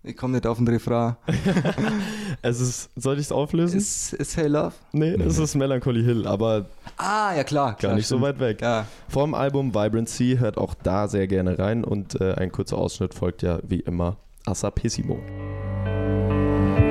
Ich 0.03 0.17
komme 0.17 0.35
nicht 0.35 0.47
auf 0.47 0.59
den 0.59 0.69
Refrain. 0.69 1.17
Es 2.41 2.61
ist, 2.61 2.91
soll 2.95 3.15
ich 3.17 3.23
es 3.27 3.33
auflösen? 3.33 3.79
Ist, 3.79 4.13
ist 4.13 4.37
Hey 4.37 4.47
Love? 4.47 4.73
nee, 4.93 5.11
es 5.15 5.39
ist 5.39 5.57
Melancholy 5.57 6.05
Hill, 6.05 6.25
aber 6.25 6.67
Ah, 6.99 7.33
ja 7.37 7.45
klar. 7.45 7.71
gar 7.71 7.77
klar, 7.77 7.95
nicht 7.95 8.07
so 8.09 8.17
stimmt. 8.19 8.29
weit 8.29 8.41
weg. 8.41 8.61
Ja, 8.61 8.87
Vom 9.09 9.35
Album 9.35 9.73
Vibrancy 9.75 10.37
hört 10.41 10.59
auch 10.59 10.75
da 10.83 11.07
sehr 11.09 11.27
gerne 11.29 11.59
rein 11.59 11.85
und 11.85 12.21
äh, 12.21 12.35
ein 12.35 12.51
kurzer 12.51 12.77
Ausschnitt 12.79 13.15
folgt 13.15 13.43
ja 13.43 13.61
wie 13.63 13.81
immer 13.81 14.17
Assapissimo. 14.47 15.19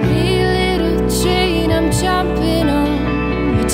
Hey, 0.02 0.78
little 0.80 1.08
train, 1.08 1.72
I'm 1.72 1.91
jumping 1.91 2.70
on. 2.70 3.60
You 3.60 3.67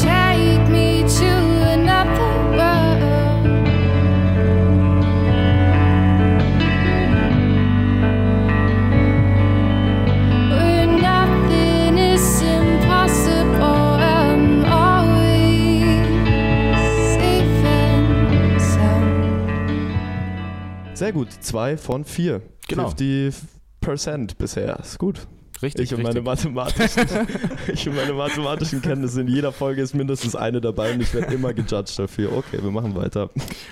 Sehr 21.03 21.11
gut, 21.11 21.33
zwei 21.41 21.75
von 21.75 22.05
vier. 22.05 22.41
Genau. 22.69 22.87
50% 22.87 24.37
bisher. 24.37 24.79
Ist 24.79 24.97
gut. 24.97 25.27
Richtig, 25.61 25.91
Ich 25.91 25.93
und, 25.93 26.01
meine 26.01 26.25
richtig. 26.25 26.53
mathematischen, 26.53 27.27
ich 27.73 27.89
und 27.89 27.97
meine 27.97 28.13
mathematischen 28.13 28.81
Kenntnisse 28.81 29.19
in 29.19 29.27
jeder 29.27 29.51
Folge 29.51 29.81
ist 29.81 29.93
mindestens 29.93 30.33
eine 30.33 30.61
dabei 30.61 30.93
und 30.93 31.01
ich 31.01 31.13
werde 31.13 31.33
immer 31.33 31.53
gejudged 31.53 31.99
dafür. 31.99 32.31
Okay, 32.31 32.63
wir 32.63 32.71
machen 32.71 32.95
weiter. 32.95 33.29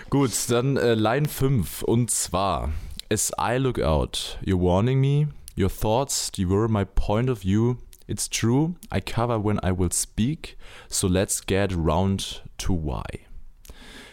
Gut, 0.10 0.32
dann 0.50 0.76
äh, 0.76 0.94
Line 0.94 1.26
5 1.26 1.84
und 1.84 2.12
zwar 2.12 2.72
As 3.10 3.32
I 3.40 3.56
look 3.56 3.80
out, 3.80 4.38
you're 4.44 4.60
warning 4.60 5.00
me, 5.00 5.30
your 5.58 5.70
thoughts, 5.70 6.34
were 6.38 6.68
my 6.68 6.84
point 6.84 7.30
of 7.30 7.44
view. 7.44 7.78
It's 8.08 8.30
true, 8.30 8.76
I 8.94 9.00
cover 9.00 9.42
when 9.42 9.58
I 9.64 9.72
will 9.72 9.94
speak, 9.94 10.58
so 10.90 11.08
let's 11.08 11.42
get 11.46 11.74
round 11.74 12.44
to 12.58 12.74
why. 12.74 13.22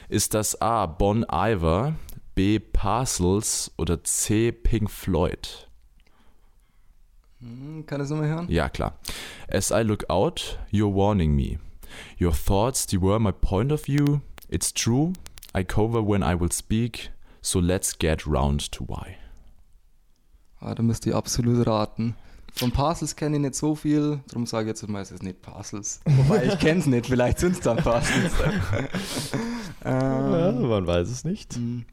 Ist 0.09 0.35
das 0.35 0.61
A. 0.63 0.87
Bon 0.87 1.27
Iver, 1.29 1.97
B. 2.39 2.61
Parcels 2.61 3.73
oder 3.79 4.05
C. 4.05 4.53
Pink 4.53 4.89
Floyd? 4.93 5.69
Hm, 7.41 7.85
kann 7.85 8.01
ich 8.01 8.05
das 8.05 8.11
nochmal 8.11 8.29
hören? 8.29 8.49
Ja, 8.49 8.69
klar. 8.69 8.97
As 9.49 9.73
I 9.73 9.83
look 9.83 10.09
out, 10.09 10.57
you're 10.71 10.95
warning 10.95 11.35
me. 11.35 11.59
Your 12.21 12.33
thoughts, 12.33 12.87
they 12.87 12.97
were 12.97 13.19
my 13.19 13.33
point 13.33 13.73
of 13.73 13.85
view. 13.85 14.21
It's 14.49 14.73
true, 14.73 15.15
I 15.53 15.65
cover 15.65 16.01
when 16.01 16.23
I 16.23 16.39
will 16.39 16.53
speak, 16.53 17.11
so 17.43 17.59
let's 17.59 17.93
get 17.99 18.25
round 18.25 18.71
to 18.71 18.85
why. 18.85 19.17
Ah, 20.61 20.77
da 20.77 20.85
müsst 20.85 21.07
ihr 21.07 21.17
absolut 21.17 21.67
raten. 21.67 22.15
Von 22.55 22.71
Parcels 22.71 23.17
kenne 23.17 23.39
ich 23.39 23.43
nicht 23.43 23.57
so 23.57 23.75
viel, 23.75 24.21
darum 24.29 24.47
sage 24.47 24.71
ich 24.71 24.81
jetzt 24.81 24.89
mal, 24.89 25.03
es 25.03 25.11
ist 25.11 25.25
nicht 25.25 25.43
Parcels. 25.43 26.03
Wobei 26.05 26.45
ich 26.45 26.59
kenne 26.61 26.79
es 26.79 26.87
nicht, 26.87 27.07
vielleicht 27.07 27.41
sind 27.41 27.55
es 27.55 27.61
dann 27.63 27.79
Parcels. 27.79 28.33
Ja, 29.85 30.51
ähm, 30.51 30.69
man 30.69 30.87
weiß 30.87 31.09
es 31.09 31.25
nicht. 31.25 31.55
hm. 31.55 31.85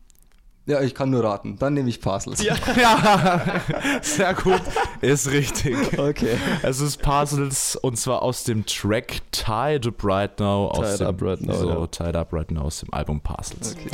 Ja, 0.68 0.82
ich 0.82 0.96
kann 0.96 1.10
nur 1.10 1.24
raten. 1.24 1.58
Dann 1.60 1.74
nehme 1.74 1.90
ich 1.90 2.02
Parcels. 2.02 2.44
Ja, 2.76 3.62
sehr 4.02 4.34
gut. 4.34 4.62
Ist 5.02 5.32
richtig. 5.32 5.76
Okay. 5.98 6.38
Es 6.64 6.80
ist 6.80 7.02
Parcels 7.02 7.76
und 7.76 7.98
zwar 7.98 8.22
aus 8.22 8.44
dem 8.44 8.66
Track 8.66 9.22
Tied 9.32 9.86
Up 9.88 10.04
Right 10.04 10.40
Now. 10.40 10.70
Aus 10.70 10.92
Tied 10.98 11.00
dem, 11.02 11.08
Up 11.08 11.22
Right 11.22 11.42
Now, 11.42 11.54
So, 11.56 11.70
ja. 11.70 11.88
Tied 11.88 12.16
Up 12.16 12.34
Right 12.34 12.52
Now 12.52 12.62
aus 12.64 12.80
dem 12.80 12.94
Album 12.94 13.22
Parcels. 13.22 13.76
okay. 13.76 13.90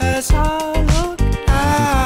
As 0.00 0.30
I 0.30 0.34
look 0.34 1.20
out, 1.48 2.01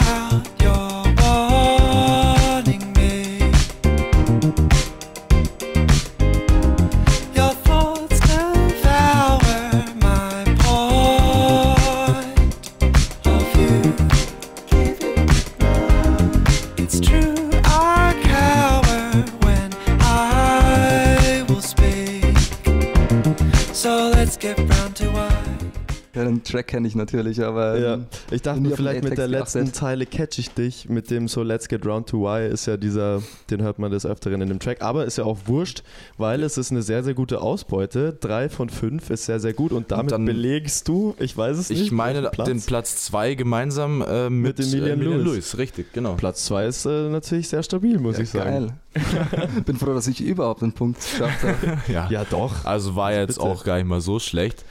Track 26.56 26.66
kenne 26.68 26.88
ich 26.88 26.94
natürlich, 26.94 27.42
aber 27.42 27.78
Ja, 27.78 27.94
ähm, 27.94 28.06
ich 28.30 28.42
dachte 28.42 28.60
mir 28.60 28.74
vielleicht 28.76 29.04
mit 29.04 29.18
der 29.18 29.28
letzten. 29.28 29.72
Zeile 29.72 30.06
catch 30.06 30.38
ich 30.38 30.50
dich 30.50 30.88
mit 30.88 31.10
dem 31.10 31.28
so 31.28 31.42
Let's 31.42 31.68
Get 31.68 31.84
Round 31.86 32.08
to 32.08 32.22
Why 32.22 32.48
ist 32.48 32.66
ja 32.66 32.76
dieser, 32.76 33.22
den 33.50 33.62
hört 33.62 33.78
man 33.78 33.90
des 33.90 34.06
Öfteren 34.06 34.40
in 34.40 34.48
dem 34.48 34.58
Track, 34.58 34.82
aber 34.82 35.04
ist 35.04 35.18
ja 35.18 35.24
auch 35.24 35.38
wurscht, 35.46 35.82
weil 36.18 36.42
es 36.42 36.56
ist 36.58 36.70
eine 36.70 36.82
sehr, 36.82 37.04
sehr 37.04 37.14
gute 37.14 37.40
Ausbeute. 37.40 38.12
Drei 38.20 38.48
von 38.48 38.68
fünf 38.70 39.10
ist 39.10 39.26
sehr, 39.26 39.38
sehr 39.40 39.52
gut 39.52 39.72
und 39.72 39.90
damit 39.90 40.12
dann- 40.12 40.24
belegst 40.24 40.88
du, 40.88 41.14
ich 41.18 41.36
weiß 41.36 41.58
es 41.58 41.70
nicht, 41.70 41.82
Ich 41.82 41.92
meine 41.92 42.22
Platz? 42.30 42.48
den 42.48 42.60
Platz 42.62 43.04
2 43.04 43.34
gemeinsam 43.34 44.02
äh, 44.02 44.30
mit, 44.30 44.58
Mit 44.58 44.66
Emilian 44.66 45.00
äh, 45.00 45.04
Lewis. 45.04 45.24
Lewis. 45.24 45.58
Richtig, 45.58 45.92
genau. 45.92 46.14
Platz 46.14 46.44
zwei 46.46 46.66
ist 46.66 46.86
äh, 46.86 47.08
natürlich 47.08 47.48
sehr 47.48 47.62
stabil, 47.62 47.98
muss 47.98 48.16
ja, 48.16 48.22
ich 48.22 48.30
sagen. 48.30 48.72
geil. 48.94 49.48
Bin 49.66 49.76
froh, 49.76 49.92
dass 49.92 50.06
ich 50.06 50.20
überhaupt 50.22 50.62
einen 50.62 50.72
Punkt 50.72 51.00
geschafft 51.00 51.42
habe. 51.42 51.56
Ja. 51.92 52.08
Ja, 52.10 52.24
doch. 52.24 52.64
Also 52.64 52.96
war 52.96 53.12
jetzt 53.12 53.36
Bitte. 53.36 53.40
auch 53.42 53.62
gar 53.64 53.76
nicht 53.76 53.86
mal 53.86 54.00
so 54.00 54.18
schlecht. 54.18 54.64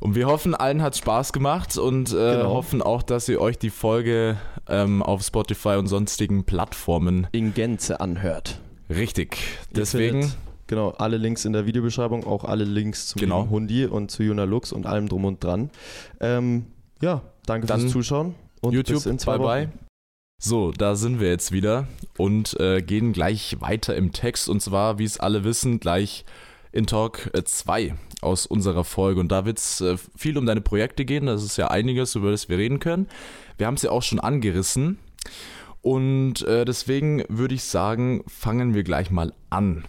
Und 0.00 0.14
wir 0.14 0.26
hoffen, 0.26 0.54
allen 0.54 0.82
hat 0.82 0.96
Spaß 0.96 1.32
gemacht 1.32 1.76
und 1.78 2.10
äh, 2.12 2.14
Genau. 2.36 2.50
hoffen 2.54 2.82
auch, 2.82 3.02
dass 3.02 3.28
ihr 3.28 3.40
euch 3.40 3.58
die 3.58 3.70
Folge 3.70 4.36
ähm, 4.68 5.02
auf 5.02 5.22
Spotify 5.22 5.76
und 5.76 5.86
sonstigen 5.86 6.44
Plattformen 6.44 7.26
In 7.32 7.54
Gänze 7.54 8.00
anhört. 8.00 8.60
richtig. 8.90 9.36
Ihr 9.70 9.76
Deswegen, 9.76 10.22
findet, 10.22 10.36
genau, 10.66 10.90
alle 10.90 11.16
Links 11.16 11.44
in 11.44 11.52
der 11.54 11.66
Videobeschreibung, 11.66 12.26
auch 12.26 12.44
alle 12.44 12.64
Links 12.64 13.08
zum 13.08 13.20
Genau. 13.20 13.48
Hundi 13.48 13.86
und 13.86 14.10
zu 14.10 14.22
Juna 14.22 14.44
Lux 14.44 14.72
und 14.72 14.86
allem 14.86 15.08
drum 15.08 15.24
und 15.24 15.42
dran. 15.42 15.70
Ähm, 16.20 16.66
ja, 17.00 17.22
danke 17.46 17.66
Dann 17.66 17.80
fürs 17.80 17.92
Zuschauen 17.92 18.34
und 18.60 18.74
YouTube, 18.74 18.96
bis 18.96 19.06
in 19.06 19.18
zwei 19.18 19.38
bye 19.38 19.46
bye. 19.46 19.66
Wochen. 19.68 19.78
So, 20.42 20.70
da 20.72 20.96
sind 20.96 21.18
wir 21.20 21.28
jetzt 21.30 21.52
wieder 21.52 21.86
und 22.18 22.60
äh, 22.60 22.82
gehen 22.82 23.14
gleich 23.14 23.56
weiter 23.60 23.96
im 23.96 24.12
Text 24.12 24.50
und 24.50 24.60
zwar, 24.60 24.98
wie 24.98 25.04
es 25.04 25.18
alle 25.18 25.44
wissen, 25.44 25.80
gleich 25.80 26.26
in 26.76 26.86
Talk 26.86 27.30
2 27.44 27.94
aus 28.20 28.46
unserer 28.46 28.84
Folge. 28.84 29.20
Und 29.20 29.32
da 29.32 29.44
wird 29.44 29.58
es 29.58 29.80
äh, 29.80 29.96
viel 30.16 30.36
um 30.38 30.46
deine 30.46 30.60
Projekte 30.60 31.04
gehen. 31.04 31.26
Das 31.26 31.42
ist 31.42 31.56
ja 31.56 31.68
einiges, 31.68 32.14
über 32.14 32.30
das 32.30 32.48
wir 32.48 32.58
reden 32.58 32.80
können. 32.80 33.08
Wir 33.58 33.66
haben 33.66 33.74
es 33.74 33.82
ja 33.82 33.90
auch 33.90 34.02
schon 34.02 34.20
angerissen. 34.20 34.98
Und 35.82 36.42
äh, 36.42 36.64
deswegen 36.64 37.24
würde 37.28 37.54
ich 37.54 37.62
sagen, 37.64 38.22
fangen 38.26 38.74
wir 38.74 38.82
gleich 38.82 39.10
mal 39.10 39.32
an. 39.50 39.84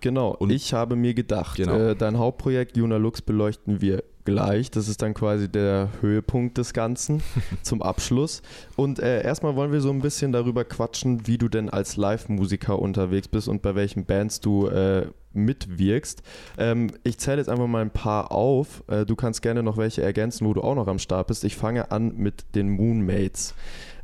Genau, 0.00 0.30
Und- 0.30 0.50
ich 0.50 0.72
habe 0.72 0.96
mir 0.96 1.14
gedacht, 1.14 1.56
Genau. 1.56 1.76
äh, 1.76 1.96
dein 1.96 2.18
Hauptprojekt 2.18 2.76
Juna 2.76 2.96
Lux 2.96 3.20
beleuchten 3.20 3.80
wir 3.80 4.02
gleich. 4.28 4.70
Das 4.70 4.88
ist 4.88 5.00
dann 5.00 5.14
quasi 5.14 5.48
der 5.48 5.88
Höhepunkt 6.02 6.58
des 6.58 6.74
Ganzen 6.74 7.22
zum 7.62 7.80
Abschluss. 7.80 8.42
Und 8.76 8.98
äh, 8.98 9.22
erstmal 9.22 9.56
wollen 9.56 9.72
wir 9.72 9.80
so 9.80 9.90
ein 9.90 10.02
bisschen 10.02 10.32
darüber 10.32 10.64
quatschen, 10.64 11.26
wie 11.26 11.38
du 11.38 11.48
denn 11.48 11.70
als 11.70 11.96
Live-Musiker 11.96 12.78
unterwegs 12.78 13.28
bist 13.28 13.48
und 13.48 13.62
bei 13.62 13.74
welchen 13.74 14.04
Bands 14.04 14.40
du 14.40 14.66
äh, 14.66 15.06
mitwirkst. 15.32 16.22
Ähm, 16.58 16.90
ich 17.04 17.18
zähle 17.18 17.38
jetzt 17.38 17.48
einfach 17.48 17.66
mal 17.66 17.80
ein 17.80 17.90
paar 17.90 18.30
auf. 18.30 18.84
Äh, 18.88 19.06
du 19.06 19.16
kannst 19.16 19.40
gerne 19.40 19.62
noch 19.62 19.78
welche 19.78 20.02
ergänzen, 20.02 20.46
wo 20.46 20.52
du 20.52 20.60
auch 20.60 20.74
noch 20.74 20.88
am 20.88 20.98
Start 20.98 21.28
bist. 21.28 21.44
Ich 21.44 21.56
fange 21.56 21.90
an 21.90 22.14
mit 22.16 22.54
den 22.54 22.68
Moonmates. 22.68 23.54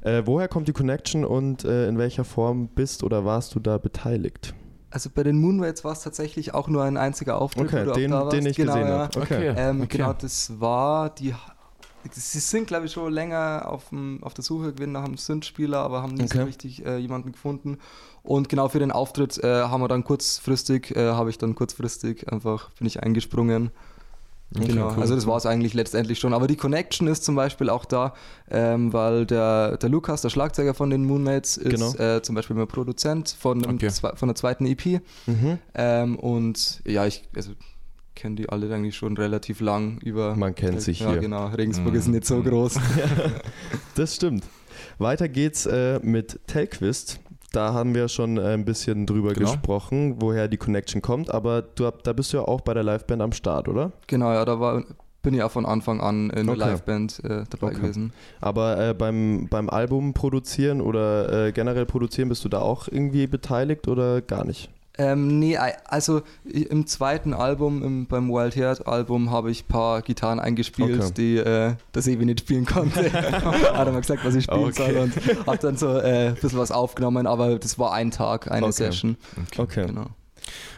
Äh, 0.01 0.23
woher 0.25 0.49
kommt 0.49 0.69
die 0.69 0.73
Connection 0.73 1.25
und 1.25 1.65
äh, 1.65 1.87
in 1.87 1.99
welcher 1.99 2.25
Form 2.25 2.69
bist 2.69 3.05
oder 3.05 3.27
warst 3.27 3.55
du 3.55 3.61
da 3.61 3.77
beteiligt? 3.77 4.55
Also 4.95 5.11
bei 5.13 5.25
den 5.25 5.41
Moonrates 5.41 5.83
war 5.83 5.91
es 5.91 6.03
tatsächlich 6.03 6.55
auch 6.55 6.69
nur 6.69 6.85
ein 6.85 6.97
einziger 6.97 7.41
Auftritt. 7.41 7.67
Okay, 7.67 7.93
den, 7.95 8.13
da 8.13 8.21
warst. 8.27 8.37
den 8.37 8.47
ich 8.47 8.57
genau, 8.57 8.75
gesehen 8.75 8.89
ja. 8.89 8.99
habe. 8.99 9.21
Okay. 9.21 9.55
Ähm, 9.57 9.81
Okay. 9.81 9.97
Genau, 9.97 10.13
das 10.13 10.61
war 10.61 11.11
die. 11.11 11.35
Sie 12.13 12.39
sind, 12.39 12.69
glaube 12.69 12.87
ich, 12.87 12.93
schon 12.93 13.13
länger 13.13 13.65
auf, 13.67 13.89
dem, 13.89 14.23
auf 14.23 14.35
der 14.35 14.45
Suche 14.45 14.73
gewesen 14.73 14.93
nach 14.93 15.03
einem 15.03 15.17
Synth-Spieler, 15.17 15.79
aber 15.79 16.01
haben 16.01 16.15
nicht 16.15 16.33
so 16.33 16.39
Okay. 16.39 16.47
richtig 16.47 16.87
äh, 16.87 16.99
jemanden 16.99 17.33
gefunden. 17.33 17.79
Und 18.23 18.49
genau 18.49 18.69
für 18.69 18.79
den 18.79 18.93
Auftritt 18.93 19.43
äh, 19.43 19.63
haben 19.65 19.83
wir 19.83 19.89
dann 19.89 20.05
kurzfristig, 20.05 20.95
äh, 20.95 21.09
habe 21.11 21.31
ich 21.31 21.39
dann 21.39 21.57
kurzfristig 21.57 22.31
einfach, 22.31 22.71
bin 22.79 22.87
ich 22.87 23.03
eingesprungen. 23.03 23.73
Okay, 24.57 24.69
genau, 24.69 24.93
cool. 24.93 25.01
also 25.03 25.15
das 25.17 25.27
war 25.27 25.37
es 25.37 25.47
eigentlich 25.47 25.75
letztendlich 25.75 26.19
schon. 26.21 26.33
Aber 26.33 26.47
die 26.47 26.55
Connection 26.57 27.09
ist 27.09 27.25
zum 27.25 27.35
Beispiel 27.35 27.69
auch 27.69 27.85
da, 27.85 28.15
ähm, 28.51 28.93
weil 28.93 29.27
der, 29.27 29.77
der 29.79 29.89
Lukas, 29.89 30.23
der 30.23 30.29
Schlagzeuger 30.31 30.75
von 30.75 30.91
den 30.91 31.05
Moonmates, 31.05 31.57
ist 31.57 31.71
Genau. 31.71 31.93
äh, 31.95 32.23
zum 32.23 32.35
Beispiel 32.37 32.55
mal 32.55 32.67
Produzent 32.67 33.35
von, 33.39 33.67
Okay. 33.67 33.91
von 33.91 34.29
der 34.29 34.37
zweiten 34.37 34.65
EP. 34.67 35.01
Mhm. 35.27 35.59
Ähm, 35.75 36.17
und 36.17 36.83
ja, 36.87 37.05
ich 37.05 37.25
also, 37.35 37.51
kenne 38.15 38.37
die 38.37 38.49
alle 38.49 38.73
eigentlich 38.73 38.95
schon 38.97 39.17
relativ 39.17 39.61
lang 39.61 39.99
über. 39.99 40.37
Man 40.37 40.55
kennt 40.55 40.81
sich 40.83 41.01
ja, 41.01 41.11
hier. 41.11 41.21
genau. 41.21 41.47
Regensburg 41.49 41.93
Mhm. 41.95 41.99
ist 41.99 42.07
nicht 42.09 42.25
so 42.25 42.41
groß. 42.43 42.77
Das 43.97 44.15
stimmt. 44.17 44.45
Weiter 44.99 45.29
geht's 45.29 45.67
äh, 45.67 45.99
mit 46.03 46.39
Telquist. 46.47 47.19
Da 47.55 47.73
haben 47.73 47.95
wir 47.95 48.09
schon 48.09 48.37
äh, 48.37 48.55
ein 48.55 48.65
bisschen 48.65 49.07
drüber 49.07 49.33
Genau. 49.33 49.51
gesprochen, 49.51 50.17
woher 50.21 50.49
die 50.49 50.57
Connection 50.57 51.01
kommt, 51.03 51.33
aber 51.33 51.63
du, 51.63 51.91
da 52.03 52.13
bist 52.13 52.33
du 52.33 52.39
ja 52.39 52.43
auch 52.45 52.61
bei 52.63 52.75
der 52.75 52.83
Liveband 52.83 53.23
am 53.23 53.33
Start, 53.33 53.69
oder? 53.69 53.93
genau, 54.07 54.33
ja, 54.33 54.45
da 54.45 54.59
war, 54.61 54.83
bin 55.23 55.35
ich 55.35 55.43
auch 55.43 55.51
von 55.51 55.65
Anfang 55.65 56.01
an 56.01 56.31
in 56.31 56.47
der 56.47 56.57
Okay. 56.57 56.71
Liveband 56.71 57.21
äh, 57.25 57.45
dabei 57.49 57.69
Okay. 57.69 57.77
gewesen. 57.77 58.13
Aber 58.41 58.79
äh, 58.91 58.93
beim, 58.95 59.47
beim 59.49 59.71
Album 59.71 60.13
produzieren 60.15 60.81
oder 60.81 61.47
äh, 61.47 61.53
generell 61.53 61.87
produzieren, 61.87 62.29
bist 62.29 62.45
du 62.45 62.49
da 62.49 62.61
auch 62.61 62.89
irgendwie 62.89 63.27
beteiligt 63.27 63.89
oder 63.89 64.21
gar 64.21 64.45
nicht? 64.45 64.71
Ähm, 64.97 65.41
nee, 65.41 65.57
also 65.57 66.23
im 66.45 66.87
zweiten 66.87 67.35
Album, 67.35 67.83
im, 67.83 68.07
beim 68.07 68.29
Wild 68.31 68.55
Heart 68.55 68.87
Album, 68.87 69.31
habe 69.31 69.51
ich 69.51 69.65
ein 69.65 69.69
paar 69.69 70.03
Gitarren 70.03 70.39
eingespielt, 70.39 71.01
Okay. 71.01 71.13
die 71.17 71.37
äh, 71.39 71.75
das 71.93 72.07
Ewi 72.07 72.25
nicht 72.27 72.41
spielen 72.41 72.65
konnte. 72.65 73.13
Hat 73.13 73.87
er 73.87 73.93
mal 73.93 74.01
gesagt, 74.01 74.25
was 74.25 74.35
ich 74.37 74.45
spielen 74.45 74.65
Okay. 74.67 74.93
soll 74.93 74.97
und 75.03 75.47
habe 75.47 75.59
dann 75.59 75.77
so 75.77 75.99
äh, 75.99 76.29
ein 76.29 76.35
bisschen 76.35 76.59
was 76.61 76.71
aufgenommen, 76.71 77.27
aber 77.27 77.59
das 77.59 77.77
war 77.79 77.93
ein 77.93 78.13
Tag, 78.13 78.51
eine 78.51 78.67
Okay. 78.67 78.73
Session. 78.73 79.17
Okay. 79.59 79.87
Genau. 79.87 80.07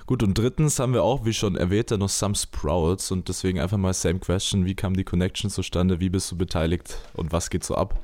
Gut, 0.06 0.22
und 0.22 0.38
drittens 0.38 0.78
haben 0.78 0.92
wir 0.92 1.02
auch, 1.02 1.24
wie 1.24 1.32
schon 1.34 1.56
erwähnt, 1.56 1.90
dann 1.90 1.98
noch 1.98 2.08
Some 2.08 2.36
Sprouts 2.36 3.10
und 3.10 3.28
deswegen 3.28 3.58
einfach 3.58 3.76
mal 3.76 3.92
same 3.92 4.20
question. 4.20 4.64
Wie 4.64 4.74
kam 4.76 4.94
die 4.94 5.02
Connection 5.02 5.50
zustande? 5.50 5.98
Wie 5.98 6.08
bist 6.08 6.30
du 6.30 6.36
beteiligt 6.36 6.96
und 7.14 7.32
was 7.32 7.50
geht 7.50 7.64
so 7.64 7.74
ab? 7.74 7.98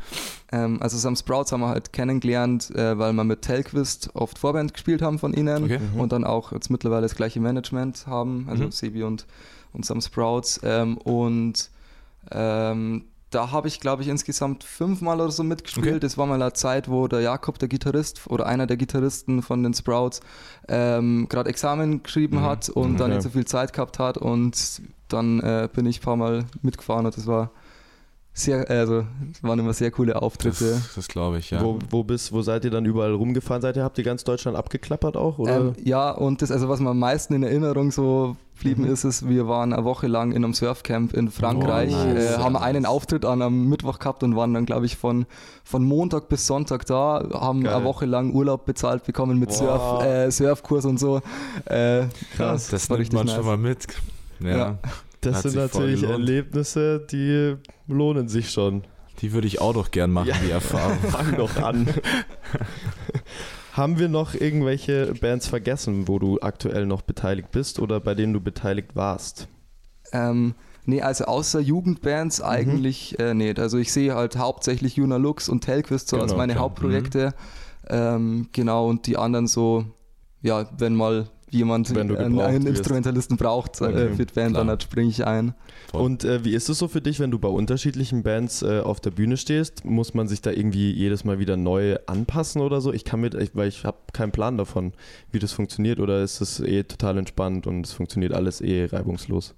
Ähm, 0.50 0.82
also 0.82 0.98
Sam 0.98 1.14
Sprouts 1.14 1.52
haben 1.52 1.60
wir 1.60 1.68
halt 1.68 1.92
kennengelernt, 1.92 2.70
äh, 2.74 2.98
weil 2.98 3.12
wir 3.12 3.22
mit 3.24 3.42
Telquist 3.42 4.10
oft 4.14 4.36
Vorband 4.38 4.74
gespielt 4.74 5.00
haben 5.00 5.20
von 5.20 5.32
ihnen 5.32 5.62
Okay. 5.64 5.78
Mhm. 5.78 6.00
und 6.00 6.10
dann 6.12 6.24
auch 6.24 6.50
jetzt 6.50 6.70
mittlerweile 6.70 7.02
das 7.02 7.14
gleiche 7.14 7.38
Management 7.38 8.06
haben, 8.08 8.46
also 8.48 8.64
Mhm. 8.64 8.72
Sebi 8.72 9.02
und, 9.04 9.26
und 9.72 9.86
Sam 9.86 10.00
Sprouts. 10.00 10.60
Ähm, 10.64 10.98
und 10.98 11.70
ähm, 12.32 13.04
da 13.32 13.50
habe 13.50 13.66
ich, 13.68 13.80
glaube 13.80 14.02
ich, 14.02 14.08
insgesamt 14.08 14.62
fünfmal 14.64 15.20
oder 15.20 15.30
so 15.32 15.42
mitgespielt. 15.42 15.86
Okay. 15.88 15.98
Das 16.00 16.16
war 16.18 16.26
mal 16.26 16.40
eine 16.40 16.52
Zeit, 16.52 16.88
wo 16.88 17.08
der 17.08 17.20
Jakob, 17.20 17.58
der 17.58 17.68
Gitarrist 17.68 18.20
oder 18.28 18.46
einer 18.46 18.66
der 18.66 18.76
Gitarristen 18.76 19.42
von 19.42 19.62
den 19.62 19.74
Sprouts, 19.74 20.20
ähm, 20.68 21.26
gerade 21.28 21.50
Examen 21.50 22.02
geschrieben 22.02 22.36
Mhm. 22.38 22.42
hat 22.42 22.68
und 22.68 22.92
Mhm. 22.92 22.96
dann 22.98 23.06
Okay. 23.06 23.14
nicht 23.16 23.22
so 23.24 23.30
viel 23.30 23.44
Zeit 23.44 23.72
gehabt 23.72 23.98
hat. 23.98 24.18
Und 24.18 24.82
dann 25.08 25.40
äh, 25.40 25.68
bin 25.72 25.86
ich 25.86 25.98
ein 26.00 26.02
paar 26.02 26.16
Mal 26.16 26.44
mitgefahren 26.62 27.06
und 27.06 27.16
das 27.16 27.26
war 27.26 27.50
sehr, 28.34 28.68
also 28.70 29.04
es 29.32 29.42
waren 29.42 29.58
immer 29.58 29.74
sehr 29.74 29.90
coole 29.90 30.20
Auftritte. 30.20 30.70
Das, 30.72 30.94
das 30.94 31.08
glaube 31.08 31.38
ich, 31.38 31.50
ja. 31.50 31.62
Wo, 31.62 31.78
wo, 31.90 32.02
bist, 32.02 32.32
wo 32.32 32.40
seid 32.42 32.64
ihr 32.64 32.70
dann 32.70 32.86
überall 32.86 33.12
rumgefahren? 33.12 33.60
Seid 33.60 33.76
ihr, 33.76 33.84
habt 33.84 33.98
ihr 33.98 34.04
ganz 34.04 34.24
Deutschland 34.24 34.56
abgeklappert 34.56 35.16
auch? 35.16 35.38
Oder? 35.38 35.56
Ähm, 35.56 35.72
ja, 35.84 36.10
und 36.10 36.40
das, 36.40 36.50
also 36.50 36.68
was 36.68 36.80
mir 36.80 36.90
am 36.90 36.98
meisten 36.98 37.34
in 37.34 37.42
Erinnerung 37.42 37.90
so 37.90 38.36
blieben 38.58 38.84
Mhm. 38.84 38.92
ist, 38.92 39.04
es, 39.04 39.28
wir 39.28 39.48
waren 39.48 39.72
eine 39.72 39.84
Woche 39.84 40.06
lang 40.06 40.30
in 40.32 40.44
einem 40.44 40.54
Surfcamp 40.54 41.12
in 41.14 41.30
Frankreich, 41.30 41.92
Oh, 41.94 42.04
nice. 42.06 42.36
äh, 42.36 42.38
haben 42.38 42.56
einen. 42.56 42.86
Auftritt 42.86 43.24
an 43.24 43.42
einem 43.42 43.68
Mittwoch 43.68 43.98
gehabt 43.98 44.22
und 44.22 44.34
waren 44.36 44.54
dann, 44.54 44.66
glaube 44.66 44.86
ich, 44.86 44.96
von, 44.96 45.26
von 45.64 45.84
Montag 45.84 46.28
bis 46.28 46.46
Sonntag 46.46 46.86
da, 46.86 47.26
haben 47.34 47.64
Geil. 47.64 47.74
eine 47.74 47.84
Woche 47.84 48.06
lang 48.06 48.32
Urlaub 48.32 48.64
bezahlt 48.64 49.04
bekommen 49.04 49.38
mit 49.38 49.50
Wow. 49.50 49.56
Surf, 49.56 50.04
äh, 50.04 50.30
Surfkurs 50.30 50.84
und 50.84 50.98
so. 51.00 51.20
Äh, 51.66 52.04
Krass. 52.36 52.68
das 52.68 52.88
war 52.88 52.98
nimmt 52.98 53.12
man 53.12 53.26
nice. 53.26 53.34
schon 53.34 53.44
mal 53.46 53.56
mit. 53.58 53.86
Ja, 54.40 54.56
Ja. 54.56 54.78
Das 55.22 55.36
hat 55.36 55.42
sind 55.42 55.56
natürlich. 55.56 56.02
Erlebnisse, 56.02 57.06
die 57.10 57.56
lohnen 57.88 58.28
sich 58.28 58.50
schon. 58.50 58.84
die 59.20 59.32
würde 59.32 59.46
ich 59.46 59.60
auch 59.60 59.72
doch 59.74 59.90
gern 59.90 60.10
machen, 60.10 60.28
Ja. 60.28 60.36
die 60.44 60.50
Erfahrung. 60.50 60.98
Fang 61.10 61.36
doch 61.36 61.56
an. 61.56 61.86
Haben 63.72 63.98
wir 63.98 64.08
noch 64.08 64.34
irgendwelche 64.34 65.14
Bands 65.20 65.46
vergessen, 65.48 66.06
wo 66.08 66.18
du 66.18 66.38
aktuell 66.40 66.84
noch 66.86 67.02
beteiligt 67.02 67.50
bist 67.52 67.78
oder 67.78 68.00
bei 68.00 68.14
denen 68.14 68.34
du 68.34 68.40
beteiligt 68.40 68.94
warst? 68.94 69.48
Ähm, 70.12 70.54
nee, 70.84 71.00
also 71.00 71.24
außer 71.24 71.60
Jugendbands 71.60 72.40
Mhm. 72.40 72.44
eigentlich 72.44 73.18
äh, 73.18 73.32
nicht. 73.32 73.58
Also 73.58 73.78
ich 73.78 73.90
sehe 73.92 74.14
halt 74.14 74.36
hauptsächlich 74.36 74.96
Juna 74.96 75.16
Lux 75.16 75.48
und 75.48 75.62
Telquist 75.62 76.08
so 76.08 76.16
als 76.18 76.26
Genau, 76.32 76.36
meine 76.38 76.52
klar. 76.52 76.64
Hauptprojekte. 76.64 77.34
Ähm, 77.88 78.48
genau, 78.52 78.88
und 78.88 79.06
die 79.06 79.16
anderen 79.16 79.46
so, 79.46 79.86
ja, 80.42 80.66
wenn 80.76 80.94
mal 80.94 81.30
jemand 81.52 81.94
Wenn 81.94 82.08
du 82.08 82.16
einen, 82.18 82.38
einen. 82.40 82.66
Instrumentalisten 82.66 83.36
braucht 83.36 83.80
äh, 83.80 83.84
Okay, 83.84 84.10
für 84.14 84.26
die 84.26 84.32
Band, 84.34 84.54
klar. 84.54 84.64
dann 84.64 84.80
springe 84.80 85.08
ich 85.10 85.26
ein. 85.26 85.54
Voll. 85.90 86.00
Und 86.02 86.24
äh, 86.24 86.44
wie 86.44 86.54
ist 86.54 86.68
es 86.68 86.78
so 86.78 86.88
für 86.88 87.00
dich, 87.00 87.20
wenn 87.20 87.30
du 87.30 87.38
bei 87.38 87.48
unterschiedlichen 87.48 88.22
Bands 88.22 88.62
äh, 88.62 88.80
auf 88.80 89.00
der 89.00 89.10
Bühne 89.10 89.36
stehst? 89.36 89.84
Muss 89.84 90.14
man 90.14 90.28
sich 90.28 90.40
da 90.42 90.50
irgendwie 90.50 90.90
jedes 90.90 91.24
Mal 91.24 91.38
wieder 91.38 91.56
neu 91.56 91.96
anpassen 92.06 92.62
oder 92.62 92.80
so? 92.80 92.92
Ich 92.92 93.04
kann 93.04 93.20
mit, 93.20 93.34
ich, 93.34 93.50
weil 93.54 93.68
ich 93.68 93.84
habe 93.84 93.98
keinen 94.12 94.32
Plan 94.32 94.56
davon, 94.58 94.92
wie 95.30 95.38
das 95.38 95.52
funktioniert 95.52 96.00
oder 96.00 96.22
ist 96.22 96.40
es 96.40 96.60
eh 96.60 96.82
total 96.84 97.18
entspannt 97.18 97.66
und 97.66 97.86
es 97.86 97.92
funktioniert 97.92 98.32
alles 98.32 98.60
eh 98.60 98.86
reibungslos? 98.86 99.54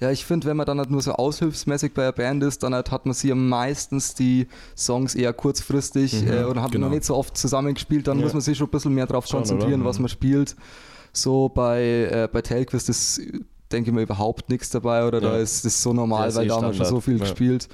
Ja, 0.00 0.12
ich 0.12 0.24
finde, 0.24 0.46
wenn 0.46 0.56
man 0.56 0.64
dann 0.64 0.78
halt 0.78 0.90
nur 0.92 1.02
so 1.02 1.12
aushilfsmäßig 1.14 1.92
bei 1.92 2.02
einer 2.02 2.12
Band 2.12 2.44
ist, 2.44 2.62
dann 2.62 2.72
halt 2.72 2.92
hat 2.92 3.04
man 3.04 3.14
sie 3.14 3.30
ja 3.30 3.34
meistens 3.34 4.14
die 4.14 4.46
Songs 4.76 5.16
eher 5.16 5.32
kurzfristig 5.32 6.22
Mhm, 6.22 6.28
äh, 6.30 6.44
oder 6.44 6.62
hat 6.62 6.70
genau. 6.70 6.86
noch 6.86 6.92
nicht 6.94 7.04
so 7.04 7.16
oft 7.16 7.36
zusammengespielt, 7.36 8.06
dann 8.06 8.18
Ja. 8.18 8.24
muss 8.24 8.32
man 8.32 8.40
sich 8.40 8.56
schon 8.56 8.68
ein 8.68 8.70
bisschen 8.70 8.94
mehr 8.94 9.06
darauf 9.08 9.26
konzentrieren, 9.28 9.80
oder? 9.80 9.88
was 9.90 9.98
Mhm. 9.98 10.02
man 10.02 10.08
spielt. 10.10 10.54
So 11.12 11.48
bei, 11.48 11.80
äh, 12.10 12.28
bei 12.32 12.42
Telquist 12.42 12.88
ist 12.88 13.20
denke 13.70 13.92
mir 13.92 14.02
überhaupt 14.02 14.48
nichts 14.48 14.70
dabei 14.70 15.06
oder 15.06 15.20
da 15.20 15.36
Ja. 15.36 15.42
ist 15.42 15.64
es 15.64 15.82
so 15.82 15.92
normal, 15.92 16.30
Ja, 16.30 16.34
weil 16.36 16.44
eh 16.46 16.48
da 16.48 16.54
haben 16.56 16.66
wir 16.68 16.72
schon 16.74 16.86
so 16.86 17.00
viel 17.00 17.18
gespielt. 17.18 17.68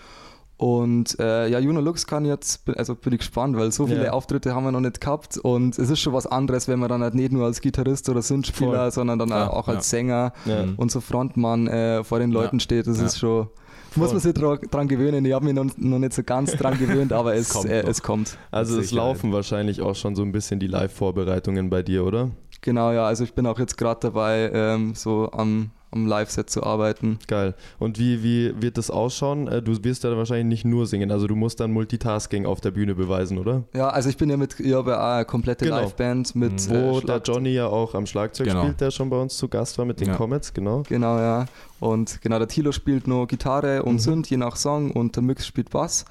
Und 0.57 1.19
äh, 1.19 1.49
ja, 1.49 1.59
Juno 1.59 1.81
Lux 1.81 2.07
kann 2.07 2.25
jetzt, 2.25 2.63
also 2.77 2.95
bin 2.95 3.13
ich 3.13 3.19
gespannt, 3.19 3.57
weil 3.57 3.73
so 3.73 3.87
viele 3.89 4.05
Ja. 4.07 4.13
Auftritte 4.13 4.55
haben 4.55 4.65
wir 4.65 4.71
noch 4.73 4.81
nicht 4.81 5.01
gehabt 5.01 5.37
und 5.37 5.77
es 5.79 5.91
ist 5.91 5.99
schon 6.01 6.13
was 6.13 6.27
anderes, 6.27 6.69
wenn 6.69 6.79
man 6.79 6.89
dann 6.89 7.03
halt 7.03 7.15
nicht 7.15 7.33
nur 7.33 7.45
als 7.45 7.61
Gitarrist 7.61 8.09
oder 8.09 8.23
Synthspieler, 8.23 8.91
sondern 8.93 9.19
dann 9.19 9.31
Ja, 9.31 9.51
auch 9.51 9.67
als 9.69 9.91
ja. 9.91 9.99
Sänger 9.99 10.33
und 10.77 10.93
so 10.93 11.01
Frontmann 11.01 11.67
äh, 11.67 12.05
vor 12.05 12.21
den 12.21 12.31
Leuten 12.31 12.61
steht. 12.61 12.87
Das 12.87 12.99
ist 13.01 13.19
schon, 13.19 13.49
muss 13.97 14.13
man 14.13 14.21
sich 14.21 14.33
dra 14.33 14.57
dran 14.57 14.87
gewöhnen. 14.87 15.25
Ich 15.25 15.33
habe 15.33 15.45
mich 15.45 15.55
noch, 15.55 15.67
noch 15.77 15.99
nicht 15.99 16.13
so 16.13 16.23
ganz 16.23 16.53
dran 16.57 16.79
gewöhnt, 16.79 17.13
aber 17.13 17.35
es 17.37 17.49
Kommt 17.51 17.69
äh, 17.71 17.83
es 17.83 18.01
kommt. 18.03 18.37
Also 18.53 18.79
es 18.79 18.93
laufen 18.93 19.33
wahrscheinlich 19.33 19.81
auch 19.83 19.95
schon 19.97 20.15
so 20.15 20.23
ein 20.23 20.31
bisschen 20.33 20.61
die 20.61 20.69
Live-Vorbereitungen 20.69 21.69
bei 21.69 21.83
dir, 21.83 22.05
oder? 22.05 22.31
Genau, 22.65 22.93
ja, 22.93 23.05
also 23.07 23.25
ich 23.25 23.35
bin 23.35 23.47
auch 23.47 23.59
jetzt 23.59 23.77
gerade 23.77 24.01
dabei, 24.01 24.51
ähm, 24.55 24.95
so 24.95 25.31
am, 25.33 25.71
am 25.91 26.07
Live-Set 26.07 26.49
zu 26.49 26.63
arbeiten. 26.63 27.19
Geil. 27.29 27.55
Und 27.79 27.99
wie, 27.99 28.23
wie 28.23 28.55
wird 28.63 28.79
das 28.79 28.91
ausschauen? 28.91 29.49
Äh, 29.49 29.61
Du 29.61 29.73
wirst 29.85 30.03
ja 30.03 30.17
wahrscheinlich 30.17 30.47
nicht 30.47 30.65
nur 30.65 30.87
singen, 30.87 31.11
also 31.11 31.27
du 31.27 31.37
musst 31.37 31.61
dann 31.61 31.73
Multitasking 31.73 32.47
auf 32.47 32.63
der 32.63 32.71
Bühne 32.71 32.95
beweisen, 32.95 33.37
oder? 33.37 33.65
Ja, 33.75 33.91
also 33.91 34.09
ich 34.09 34.17
bin 34.17 34.31
ja 34.31 34.39
mit, 34.39 34.59
ich 34.59 34.73
habe 34.73 34.93
ja 34.93 35.17
eine 35.17 35.25
komplette 35.27 35.67
Genau. 35.67 35.83
Liveband 35.83 36.35
mit 36.35 36.53
Mhm. 36.53 36.71
Wo 36.71 36.99
äh, 37.01 37.03
der 37.03 37.19
Johnny 37.23 37.51
ja 37.51 37.67
auch 37.67 37.95
am 37.95 38.07
Schlagzeug 38.07 38.47
Genau. 38.49 38.63
spielt, 38.63 38.81
der 38.81 38.91
schon 38.91 39.11
bei 39.11 39.21
uns 39.21 39.37
zu 39.37 39.47
Gast 39.49 39.77
war 39.77 39.85
mit 39.85 40.01
den 40.01 40.09
Ja. 40.09 40.17
Comets, 40.17 40.55
genau. 40.55 40.85
Genau, 40.89 41.19
ja. 41.19 41.45
Und 41.81 42.23
genau, 42.23 42.39
der 42.39 42.49
Tilo 42.49 42.73
spielt 42.73 43.07
nur 43.07 43.27
Gitarre 43.27 43.83
und 43.83 43.97
Mhm. 43.97 43.99
Synth, 43.99 44.31
je 44.31 44.39
nach 44.39 44.57
Song, 44.57 44.91
und 44.91 45.15
der 45.17 45.23
Mix 45.23 45.47
spielt 45.47 45.69
Bass. 45.69 46.07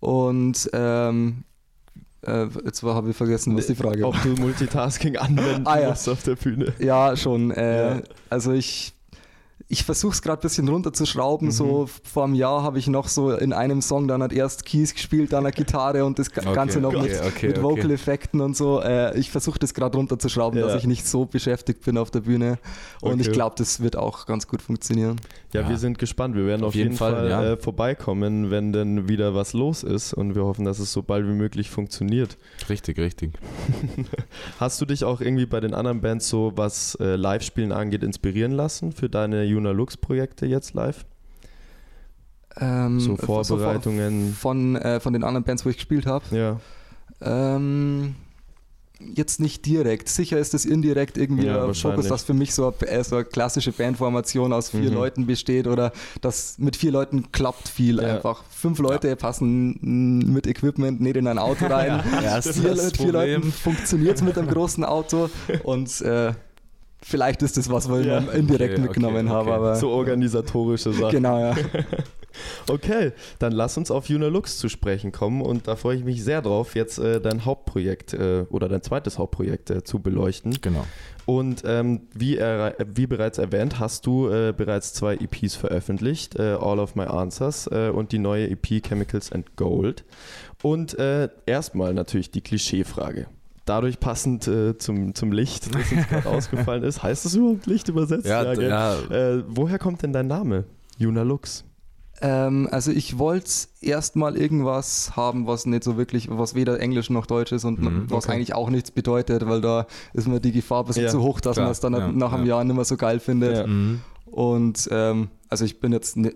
Und 0.00 0.68
ähm, 0.72 1.44
äh, 2.26 2.48
jetzt 2.64 2.82
habe 2.82 3.10
ich 3.10 3.16
vergessen, 3.16 3.56
was 3.56 3.66
die 3.66 3.74
Frage 3.74 4.02
war. 4.02 4.08
Ob 4.10 4.22
du 4.22 4.30
Multitasking 4.40 5.16
anwenden 5.16 5.62
Ah, 5.66 5.80
ja. 5.80 5.90
musst 5.90 6.08
auf 6.08 6.22
der 6.22 6.36
Bühne. 6.36 6.72
Ja, 6.78 7.16
schon. 7.16 7.50
Äh, 7.50 7.96
Ja. 7.96 8.02
Also 8.30 8.52
ich, 8.52 8.93
ich 9.74 9.82
versuche 9.84 10.12
es 10.12 10.22
gerade 10.22 10.38
ein 10.40 10.42
bisschen 10.42 10.68
runterzuschrauben. 10.68 11.48
Mhm. 11.48 11.52
So 11.52 11.88
vor 12.04 12.24
einem 12.24 12.34
Jahr 12.34 12.62
habe 12.62 12.78
ich 12.78 12.86
noch 12.86 13.08
so 13.08 13.32
in 13.32 13.52
einem 13.52 13.82
Song 13.82 14.06
dann 14.06 14.22
halt 14.22 14.32
erst 14.32 14.64
Keys 14.64 14.94
gespielt, 14.94 15.32
dann 15.32 15.44
eine 15.44 15.52
Gitarre 15.52 16.04
und 16.04 16.16
das 16.20 16.30
Ga- 16.30 16.42
Okay, 16.42 16.54
Ganze 16.54 16.80
noch 16.80 16.94
okay, 16.94 17.02
mit, 17.02 17.20
okay, 17.26 17.46
mit 17.48 17.58
okay. 17.58 17.62
Vocal-Effekten 17.62 18.40
und 18.40 18.56
so. 18.56 18.80
Äh, 18.80 19.18
ich 19.18 19.30
versuche 19.32 19.58
das 19.58 19.74
gerade 19.74 19.96
runterzuschrauben, 19.98 20.60
Ja. 20.60 20.66
dass 20.66 20.76
ich 20.76 20.86
nicht 20.86 21.06
so 21.08 21.24
beschäftigt 21.26 21.84
bin 21.84 21.98
auf 21.98 22.12
der 22.12 22.20
Bühne. 22.20 22.58
Und 23.00 23.20
ich 23.20 23.32
glaube, 23.32 23.56
das 23.58 23.80
wird 23.82 23.96
auch 23.96 24.26
ganz 24.26 24.46
gut 24.46 24.62
funktionieren. 24.62 25.16
Ja, 25.52 25.62
Ja. 25.62 25.68
wir 25.68 25.76
sind 25.78 25.98
gespannt. 25.98 26.36
Wir 26.36 26.46
werden 26.46 26.62
auf, 26.62 26.68
Auf 26.68 26.74
jeden 26.76 26.90
jeden 26.90 26.96
Fall, 26.98 27.14
Fall, 27.14 27.28
ja. 27.30 27.44
äh, 27.52 27.56
vorbeikommen, 27.56 28.50
wenn 28.52 28.72
denn 28.72 29.08
wieder 29.08 29.34
was 29.34 29.54
los 29.54 29.82
ist 29.82 30.12
und 30.14 30.34
wir 30.36 30.44
hoffen, 30.44 30.64
dass 30.64 30.78
es 30.78 30.92
so 30.92 31.02
bald 31.02 31.26
wie 31.26 31.32
möglich 31.32 31.68
funktioniert. 31.70 32.36
Richtig, 32.68 32.98
richtig. 32.98 33.32
Hast 34.60 34.80
du 34.80 34.86
dich 34.86 35.04
auch 35.04 35.20
irgendwie 35.20 35.46
bei 35.46 35.60
den 35.60 35.74
anderen 35.74 36.00
Bands 36.00 36.28
so, 36.28 36.52
was 36.54 36.96
äh, 37.00 37.16
Live-Spielen 37.16 37.72
angeht, 37.72 38.02
inspirieren 38.02 38.52
lassen 38.52 38.92
für 38.92 39.08
deine 39.08 39.44
Juna 39.64 39.76
Lux-Projekte 39.76 40.46
jetzt 40.46 40.74
live? 40.74 41.04
Ähm, 42.60 43.00
So 43.00 43.16
Vorbereitungen. 43.16 44.34
Von, 44.34 44.76
äh, 44.76 45.00
von 45.00 45.12
den 45.12 45.24
anderen 45.24 45.44
Bands, 45.44 45.64
wo 45.64 45.70
ich 45.70 45.76
gespielt 45.76 46.06
habe. 46.06 46.24
Ja. 46.30 46.60
Ähm, 47.20 48.14
jetzt 49.00 49.40
nicht 49.40 49.66
direkt. 49.66 50.08
Sicher 50.08 50.38
ist 50.38 50.54
es 50.54 50.64
indirekt 50.64 51.18
irgendwie 51.18 51.46
Ja, 51.46 51.62
ein 51.62 51.66
wahrscheinlich. 51.68 51.96
Fokus, 52.06 52.08
das 52.08 52.22
für 52.24 52.34
mich 52.34 52.54
so 52.54 52.72
eine, 52.80 52.88
äh, 52.90 53.02
so 53.02 53.16
eine 53.16 53.24
klassische 53.24 53.72
Bandformation 53.72 54.52
aus 54.52 54.70
vier 54.70 54.90
Mhm. 54.90 54.94
Leuten 54.94 55.26
besteht 55.26 55.66
oder 55.66 55.92
das 56.20 56.58
mit 56.58 56.76
vier 56.76 56.92
Leuten 56.92 57.32
klappt 57.32 57.68
viel 57.68 58.00
Ja. 58.00 58.16
einfach. 58.16 58.44
Fünf 58.50 58.78
Leute 58.78 59.16
passen 59.16 59.78
mm, 59.80 60.32
mit 60.32 60.46
Equipment 60.46 61.00
nicht 61.00 61.16
in 61.16 61.26
ein 61.26 61.38
Auto 61.38 61.66
rein. 61.66 62.02
Ja, 62.22 62.40
vier, 62.42 62.76
vier. 62.76 63.12
Leuten 63.12 63.52
funktioniert 63.52 64.16
es 64.16 64.22
mit 64.22 64.38
einem 64.38 64.48
großen 64.48 64.84
Auto 64.84 65.28
und 65.64 66.00
äh, 66.02 66.32
vielleicht 67.04 67.42
ist 67.42 67.56
das 67.56 67.70
was, 67.70 67.88
was 67.88 68.00
ich 68.00 68.06
Ja. 68.06 68.18
indirekt 68.18 68.74
Okay, 68.74 68.82
mitgenommen 68.82 69.26
okay, 69.26 69.28
habe. 69.36 69.50
okay. 69.50 69.56
Aber 69.58 69.76
So 69.76 69.90
organisatorische 69.90 70.92
Sachen. 70.92 71.10
genau, 71.10 71.38
ja. 71.38 71.54
Okay, 72.68 73.12
dann 73.38 73.52
lass 73.52 73.76
uns 73.76 73.92
auf 73.92 74.08
Juna 74.08 74.26
Lux 74.26 74.58
zu 74.58 74.68
sprechen 74.68 75.12
kommen 75.12 75.40
und 75.40 75.68
da 75.68 75.76
freue 75.76 75.96
ich 75.96 76.02
mich 76.02 76.24
sehr 76.24 76.42
drauf, 76.42 76.74
jetzt 76.74 76.98
äh, 76.98 77.20
dein 77.20 77.44
Hauptprojekt 77.44 78.12
äh, 78.12 78.44
oder 78.50 78.68
dein 78.68 78.82
zweites 78.82 79.18
Hauptprojekt 79.18 79.70
äh, 79.70 79.84
zu 79.84 80.00
beleuchten. 80.00 80.58
Genau. 80.60 80.84
Und 81.26 81.62
ähm, 81.64 82.08
wie, 82.12 82.36
er, 82.36 82.74
wie 82.92 83.06
bereits 83.06 83.38
erwähnt, 83.38 83.78
hast 83.78 84.04
du 84.06 84.28
äh, 84.28 84.52
bereits 84.56 84.92
zwei 84.94 85.14
EPs 85.14 85.54
veröffentlicht, 85.54 86.36
äh, 86.36 86.56
All 86.60 86.80
of 86.80 86.96
My 86.96 87.04
Answers 87.04 87.68
äh, 87.68 87.90
und 87.94 88.10
die 88.10 88.18
neue 88.18 88.50
EP 88.50 88.84
Chemicals 88.84 89.30
and 89.30 89.54
Gold. 89.56 90.04
Und 90.60 90.98
äh, 90.98 91.28
erstmal 91.46 91.94
natürlich 91.94 92.32
die 92.32 92.40
Klischeefrage. 92.40 93.26
Dadurch 93.66 93.98
passend 93.98 94.46
äh, 94.46 94.76
zum, 94.76 95.14
zum 95.14 95.32
Licht, 95.32 95.74
das 95.74 95.90
uns 95.90 96.06
gerade 96.08 96.28
ausgefallen 96.28 96.82
ist. 96.82 97.02
Heißt 97.02 97.24
das 97.24 97.34
überhaupt 97.34 97.66
Licht 97.66 97.88
übersetzt? 97.88 98.26
Ja, 98.26 98.52
gell? 98.54 98.68
ja. 98.68 98.94
Äh, 99.10 99.44
woher 99.48 99.78
kommt 99.78 100.02
denn 100.02 100.12
dein 100.12 100.26
Name? 100.26 100.64
Juna 100.98 101.22
Lux. 101.22 101.64
Ähm, 102.20 102.68
also 102.70 102.92
ich 102.92 103.18
wollte 103.18 103.50
erstmal 103.80 104.36
irgendwas 104.36 105.16
haben, 105.16 105.46
was 105.46 105.66
nicht 105.66 105.82
so 105.82 105.96
wirklich, 105.96 106.28
was 106.30 106.54
weder 106.54 106.78
Englisch 106.78 107.10
noch 107.10 107.26
Deutsch 107.26 107.52
ist 107.52 107.64
und 107.64 107.80
Mhm, 107.80 108.10
was 108.10 108.26
okay. 108.26 108.34
eigentlich 108.34 108.54
auch 108.54 108.70
nichts 108.70 108.90
bedeutet, 108.90 109.46
weil 109.48 109.60
da 109.60 109.86
ist 110.12 110.28
mir 110.28 110.40
die 110.40 110.52
Gefahr 110.52 110.84
ein 110.84 110.86
bisschen 110.86 111.04
Ja, 111.04 111.10
zu 111.10 111.22
hoch, 111.22 111.40
dass 111.40 111.54
klar, 111.54 111.64
man 111.66 111.72
es 111.72 111.80
dann 111.80 111.92
ja, 111.94 112.12
nach 112.12 112.32
einem 112.32 112.44
ja. 112.46 112.56
Jahr 112.56 112.64
nicht 112.64 112.76
mehr 112.76 112.84
so 112.84 112.96
geil 112.96 113.18
findet. 113.18 113.56
Ja. 113.56 113.66
Mhm. 113.66 114.00
Und 114.26 114.88
ähm, 114.92 115.28
also 115.48 115.64
ich 115.64 115.80
bin 115.80 115.92
jetzt 115.92 116.16
ni- 116.16 116.34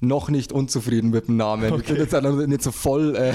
noch 0.00 0.28
nicht 0.28 0.52
unzufrieden 0.52 1.10
mit 1.10 1.28
dem 1.28 1.36
Namen. 1.38 1.74
Ich 1.80 1.86
bin 1.86 1.96
jetzt 1.96 2.12
noch 2.12 2.46
nicht 2.46 2.62
so 2.62 2.70
voll, 2.70 3.16
äh, 3.16 3.32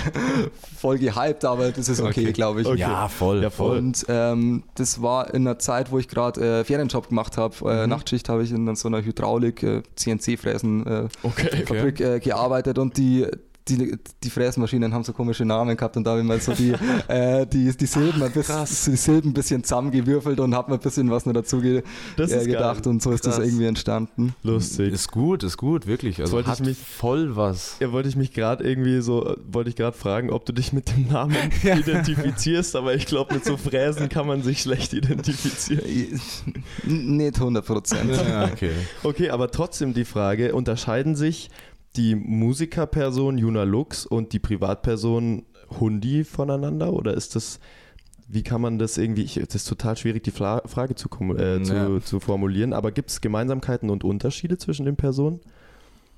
voll 0.79 0.99
gehypt, 0.99 1.43
aber 1.43 1.71
das 1.71 1.89
ist 1.89 1.99
okay, 2.01 2.21
Okay. 2.21 2.31
glaube 2.33 2.61
ich. 2.61 2.67
Okay. 2.67 2.79
Ja, 2.79 3.07
voll. 3.07 3.41
Ja, 3.41 3.49
voll. 3.49 3.77
Und 3.79 4.05
ähm, 4.09 4.63
das 4.75 5.01
war 5.01 5.33
in 5.33 5.47
einer 5.47 5.57
Zeit, 5.57 5.91
wo 5.91 5.97
ich 5.97 6.07
gerade 6.07 6.59
äh, 6.59 6.63
Ferienjob 6.63 7.09
gemacht 7.09 7.37
habe. 7.37 7.55
Äh, 7.69 7.83
Mhm. 7.83 7.89
Nachtschicht 7.89 8.29
habe 8.29 8.43
ich 8.43 8.51
in 8.51 8.75
so 8.75 8.87
einer 8.89 9.03
Hydraulik, 9.03 9.63
äh, 9.63 9.81
CNC-Fräsen 9.95 10.85
äh, 10.85 11.07
Okay. 11.23 11.89
Äh, 12.03 12.19
gearbeitet 12.19 12.77
und 12.77 12.95
die, 12.97 13.25
die, 13.67 13.95
die 14.23 14.29
Fräsmaschinen 14.29 14.93
haben 14.93 15.03
so 15.03 15.13
komische 15.13 15.45
Namen 15.45 15.77
gehabt 15.77 15.95
und 15.95 16.03
da 16.03 16.11
habe 16.11 16.21
ich 16.21 16.25
mal 16.27 16.39
so 16.41 16.51
die, 16.53 16.73
äh, 17.07 17.45
die, 17.45 17.75
die, 17.77 17.85
Silben 17.85 18.21
ein 18.23 18.31
bisschen, 18.31 18.65
die 18.65 18.97
Silben 18.97 19.29
ein 19.31 19.33
bisschen 19.33 19.63
zusammengewürfelt 19.63 20.39
und 20.39 20.55
habe 20.55 20.71
mir 20.71 20.77
ein 20.77 20.81
bisschen 20.81 21.09
was 21.11 21.25
noch 21.25 21.33
dazu 21.33 21.61
ge 21.61 21.83
Das 22.17 22.31
äh, 22.31 22.45
gedacht 22.45 22.83
geil. 22.83 22.91
und 22.93 23.03
so 23.03 23.11
ist 23.11 23.25
das 23.25 23.35
Krass. 23.35 23.45
irgendwie 23.45 23.65
entstanden. 23.65 24.33
Lustig. 24.43 24.91
Ist 24.93 25.11
gut, 25.11 25.43
ist 25.43 25.57
gut, 25.57 25.85
wirklich. 25.87 26.19
Also 26.19 26.33
wollte 26.33 26.49
ich 26.51 26.59
hat 26.59 26.65
mich- 26.65 26.77
voll 26.77 27.35
was. 27.35 27.75
Ja, 27.79 27.91
wollte 27.91 28.09
ich 28.09 28.15
mich 28.15 28.33
gerade 28.33 28.63
irgendwie 28.63 29.01
so, 29.01 29.25
äh, 29.27 29.35
wollte 29.51 29.69
ich 29.69 29.75
gerade 29.75 29.95
fragen, 29.97 30.31
ob 30.31 30.45
du 30.45 30.53
dich 30.53 30.73
mit 30.73 30.89
dem 30.89 31.07
Namen 31.09 31.35
identifizierst, 31.63 32.75
aber 32.75 32.95
ich 32.95 33.05
glaube, 33.05 33.33
mit 33.35 33.45
so 33.45 33.57
Fräsen 33.57 34.09
kann 34.09 34.27
man 34.27 34.41
sich 34.43 34.61
schlecht 34.61 34.93
identifizieren. 34.93 36.19
N- 36.85 37.17
Nicht 37.17 37.35
100 37.37 37.65
Prozent. 37.65 38.11
Ja, 38.15 38.45
okay. 38.51 38.71
Okay, 39.03 39.29
aber 39.29 39.51
trotzdem 39.51 39.93
die 39.93 40.05
Frage, 40.05 40.53
unterscheiden 40.55 41.15
sich 41.15 41.49
die 41.95 42.15
Musikerperson 42.15 43.37
Juna 43.37 43.63
Lux 43.63 44.05
und 44.05 44.33
die 44.33 44.39
Privatperson 44.39 45.43
Hundi 45.79 46.23
voneinander 46.23 46.93
oder 46.93 47.13
ist 47.13 47.35
das, 47.35 47.59
wie 48.27 48.43
kann 48.43 48.61
man 48.61 48.79
das 48.79 48.97
irgendwie, 48.97 49.23
ich, 49.23 49.35
das 49.35 49.55
ist 49.55 49.67
total 49.69 49.97
schwierig, 49.97 50.23
die 50.23 50.31
Fla 50.31 50.61
Frage 50.65 50.95
zu, 50.95 51.09
äh, 51.37 51.61
zu, 51.63 51.73
Ja. 51.73 52.01
zu 52.01 52.19
formulieren, 52.19 52.73
aber 52.73 52.91
gibt 52.91 53.09
es 53.09 53.19
Gemeinsamkeiten 53.21 53.89
und 53.89 54.03
Unterschiede 54.03 54.57
zwischen 54.57 54.85
den 54.85 54.95
Personen? 54.95 55.39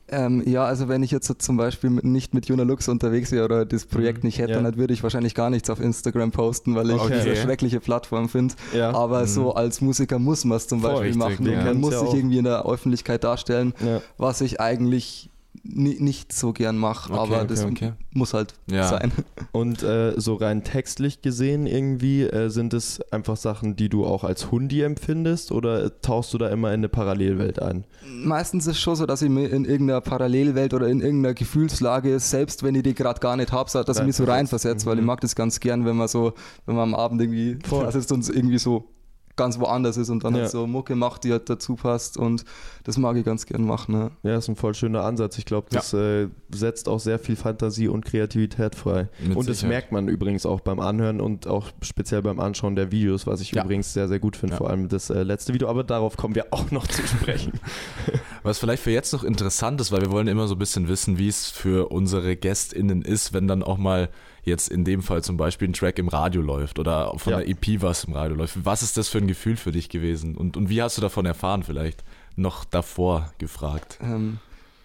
Ähm, 0.10 0.44
ja, 0.46 0.66
also 0.66 0.90
wenn 0.90 1.02
ich 1.02 1.12
jetzt 1.12 1.28
so 1.28 1.34
zum 1.34 1.56
Beispiel 1.56 1.90
mit, 1.90 2.04
nicht 2.04 2.34
mit 2.34 2.48
Juna 2.48 2.64
Lux 2.64 2.90
unterwegs 2.90 3.32
wäre 3.32 3.46
oder 3.46 3.66
das 3.66 3.86
Projekt 3.86 4.20
Mhm, 4.24 4.28
nicht 4.28 4.38
hätte, 4.38 4.52
ja. 4.54 4.62
dann 4.62 4.76
würde 4.76 4.94
ich 4.94 5.02
wahrscheinlich 5.02 5.34
gar 5.34 5.50
nichts 5.50 5.70
auf 5.70 5.80
Instagram 5.80 6.32
posten, 6.32 6.76
weil 6.76 6.90
ich 6.90 7.00
Okay. 7.00 7.22
diese 7.24 7.36
schreckliche 7.38 7.80
Plattform 7.80 8.28
finde. 8.28 8.54
Ja. 8.76 8.92
Aber 8.94 9.22
Mhm. 9.22 9.28
so 9.28 9.54
als 9.56 9.80
Musiker 9.80 10.20
muss 10.20 10.44
man 10.44 10.58
es 10.58 10.68
zum 10.68 10.82
Voll, 10.82 10.92
Beispiel 10.92 11.22
richtig, 11.24 11.40
machen. 11.40 11.52
ja. 11.58 11.64
Man 11.64 11.78
muss 11.80 11.94
ja 11.94 12.00
sich 12.02 12.10
auch. 12.10 12.14
irgendwie 12.16 12.38
in 12.38 12.44
der 12.44 12.66
Öffentlichkeit 12.66 13.24
darstellen, 13.24 13.74
ja. 13.84 14.02
was 14.18 14.42
ich 14.42 14.60
eigentlich 14.60 15.30
nicht 15.66 16.34
so 16.34 16.52
gern 16.52 16.78
mache, 16.78 17.10
Okay, 17.14 17.20
aber 17.22 17.38
okay, 17.40 17.48
das 17.48 17.64
okay. 17.64 17.94
muss 18.12 18.34
halt 18.34 18.54
Ja. 18.70 18.88
sein. 18.90 19.12
Und 19.54 19.82
äh, 19.82 20.14
so 20.20 20.36
rein 20.36 20.64
textlich 20.66 21.22
gesehen 21.22 21.66
irgendwie, 21.68 22.24
äh, 22.24 22.50
sind 22.50 22.74
es 22.74 23.00
einfach 23.12 23.38
Sachen, 23.38 23.78
die 23.78 23.88
du 23.88 24.06
auch 24.06 24.26
als 24.26 24.52
Hundi 24.52 24.82
empfindest 24.82 25.52
oder 25.54 26.02
tauchst 26.02 26.34
du 26.34 26.38
da 26.38 26.50
immer 26.50 26.70
in 26.70 26.82
eine 26.82 26.90
Parallelwelt 26.90 27.62
ein? 27.62 27.86
Meistens 28.06 28.68
ist 28.68 28.74
es 28.74 28.80
schon 28.82 28.96
so, 28.98 29.06
dass 29.06 29.22
ich 29.22 29.30
mir 29.30 29.48
in 29.50 29.64
irgendeiner 29.64 30.02
Parallelwelt 30.02 30.74
oder 30.74 30.88
in 30.90 31.00
irgendeiner 31.00 31.34
Gefühlslage, 31.34 32.20
selbst 32.20 32.64
wenn 32.64 32.76
ich 32.76 32.84
die 32.84 32.94
gerade 32.94 33.22
gar 33.22 33.38
nicht 33.38 33.52
habe, 33.54 33.70
dass 33.72 33.98
ich 34.00 34.06
mich 34.06 34.16
so 34.18 34.26
Reinversetzt. 34.26 34.28
reinversetze, 34.66 34.86
weil 34.88 34.96
ich 34.98 35.02
Mhm. 35.02 35.08
mag 35.08 35.22
das 35.22 35.34
ganz 35.36 35.60
gern, 35.62 35.86
wenn 35.86 35.96
man 35.96 36.10
so, 36.10 36.34
wenn 36.66 36.76
man 36.76 36.94
am 36.94 36.96
Abend 36.96 37.22
irgendwie 37.22 37.58
Voll. 37.66 37.84
da 37.86 37.92
sitzt 37.92 38.12
und 38.12 38.28
irgendwie 38.28 38.58
so 38.60 38.90
ganz 39.36 39.60
woanders 39.60 39.98
ist 39.98 40.10
und 40.10 40.24
dann 40.24 40.36
Ja. 40.36 40.42
halt 40.42 40.52
so 40.52 40.68
Mucke 40.68 40.96
macht, 40.96 41.24
die 41.24 41.32
halt 41.32 41.50
dazu 41.50 41.76
passt 41.76 42.18
und 42.18 42.46
das 42.84 42.98
mag 42.98 43.16
ich 43.18 43.26
ganz 43.26 43.46
gern 43.48 43.64
machen. 43.66 43.96
Ne? 43.96 44.12
Ja, 44.22 44.38
ist 44.38 44.48
ein 44.48 44.56
voll 44.56 44.76
schöner 44.76 45.04
Ansatz. 45.04 45.38
Ich 45.40 45.46
glaube, 45.46 45.68
das 45.72 45.92
äh, 45.94 46.28
setzt 46.54 46.88
auch 46.88 47.00
sehr 47.00 47.18
viel 47.18 47.36
Fantasie 47.36 47.88
und 47.88 48.06
Kreativität 48.06 48.76
frei. 48.76 49.10
Mit 49.20 49.36
und 49.36 49.50
das 49.50 49.58
Sicherheit. 49.58 49.70
merkt 49.74 49.92
man 49.92 50.08
übrigens 50.08 50.46
auch 50.46 50.60
beim 50.60 50.80
Anhören 50.80 51.20
und 51.20 51.48
auch 51.48 51.70
speziell 51.82 52.22
beim 52.22 52.40
Anschauen 52.40 52.76
der 52.76 52.92
Videos, 52.92 53.26
was 53.26 53.42
ich 53.42 53.52
Ja. 53.54 53.64
übrigens 53.64 53.92
sehr, 53.94 54.08
sehr 54.08 54.20
gut 54.20 54.36
finde. 54.38 54.54
Ja. 54.54 54.58
Vor 54.58 54.70
allem 54.70 54.88
das 54.88 55.10
äh, 55.10 55.24
letzte 55.24 55.54
Video, 55.54 55.68
aber 55.68 55.84
darauf 55.84 56.16
kommen 56.16 56.36
wir 56.36 56.48
auch 56.52 56.70
noch 56.72 56.86
zu 56.88 57.02
sprechen. 57.08 57.54
Was 58.44 58.60
vielleicht 58.60 58.84
für 58.84 58.92
jetzt 58.92 59.14
noch 59.14 59.24
interessant 59.24 59.80
ist, 59.80 59.92
weil 59.94 60.02
wir 60.02 60.12
wollen 60.12 60.28
immer 60.28 60.48
so 60.48 60.56
ein 60.56 60.60
bisschen 60.60 60.90
wissen, 60.90 61.18
wie 61.18 61.30
es 61.30 61.50
für 61.50 61.90
unsere 61.92 62.36
GästInnen 62.36 63.02
ist, 63.02 63.32
wenn 63.32 63.48
dann 63.48 63.64
auch 63.64 63.78
mal 63.78 64.10
jetzt 64.44 64.70
in 64.70 64.84
dem 64.84 65.02
Fall 65.02 65.24
zum 65.24 65.38
Beispiel 65.38 65.70
ein 65.70 65.74
Track 65.74 65.98
im 66.00 66.08
Radio 66.10 66.42
läuft 66.42 66.80
oder 66.80 67.14
von 67.18 67.32
Ja. 67.32 67.40
der 67.40 67.48
EP 67.50 67.82
was 67.82 68.04
im 68.04 68.14
Radio 68.14 68.36
läuft. 68.36 68.66
Was 68.66 68.84
ist 68.84 68.98
das 68.98 69.08
für 69.10 69.18
ein 69.20 69.28
Gefühl 69.28 69.56
für 69.58 69.72
dich 69.72 69.90
gewesen 69.90 70.36
und, 70.36 70.58
und 70.58 70.70
wie 70.70 70.82
hast 70.82 70.98
du 70.98 71.02
davon 71.02 71.26
erfahren 71.26 71.64
vielleicht? 71.64 72.04
noch 72.36 72.66
davor 72.66 73.32
gefragt? 73.38 74.00
Ähm, 74.02 74.40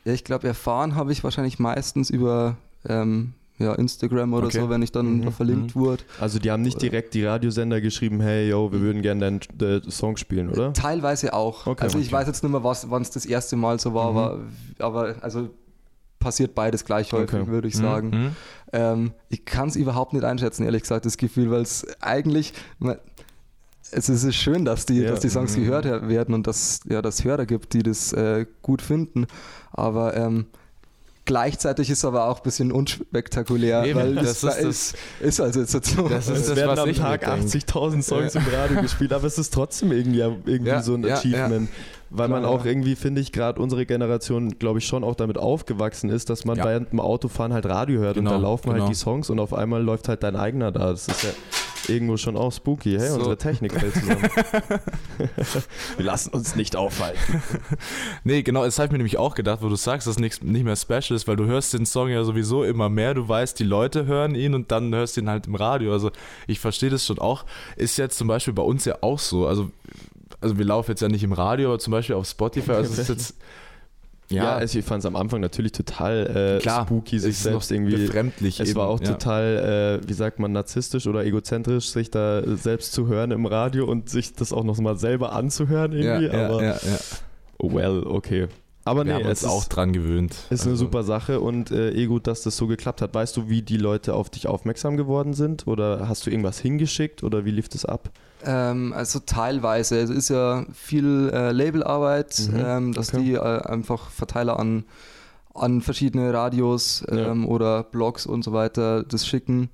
ja, 0.05 0.13
ich 0.13 0.23
glaube, 0.23 0.47
erfahren 0.47 0.95
habe 0.97 1.13
ich 1.13 1.25
wahrscheinlich 1.25 1.59
meistens 1.59 2.11
über 2.11 2.59
ähm, 2.87 3.33
ja, 3.59 3.75
Instagram 3.75 4.35
oder 4.35 4.49
Okay. 4.49 4.61
so, 4.61 4.69
wenn 4.69 4.83
ich 4.83 4.93
dann 4.93 5.17
Mhm, 5.17 5.25
da 5.25 5.31
verlinkt 5.31 5.75
wurde. 5.75 6.05
Also 6.21 6.39
die 6.39 6.51
haben 6.51 6.61
nicht 6.63 6.81
direkt 6.83 7.15
die 7.15 7.25
Radiosender 7.25 7.81
geschrieben, 7.81 8.21
hey, 8.21 8.51
yo, 8.51 8.71
wir 8.71 8.81
würden 8.81 9.01
gerne 9.01 9.41
deinen 9.59 9.81
äh, 9.87 9.91
Song 9.91 10.19
spielen, 10.19 10.51
oder? 10.51 10.75
Teilweise 10.75 11.33
auch. 11.33 11.67
Okay. 11.67 11.83
also 11.85 11.99
ich 11.99 12.09
Okay. 12.09 12.17
weiß 12.17 12.27
jetzt 12.27 12.43
nicht 12.43 12.53
mehr, 12.53 12.63
wann 12.63 13.03
es 13.03 13.11
das 13.11 13.25
erste 13.27 13.57
Mal 13.57 13.81
so 13.81 13.95
war, 13.95 14.13
Mhm. 14.13 14.19
aber, 14.19 14.39
aber 14.79 15.15
also 15.23 15.49
passiert 16.19 16.55
beides 16.55 16.85
gleich 16.85 17.13
häufig, 17.13 17.41
Okay. 17.41 17.47
würde 17.51 17.69
ich 17.69 17.77
Mhm, 17.77 17.81
sagen. 17.83 18.11
mhm. 18.11 18.37
Ähm, 18.73 19.13
ich 19.29 19.45
kann 19.45 19.69
es 19.69 19.77
überhaupt 19.77 20.13
nicht 20.13 20.25
einschätzen, 20.25 20.65
ehrlich 20.65 20.83
gesagt, 20.83 21.07
das 21.07 21.17
Gefühl, 21.17 21.51
weil 21.51 21.63
es 21.63 21.87
eigentlich, 22.01 22.53
es 23.91 24.09
ist 24.09 24.35
schön, 24.35 24.65
dass 24.65 24.85
die, 24.87 25.01
Ja. 25.01 25.11
dass 25.11 25.21
die 25.21 25.31
Songs 25.31 25.57
Mhm. 25.57 25.61
gehört 25.65 26.09
werden 26.09 26.35
und 26.35 26.47
dass 26.47 26.81
ja, 26.89 27.01
dass 27.01 27.25
Hörer 27.25 27.47
gibt, 27.47 27.73
die 27.73 27.83
das 27.83 28.13
äh, 28.13 28.47
gut 28.63 28.83
finden. 28.83 29.27
Aber 29.73 30.15
ähm, 30.17 30.47
gleichzeitig 31.25 31.89
ist 31.91 31.99
es 31.99 32.05
aber 32.05 32.25
auch 32.25 32.39
ein 32.39 32.43
bisschen 32.43 32.73
unspektakulär, 32.73 33.85
Eben, 33.85 33.99
weil 33.99 34.15
das 34.17 34.41
das, 34.41 34.59
ist 34.59 34.65
ist, 34.65 34.97
ist 35.21 35.41
also 35.41 35.61
jetzt 35.61 35.73
so. 35.73 36.09
Das 36.09 36.29
ist 36.29 36.37
Es 36.41 36.47
das, 36.49 36.57
werden 36.57 36.71
was 36.71 36.79
am 36.81 36.89
ich 36.91 36.99
Tag 36.99 37.27
mir 37.27 37.37
denk. 37.37 37.49
80.000 37.49 38.03
Songs 38.03 38.35
im 38.35 38.43
Radio 38.53 38.83
gespielt, 38.83 39.13
aber 39.13 39.27
es 39.27 39.39
ist 39.39 39.53
trotzdem 39.55 39.93
irgendwie, 39.93 40.21
irgendwie 40.21 40.69
Ja, 40.69 40.83
so 40.83 40.95
ein 40.95 41.05
ja, 41.05 41.17
Achievement. 41.17 41.69
Weil 42.11 42.29
man 42.29 42.41
Klar, 42.43 42.53
auch 42.53 42.65
ja. 42.65 42.71
irgendwie, 42.71 42.97
finde 42.97 43.21
ich, 43.21 43.33
gerade 43.33 43.61
unsere 43.61 43.85
Generation, 43.87 44.59
glaube 44.59 44.79
ich, 44.79 44.87
schon 44.87 45.05
auch 45.05 45.15
damit 45.15 45.37
aufgewachsen 45.39 46.09
ist, 46.11 46.31
dass 46.31 46.45
man 46.45 46.57
Ja. 46.57 46.65
während 46.65 46.91
dem 46.93 47.01
Autofahren 47.01 47.53
halt 47.53 47.67
Radio 47.67 48.01
hört 48.01 48.15
Genau, 48.17 48.31
und 48.35 48.37
da 48.37 48.43
laufen 48.43 48.71
genau. 48.71 48.85
halt 48.85 48.91
die 48.91 48.97
Songs 48.99 49.29
und 49.31 49.39
auf 49.39 49.53
einmal 49.53 49.83
läuft 49.83 50.09
halt 50.09 50.23
dein 50.23 50.35
eigener 50.37 50.73
da. 50.73 50.91
Das 50.91 51.07
ist 51.09 51.23
ja 51.23 51.31
irgendwo 51.87 52.17
schon 52.17 52.37
auch 52.37 52.53
spooky. 52.53 52.97
Hey, 52.99 53.09
So. 53.09 53.17
unsere 53.17 53.37
Technik 53.37 53.73
fällt 53.73 53.95
zusammen. 53.95 54.23
Wir 55.97 56.05
lassen 56.05 56.31
uns 56.31 56.57
nicht 56.57 56.77
aufhalten. 56.77 57.43
Nee, 58.25 58.43
genau, 58.43 58.65
das 58.65 58.79
habe 58.79 58.87
ich 58.87 58.93
mir 58.93 58.99
nämlich 58.99 59.19
auch 59.19 59.35
gedacht, 59.35 59.61
wo 59.63 59.69
du 59.69 59.77
sagst, 59.77 60.07
dass 60.07 60.19
nichts 60.19 60.43
nicht 60.43 60.65
mehr 60.65 60.77
special 60.77 61.13
ist, 61.17 61.29
weil 61.29 61.37
du 61.37 61.47
hörst 61.47 61.73
den 61.75 61.87
Song 61.87 62.09
ja 62.09 62.25
sowieso 62.25 62.65
immer 62.65 62.89
mehr, 62.89 63.15
du 63.15 63.29
weißt, 63.29 63.59
die 63.59 63.65
Leute 63.65 64.07
hören 64.07 64.35
ihn 64.35 64.55
und 64.55 64.71
dann 64.73 64.95
hörst 64.95 65.17
du 65.17 65.21
ihn 65.23 65.29
halt 65.31 65.47
im 65.47 65.55
Radio. 65.55 65.93
Also 65.93 66.11
ich 66.47 66.61
verstehe 66.61 66.91
das 66.91 67.05
schon 67.07 67.19
auch. 67.19 67.45
Ist 67.77 67.97
jetzt 67.99 68.19
zum 68.19 68.29
Beispiel 68.29 68.55
bei 68.55 68.63
uns 68.63 68.85
ja 68.85 68.97
auch 69.01 69.19
so. 69.19 69.47
Also, 69.47 69.71
also 70.41 70.59
wir 70.59 70.65
laufen 70.65 70.91
jetzt 70.93 71.01
ja 71.01 71.09
nicht 71.09 71.23
im 71.25 71.33
Radio, 71.33 71.69
aber 71.71 71.79
zum 71.79 71.91
Beispiel 71.93 72.15
auf 72.17 72.27
Spotify. 72.29 72.73
Also 72.73 72.93
es 72.93 72.99
ist 72.99 73.09
jetzt. 73.09 73.37
Ja, 74.31 74.57
also 74.57 74.79
ich 74.79 74.85
fand 74.85 74.99
es 74.99 75.07
am 75.07 75.17
Anfang 75.17 75.41
natürlich 75.41 75.73
total 75.73 76.59
äh, 76.59 76.61
klar, 76.61 76.85
spooky, 76.85 77.19
sich 77.19 77.31
es 77.31 77.37
ist 77.39 77.43
selbst 77.45 77.71
noch 77.71 77.75
irgendwie 77.77 77.97
befremdlich. 77.97 78.61
Es 78.61 78.69
eben, 78.69 78.79
war 78.79 78.89
auch 78.89 79.01
ja. 79.01 79.13
total, 79.13 80.01
äh, 80.05 80.07
wie 80.07 80.13
sagt 80.13 80.39
man, 80.39 80.53
narzisstisch 80.53 81.07
oder 81.07 81.25
egozentrisch, 81.25 81.89
sich 81.89 82.11
da 82.11 82.43
selbst 82.57 82.93
zu 82.93 83.07
hören 83.07 83.31
im 83.31 83.47
Radio 83.47 83.87
und 83.87 84.11
sich 84.11 84.35
das 84.35 84.53
auch 84.53 84.65
noch 84.65 84.77
mal 84.81 84.99
selber 84.99 85.33
anzuhören 85.33 85.93
Ja, 85.93 86.21
irgendwie. 86.21 86.37
ja, 86.37 86.47
aber 86.47 86.63
ja, 86.63 86.73
ja. 86.75 86.99
well, 87.59 88.03
okay. 88.05 88.49
Aber 88.85 89.07
Wir 89.07 89.15
nee, 89.17 89.25
haben 89.25 89.31
es 89.31 89.45
uns 89.45 89.51
auch 89.53 89.63
ist, 89.63 89.69
dran 89.71 89.93
gewöhnt. 89.95 90.33
ist 90.51 90.63
eine 90.63 90.73
Also, 90.73 90.85
super 90.85 91.05
Sache 91.05 91.41
und 91.41 91.71
äh, 91.71 91.91
eh 91.93 92.05
gut, 92.07 92.27
dass 92.27 92.43
das 92.43 92.57
so 92.57 92.67
geklappt 92.67 93.01
hat. 93.01 93.15
Weißt 93.15 93.35
du, 93.37 93.49
wie 93.49 93.63
die 93.63 93.77
Leute 93.79 94.13
auf 94.13 94.29
dich 94.29 94.47
aufmerksam 94.47 94.97
geworden 94.99 95.33
sind? 95.33 95.67
Oder 95.67 96.07
hast 96.07 96.27
du 96.27 96.31
irgendwas 96.31 96.59
hingeschickt 96.59 97.23
oder 97.23 97.47
wie 97.47 97.51
lief 97.51 97.71
das 97.71 97.85
ab? 97.87 98.11
Ähm, 98.45 98.93
also 98.93 99.19
teilweise. 99.21 99.99
Es 100.01 100.11
ist 100.11 100.29
ja 100.29 100.65
viel 100.73 101.31
äh, 101.33 101.53
Labelarbeit, 101.53 102.49
Mhm, 102.51 102.57
ähm, 102.65 102.93
dass 102.93 103.13
okay. 103.13 103.23
die 103.25 103.33
äh, 103.35 103.39
einfach 103.41 104.11
Verteiler 104.11 104.59
an, 104.59 104.85
an 105.55 105.81
verschiedene 105.81 106.33
Radios 106.33 107.05
Ja. 107.11 107.31
ähm, 107.33 107.47
oder 107.47 107.83
Blogs 107.83 108.27
und 108.27 108.45
so 108.45 108.53
weiter 108.53 109.03
das 109.03 109.27
schicken. 109.27 109.71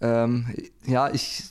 Ähm, 0.00 0.46
ja, 0.84 1.10
ich 1.12 1.44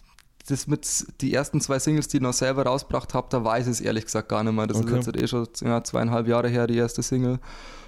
das 0.48 0.68
mit 0.68 0.88
die 1.22 1.34
ersten 1.34 1.60
zwei 1.60 1.80
Singles, 1.80 2.08
die 2.08 2.18
ich 2.18 2.24
noch 2.24 2.34
selber 2.34 2.64
rausgebracht 2.68 3.16
habe, 3.16 3.26
da 3.32 3.44
weiß 3.44 3.66
ich 3.66 3.72
es 3.72 3.82
ehrlich 3.82 4.06
gesagt 4.06 4.30
gar 4.30 4.44
nicht 4.44 4.54
mehr. 4.54 4.68
Das 4.68 4.78
Okay. 4.78 5.00
ist 5.00 5.08
jetzt 5.08 5.22
eh 5.22 5.28
schon 5.28 5.48
ja, 5.64 5.84
zweieinhalb 5.84 6.28
Jahre 6.28 6.48
her, 6.50 6.68
die 6.68 6.78
erste 6.78 7.02
Single. 7.02 7.40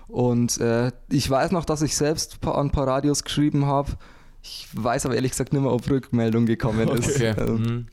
Und 0.07 0.59
äh, 0.59 0.91
ich 1.09 1.29
weiß 1.29 1.51
noch, 1.51 1.65
dass 1.65 1.83
ich 1.83 1.95
selbst 1.95 2.39
an 2.45 2.67
ein 2.67 2.71
paar 2.71 2.87
Radios 2.87 3.23
geschrieben 3.23 3.65
habe. 3.67 3.91
Ich 4.43 4.67
weiß 4.73 5.05
aber 5.05 5.15
ehrlich 5.15 5.31
gesagt 5.31 5.51
nicht 5.53 5.61
mehr, 5.61 5.71
ob 5.71 5.89
Rückmeldung 5.89 6.45
gekommen 6.45 6.87
ist. 6.89 7.15
Okay. 7.15 7.33
Ähm, 7.37 7.55
Mhm. 7.57 7.87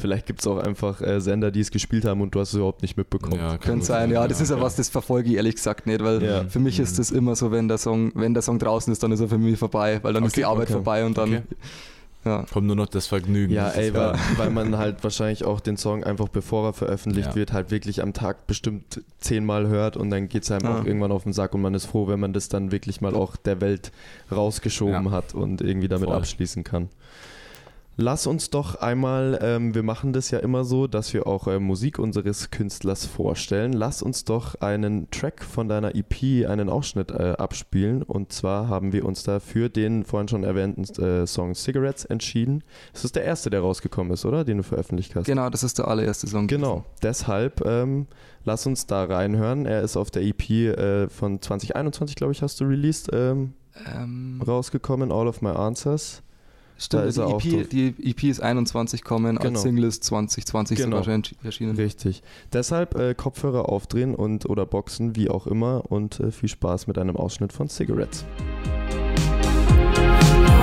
Vielleicht 0.00 0.26
gibt 0.26 0.38
es 0.40 0.46
auch 0.46 0.58
einfach 0.58 1.00
äh, 1.02 1.20
Sender, 1.20 1.50
die 1.50 1.58
es 1.58 1.72
gespielt 1.72 2.04
haben 2.04 2.20
und 2.20 2.32
du 2.32 2.38
hast 2.38 2.50
es 2.50 2.54
überhaupt 2.54 2.82
nicht 2.82 2.96
mitbekommen. 2.96 3.34
Ja, 3.40 3.48
kann 3.48 3.58
Könnte 3.58 3.86
sein, 3.86 4.12
ja. 4.12 4.28
Das 4.28 4.40
ist 4.40 4.50
ja 4.50 4.56
ja. 4.56 4.62
was, 4.62 4.76
das 4.76 4.88
verfolge 4.88 5.28
ich 5.30 5.34
ehrlich 5.34 5.56
gesagt 5.56 5.88
nicht, 5.88 6.04
weil 6.04 6.22
Ja. 6.22 6.44
für 6.44 6.60
mich 6.60 6.78
ist 6.78 7.00
das 7.00 7.10
immer 7.10 7.34
so, 7.34 7.50
wenn 7.50 7.66
der 7.66 7.78
Song, 7.78 8.12
wenn 8.14 8.32
der 8.32 8.42
Song 8.44 8.60
draußen 8.60 8.92
ist, 8.92 9.02
dann 9.02 9.10
ist 9.10 9.18
er 9.18 9.28
für 9.28 9.38
mich 9.38 9.58
vorbei, 9.58 9.98
weil 10.02 10.12
dann 10.12 10.22
ist 10.22 10.34
Okay, 10.34 10.42
die 10.42 10.44
Arbeit 10.44 10.66
okay. 10.68 10.72
vorbei 10.74 11.04
und 11.04 11.18
dann 11.18 11.28
Okay. 11.34 11.42
Ja. 12.28 12.46
Kommt 12.52 12.66
nur 12.66 12.76
noch 12.76 12.86
das 12.86 13.06
Vergnügen. 13.06 13.52
Ja, 13.52 13.68
ey, 13.70 13.92
weil, 13.94 14.14
weil 14.36 14.50
man 14.50 14.76
halt 14.78 15.02
wahrscheinlich 15.02 15.44
auch 15.44 15.60
den 15.60 15.76
Song 15.76 16.04
einfach 16.04 16.28
bevor 16.28 16.66
er 16.66 16.72
veröffentlicht 16.72 17.30
Ja. 17.30 17.34
wird, 17.34 17.52
halt 17.52 17.70
wirklich 17.70 18.02
am 18.02 18.12
Tag 18.12 18.46
bestimmt 18.46 19.02
zehnmal 19.18 19.66
hört 19.68 19.96
und 19.96 20.10
dann 20.10 20.28
geht 20.28 20.42
es 20.44 20.50
einem 20.50 20.64
Ja. 20.66 20.78
auch 20.78 20.84
irgendwann 20.84 21.12
auf 21.12 21.24
den 21.24 21.32
Sack 21.32 21.54
und 21.54 21.62
man 21.62 21.74
ist 21.74 21.86
froh, 21.86 22.06
wenn 22.08 22.20
man 22.20 22.32
das 22.32 22.48
dann 22.48 22.70
wirklich 22.72 23.00
mal 23.00 23.14
auch 23.14 23.36
der 23.36 23.60
Welt 23.60 23.90
rausgeschoben 24.30 25.06
Ja. 25.06 25.10
hat 25.10 25.34
und 25.34 25.60
irgendwie 25.60 25.88
damit 25.88 26.08
Voll. 26.08 26.16
abschließen 26.16 26.64
kann. 26.64 26.88
Lass 28.00 28.28
uns 28.28 28.50
doch 28.50 28.76
einmal, 28.76 29.40
ähm, 29.42 29.74
wir 29.74 29.82
machen 29.82 30.12
das 30.12 30.30
ja 30.30 30.38
immer 30.38 30.62
so, 30.62 30.86
dass 30.86 31.12
wir 31.14 31.26
auch 31.26 31.48
äh, 31.48 31.58
Musik 31.58 31.98
unseres 31.98 32.52
Künstlers 32.52 33.04
vorstellen. 33.04 33.72
Lass 33.72 34.02
uns 34.02 34.24
doch 34.24 34.54
einen 34.60 35.10
Track 35.10 35.42
von 35.42 35.68
deiner 35.68 35.96
EP, 35.96 36.48
einen 36.48 36.68
Ausschnitt 36.68 37.10
äh, 37.10 37.34
abspielen. 37.36 38.04
Und 38.04 38.32
zwar 38.32 38.68
haben 38.68 38.92
wir 38.92 39.04
uns 39.04 39.24
da 39.24 39.40
für 39.40 39.68
den 39.68 40.04
vorhin 40.04 40.28
schon 40.28 40.44
erwähnten 40.44 40.84
äh, 41.02 41.26
Song 41.26 41.56
Cigarettes 41.56 42.04
entschieden. 42.04 42.62
Das 42.92 43.04
ist 43.04 43.16
der 43.16 43.24
erste, 43.24 43.50
der 43.50 43.62
rausgekommen 43.62 44.12
ist, 44.12 44.24
oder? 44.24 44.44
Den 44.44 44.58
du 44.58 44.62
veröffentlicht 44.62 45.16
hast. 45.16 45.26
Genau, 45.26 45.50
das 45.50 45.64
ist 45.64 45.78
der 45.80 45.88
allererste 45.88 46.28
Song. 46.28 46.46
Genau, 46.46 46.84
deshalb 47.02 47.66
ähm, 47.66 48.06
lass 48.44 48.64
uns 48.64 48.86
da 48.86 49.06
reinhören. 49.06 49.66
Er 49.66 49.82
ist 49.82 49.96
auf 49.96 50.12
der 50.12 50.22
EP 50.22 50.48
äh, 50.48 51.08
von 51.08 51.42
2021, 51.42 52.14
glaube 52.14 52.32
ich, 52.32 52.42
hast 52.42 52.60
du 52.60 52.64
released, 52.64 53.10
ähm, 53.12 53.54
Ähm, 53.92 54.40
rausgekommen, 54.46 55.10
All 55.10 55.26
of 55.26 55.42
My 55.42 55.50
Answers. 55.50 56.22
Da 56.78 56.84
stimmt, 56.84 57.04
ist 57.06 57.16
die, 57.16 57.20
er 57.20 57.26
auch 57.26 57.44
EP, 57.44 57.50
drauf. 57.50 57.68
die 57.70 57.94
EP 58.10 58.24
ist 58.24 58.40
21 58.40 59.02
kommen, 59.02 59.36
Genau. 59.36 59.50
als 59.50 59.62
Single 59.62 59.84
ist 59.84 60.04
2020 60.04 60.78
Genau. 60.78 61.02
sogar 61.02 61.04
schon 61.04 61.22
erschienen. 61.42 61.76
Richtig. 61.76 62.22
Deshalb 62.52 62.94
äh, 62.94 63.14
Kopfhörer 63.14 63.68
aufdrehen 63.68 64.14
und 64.14 64.48
oder 64.48 64.64
Boxen, 64.64 65.16
wie 65.16 65.28
auch 65.28 65.46
immer. 65.48 65.82
Und 65.90 66.20
äh, 66.20 66.30
viel 66.30 66.48
Spaß 66.48 66.86
mit 66.86 66.96
einem 66.98 67.16
Ausschnitt 67.16 67.52
von 67.52 67.68
Cigarettes. 67.68 68.24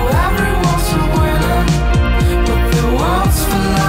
Everyone's 0.08 0.92
a 0.92 1.00
winner, 1.14 1.64
but 2.46 2.74
the 2.74 2.82
world's 2.96 3.44
feel 3.44 3.72
like 3.72 3.85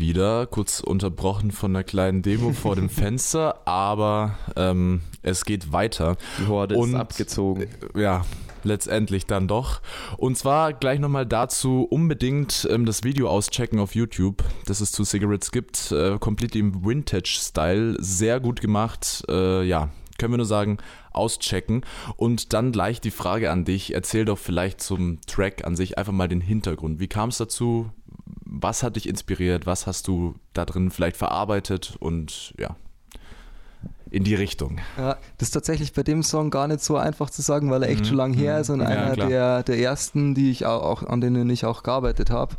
wieder, 0.00 0.46
kurz 0.46 0.80
unterbrochen 0.80 1.52
von 1.52 1.70
einer 1.70 1.84
kleinen 1.84 2.22
Demo 2.22 2.52
vor 2.52 2.74
dem 2.74 2.88
Fenster, 2.90 3.66
aber 3.68 4.36
ähm, 4.56 5.02
es 5.22 5.44
geht 5.44 5.72
weiter. 5.72 6.16
Die 6.40 6.48
Horde 6.48 6.74
Und- 6.76 6.90
ist 6.90 6.96
abgezogen. 6.96 7.66
Ja, 7.94 8.24
letztendlich 8.64 9.26
dann 9.26 9.46
doch. 9.46 9.80
Und 10.16 10.36
zwar 10.36 10.72
gleich 10.72 10.98
nochmal 10.98 11.26
dazu 11.26 11.86
unbedingt 11.88 12.66
ähm, 12.70 12.84
das 12.86 13.04
Video 13.04 13.28
auschecken 13.28 13.78
auf 13.78 13.94
YouTube, 13.94 14.42
das 14.66 14.80
es 14.80 14.90
zu 14.92 15.04
Cigarettes 15.04 15.52
gibt. 15.52 15.92
Äh, 15.92 16.18
komplett 16.18 16.56
im 16.56 16.84
Vintage-Style, 16.84 17.96
sehr 18.00 18.40
gut 18.40 18.60
gemacht. 18.60 19.22
Äh, 19.28 19.62
ja, 19.64 19.90
können 20.18 20.32
wir 20.34 20.38
nur 20.38 20.46
sagen, 20.46 20.78
auschecken. 21.12 21.82
Und 22.16 22.52
dann 22.52 22.72
gleich 22.72 23.00
die 23.00 23.10
Frage 23.10 23.50
an 23.50 23.64
dich. 23.64 23.94
Erzähl 23.94 24.24
doch 24.26 24.38
vielleicht 24.38 24.80
zum 24.82 25.20
Track 25.26 25.64
an 25.66 25.76
sich 25.76 25.96
einfach 25.98 26.12
mal 26.12 26.28
den 26.28 26.40
Hintergrund. 26.42 27.00
Wie 27.00 27.08
kam 27.08 27.30
es 27.30 27.38
dazu? 27.38 27.90
Was 28.52 28.82
hat 28.82 28.96
dich 28.96 29.08
inspiriert? 29.08 29.64
Was 29.64 29.86
hast 29.86 30.08
du 30.08 30.34
da 30.54 30.64
drin 30.64 30.90
vielleicht 30.90 31.16
verarbeitet? 31.16 31.96
Und 32.00 32.52
ja, 32.58 32.74
in 34.10 34.24
die 34.24 34.34
Richtung. 34.34 34.80
Ja, 34.98 35.16
das 35.38 35.48
ist 35.48 35.52
tatsächlich 35.52 35.92
bei 35.92 36.02
dem 36.02 36.24
Song 36.24 36.50
gar 36.50 36.66
nicht 36.66 36.80
so 36.82 36.96
einfach 36.96 37.30
zu 37.30 37.42
sagen, 37.42 37.70
weil 37.70 37.84
er 37.84 37.90
echt 37.90 38.00
Mhm. 38.00 38.04
schon 38.06 38.16
lang 38.16 38.32
her 38.34 38.58
ist 38.60 38.68
und 38.70 38.80
Ja, 38.80 38.86
einer 38.86 39.12
klar. 39.14 39.28
der, 39.28 39.62
der 39.62 39.78
ersten, 39.78 40.34
die 40.34 40.50
ich 40.50 40.66
auch, 40.66 41.04
an 41.04 41.20
denen 41.20 41.48
ich 41.48 41.64
auch 41.64 41.84
gearbeitet 41.84 42.30
habe. 42.30 42.56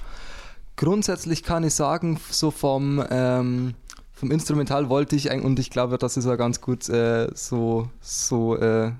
Grundsätzlich 0.78 1.44
kann 1.44 1.64
ich 1.66 1.76
sagen, 1.76 2.20
so 2.30 2.52
vom, 2.52 3.04
ähm, 3.12 3.74
vom 4.14 4.32
Instrumental 4.32 4.88
wollte 4.89 5.16
ich 5.18 5.30
eigentlich, 5.30 5.46
und 5.46 5.60
ich 5.60 5.70
glaube, 5.70 5.98
das 5.98 6.16
ist 6.16 6.26
ja 6.26 6.38
ganz 6.38 6.62
gut 6.62 6.88
äh, 6.88 7.28
so, 7.36 7.89
so 8.00 8.56
äh, 8.58 8.92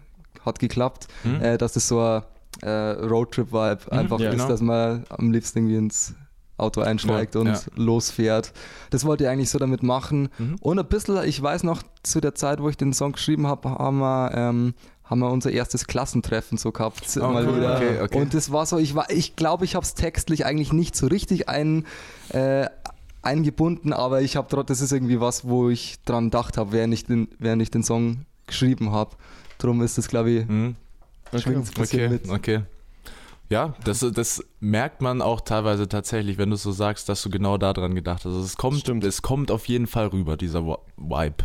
hat 0.46 0.60
geklappt, 0.60 1.08
Hm? 1.24 1.42
äh, 1.42 1.58
dass 1.58 1.72
das 1.74 1.88
so 1.88 2.02
ein 2.02 2.24
äh, 2.62 2.70
Roadtrip-Vibe 2.70 3.92
einfach 3.94 4.20
ja, 4.20 4.30
ist, 4.30 4.36
genau. 4.36 4.48
dass 4.50 4.62
man 4.62 5.06
am 5.10 5.32
liebsten 5.32 5.60
irgendwie 5.60 5.78
ins 5.78 6.14
Auto 6.62 6.82
einsteigt 6.82 7.36
Ja, 7.36 7.42
und 7.42 7.48
ja. 7.48 7.60
losfährt. 7.76 8.54
Das 8.90 9.06
wollte 9.06 9.24
ich 9.26 9.30
eigentlich 9.30 9.50
so 9.50 9.60
damit 9.60 9.84
machen. 9.84 10.30
Mhm. 10.38 10.56
Und 10.62 10.80
ein 10.80 10.86
bisschen, 10.88 11.24
ich 11.26 11.42
weiß 11.42 11.64
noch, 11.64 11.84
zu 12.04 12.22
der 12.22 12.36
Zeit, 12.36 12.62
wo 12.62 12.70
ich 12.70 12.78
den 12.78 12.94
Song 12.94 13.14
geschrieben 13.14 13.48
habe, 13.48 13.70
haben 13.70 14.00
wir, 14.00 14.32
ähm, 14.36 14.74
haben 15.04 15.20
wir 15.20 15.30
unser 15.30 15.52
erstes 15.52 15.88
Klassentreffen 15.88 16.58
so 16.58 16.72
gehabt. 16.72 17.04
Oh, 17.18 17.28
mal 17.28 17.46
cool. 17.46 17.58
wieder. 17.58 17.76
Okay, 17.76 18.02
okay. 18.02 18.22
Und 18.22 18.34
das 18.34 18.52
war 18.52 18.66
so, 18.66 18.78
ich, 18.78 18.96
war- 18.96 19.10
ich 19.10 19.36
glaube, 19.36 19.66
ich 19.66 19.76
habe 19.76 19.84
es 19.86 19.94
textlich 19.94 20.46
eigentlich 20.46 20.72
nicht 20.72 20.96
so 20.96 21.08
richtig 21.08 21.50
ein, 21.50 21.86
äh, 22.30 22.68
eingebunden, 23.22 23.94
aber 23.94 24.22
ich 24.22 24.36
habe 24.36 24.48
trotzdem, 24.50 24.68
das 24.68 24.82
ist 24.82 24.92
irgendwie 24.92 25.20
was, 25.20 25.46
wo 25.48 25.70
ich 25.70 25.98
dran 26.06 26.26
gedacht 26.26 26.58
habe, 26.58 26.72
während 26.72 26.94
ich 26.94 27.06
den, 27.06 27.28
während 27.40 27.62
ich 27.62 27.70
den 27.72 27.84
Song 27.84 28.26
geschrieben 28.48 28.92
habe. 28.92 29.12
Darum 29.60 29.82
ist 29.84 29.98
das, 29.98 30.08
glaube 30.08 30.32
ich, 30.32 30.48
Mhm. 30.48 30.76
bisschen 31.32 31.64
Okay, 31.80 32.10
mit. 32.10 32.30
okay. 32.30 32.62
Ja, 33.52 33.76
das, 33.84 34.00
das 34.00 34.42
merkt 34.62 35.02
man 35.02 35.22
auch 35.22 35.42
teilweise 35.42 35.90
tatsächlich, 35.90 36.38
wenn 36.38 36.52
du 36.52 36.56
so 36.56 36.72
sagst, 36.72 37.10
dass 37.10 37.22
du 37.22 37.30
genau 37.30 37.58
daran 37.58 37.94
gedacht 37.96 38.20
hast. 38.20 38.28
Also 38.28 38.40
es 38.40 38.56
kommt, 38.56 38.80
Stimmt. 38.80 39.04
es 39.04 39.22
kommt 39.22 39.52
auf 39.52 39.68
jeden 39.68 39.88
Fall 39.88 40.08
rüber, 40.08 40.38
dieser 40.38 40.64
Vibe. 40.64 41.44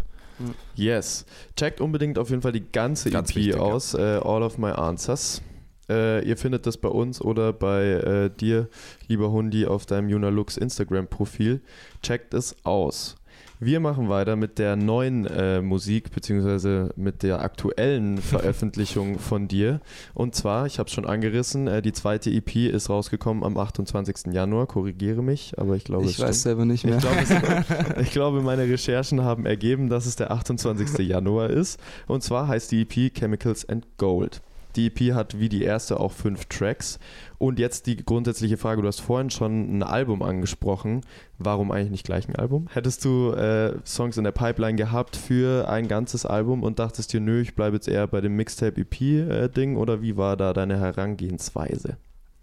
Yes. 0.76 1.26
Checkt 1.56 1.80
unbedingt 1.80 2.16
auf 2.18 2.30
jeden 2.30 2.42
Fall 2.42 2.52
die 2.52 2.70
ganze 2.70 3.10
Ganz 3.10 3.30
EP 3.30 3.36
wichtig, 3.36 3.54
ja. 3.56 3.60
aus, 3.60 3.94
äh, 3.94 4.20
All 4.22 4.44
of 4.44 4.56
My 4.56 4.70
Answers. 4.70 5.42
Äh, 5.88 6.24
ihr 6.28 6.36
findet 6.36 6.66
das 6.66 6.76
bei 6.76 6.88
uns 6.88 7.20
oder 7.20 7.52
bei 7.52 7.84
äh, 7.84 8.30
dir, 8.30 8.68
lieber 9.08 9.32
Hundi, 9.32 9.66
auf 9.66 9.84
deinem 9.84 10.08
Junalux 10.08 10.56
Instagram-Profil. 10.56 11.60
Checkt 12.02 12.34
es 12.34 12.54
aus. 12.64 13.16
Wir 13.58 13.80
machen 13.80 14.10
weiter 14.10 14.36
mit 14.36 14.58
der 14.58 14.76
neuen 14.76 15.24
äh, 15.26 15.62
Musik, 15.62 16.10
beziehungsweise 16.10 16.92
mit 16.96 17.22
der 17.22 17.40
aktuellen 17.40 18.18
Veröffentlichung 18.22 19.18
von 19.18 19.48
dir. 19.48 19.80
Und 20.12 20.34
zwar, 20.34 20.66
ich 20.66 20.78
habe 20.78 20.88
es 20.88 20.94
schon 20.94 21.06
angerissen, 21.06 21.66
äh, 21.66 21.80
die 21.80 21.92
zweite 21.92 22.30
EP 22.30 22.54
ist 22.56 22.90
rausgekommen 22.90 23.44
am 23.44 23.56
28. 23.56 24.32
Januar. 24.34 24.66
Korrigiere 24.66 25.22
mich, 25.22 25.54
aber 25.56 25.74
ich 25.74 25.84
glaube, 25.84 26.04
es 26.04 26.10
Ich 26.10 26.16
stimmt. 26.16 26.28
weiß 26.28 26.42
selber 26.42 26.64
nicht 26.66 26.84
mehr. 26.84 26.96
Ich 26.96 27.02
glaube, 27.02 27.16
es, 27.20 28.00
ich 28.02 28.10
glaube, 28.10 28.42
meine 28.42 28.64
Recherchen 28.64 29.22
haben 29.22 29.46
ergeben, 29.46 29.88
dass 29.88 30.04
es 30.04 30.16
der 30.16 30.32
28. 30.32 31.06
Januar 31.08 31.48
ist. 31.48 31.80
Und 32.06 32.22
zwar 32.22 32.48
heißt 32.48 32.70
die 32.72 32.82
EP 32.82 33.14
Chemicals 33.14 33.66
and 33.68 33.86
Gold. 33.96 34.42
Die 34.76 34.86
EP 34.86 35.14
hat 35.14 35.38
wie 35.38 35.48
die 35.48 35.62
erste 35.62 35.98
auch 35.98 36.12
fünf 36.12 36.46
Tracks. 36.46 36.98
Und 37.38 37.58
jetzt 37.58 37.86
die 37.86 37.96
grundsätzliche 37.96 38.56
Frage: 38.56 38.82
Du 38.82 38.88
hast 38.88 39.00
vorhin 39.00 39.30
schon 39.30 39.78
ein 39.78 39.82
Album 39.82 40.22
angesprochen. 40.22 41.02
Warum 41.38 41.70
eigentlich 41.70 41.90
nicht 41.90 42.06
gleich 42.06 42.28
ein 42.28 42.36
Album? 42.36 42.68
Hättest 42.72 43.04
du 43.04 43.32
äh, 43.32 43.74
Songs 43.84 44.16
in 44.16 44.24
der 44.24 44.32
Pipeline 44.32 44.76
gehabt 44.76 45.16
für 45.16 45.68
ein 45.68 45.88
ganzes 45.88 46.24
Album 46.24 46.62
und 46.62 46.78
dachtest 46.78 47.12
dir, 47.12 47.20
nö, 47.20 47.40
ich 47.40 47.54
bleibe 47.54 47.76
jetzt 47.76 47.88
eher 47.88 48.06
bei 48.06 48.20
dem 48.20 48.36
Mixtape-EP-Ding? 48.36 49.76
Oder 49.76 50.02
wie 50.02 50.16
war 50.16 50.36
da 50.36 50.52
deine 50.52 50.78
Herangehensweise? 50.78 51.96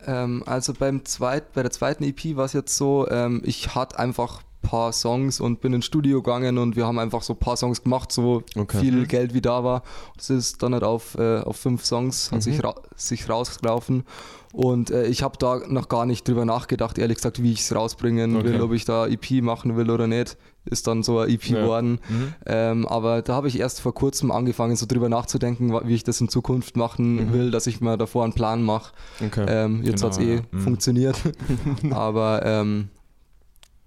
Ähm, 0.06 0.44
also 0.46 0.74
beim 0.74 1.06
zweit, 1.06 1.54
bei 1.54 1.62
der 1.62 1.72
zweiten 1.72 2.04
EP 2.04 2.36
war 2.36 2.46
es 2.46 2.54
jetzt 2.54 2.78
so, 2.78 3.08
ähm, 3.10 3.42
ich 3.46 3.74
hatte 3.74 3.98
einfach 4.00 4.42
ein 4.42 4.53
paar 4.64 4.92
Songs 4.92 5.40
und 5.40 5.62
bin 5.62 5.74
ins 5.74 5.86
Studio 5.86 6.22
gegangen 6.24 6.58
und 6.58 6.76
wir 6.76 6.88
haben 6.88 6.98
einfach 6.98 7.22
so 7.22 7.34
ein 7.34 7.40
paar 7.40 7.56
Songs 7.58 7.84
gemacht, 7.84 8.12
so 8.12 8.42
Okay. 8.56 8.80
viel 8.80 9.06
Geld 9.06 9.34
wie 9.36 9.42
da 9.42 9.64
war. 9.64 9.84
Es 10.18 10.30
ist 10.32 10.64
dann 10.64 10.74
halt 10.74 10.84
auf, 10.84 11.16
äh, 11.20 11.40
auf 11.42 11.58
fünf 11.58 11.86
Songs, 11.86 12.32
hat 12.32 12.38
Mhm. 12.40 12.42
sich, 12.42 12.64
ra 12.64 12.74
sich 12.96 13.30
rausgelaufen. 13.30 14.04
Und 14.52 14.92
äh, 14.92 15.08
ich 15.08 15.24
habe 15.24 15.36
da 15.40 15.62
noch 15.68 15.90
gar 15.90 16.06
nicht 16.06 16.28
drüber 16.28 16.46
nachgedacht, 16.46 17.00
ehrlich 17.00 17.18
gesagt, 17.18 17.42
wie 17.42 17.52
ich 17.54 17.62
es 17.62 17.74
rausbringen 17.76 18.36
Okay. 18.38 18.46
will, 18.54 18.62
ob 18.62 18.72
ich 18.74 18.86
da 18.86 19.08
EP 19.08 19.42
machen 19.42 19.76
will 19.78 19.90
oder 19.90 20.06
nicht. 20.08 20.38
Ist 20.66 20.86
dann 20.88 21.02
so 21.04 21.20
ein 21.20 21.30
EP 21.30 21.44
Ja. 21.50 21.62
geworden. 21.62 22.00
Mhm. 22.08 22.34
Ähm, 22.46 22.88
aber 22.88 23.24
da 23.24 23.34
habe 23.34 23.48
ich 23.48 23.60
erst 23.60 23.82
vor 23.82 23.94
kurzem 23.96 24.30
angefangen, 24.32 24.76
so 24.76 24.86
drüber 24.86 25.10
nachzudenken, 25.10 25.74
wie 25.88 25.96
ich 25.96 26.04
das 26.04 26.22
in 26.22 26.30
Zukunft 26.30 26.78
machen 26.78 27.16
Mhm. 27.16 27.34
will, 27.34 27.52
dass 27.52 27.66
ich 27.66 27.82
mir 27.82 27.98
davor 27.98 28.24
einen 28.26 28.34
Plan 28.34 28.62
mache. 28.62 28.94
Okay. 29.26 29.46
Ähm, 29.48 29.82
jetzt 29.84 30.02
Genau, 30.02 30.14
hat 30.14 30.22
es 30.22 30.26
eh 30.26 30.36
ja. 30.36 30.42
Mhm. 30.52 30.60
funktioniert. 30.60 31.18
Aber 31.92 32.46
ähm, 32.46 32.90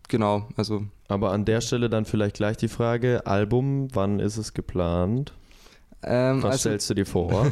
genau, 0.09 0.49
also 0.57 0.83
Aber 1.09 1.33
an 1.33 1.45
der 1.45 1.61
Stelle 1.61 1.89
dann 1.91 2.05
vielleicht 2.05 2.37
gleich 2.37 2.57
die 2.57 2.69
Frage: 2.69 3.27
Album, 3.27 3.89
wann 3.95 4.19
ist 4.21 4.37
es 4.37 4.55
geplant? 4.55 5.33
ähm, 6.03 6.39
Was 6.43 6.45
also 6.53 6.59
stellst 6.61 6.91
du 6.91 6.95
dir 6.95 7.07
vor? 7.07 7.47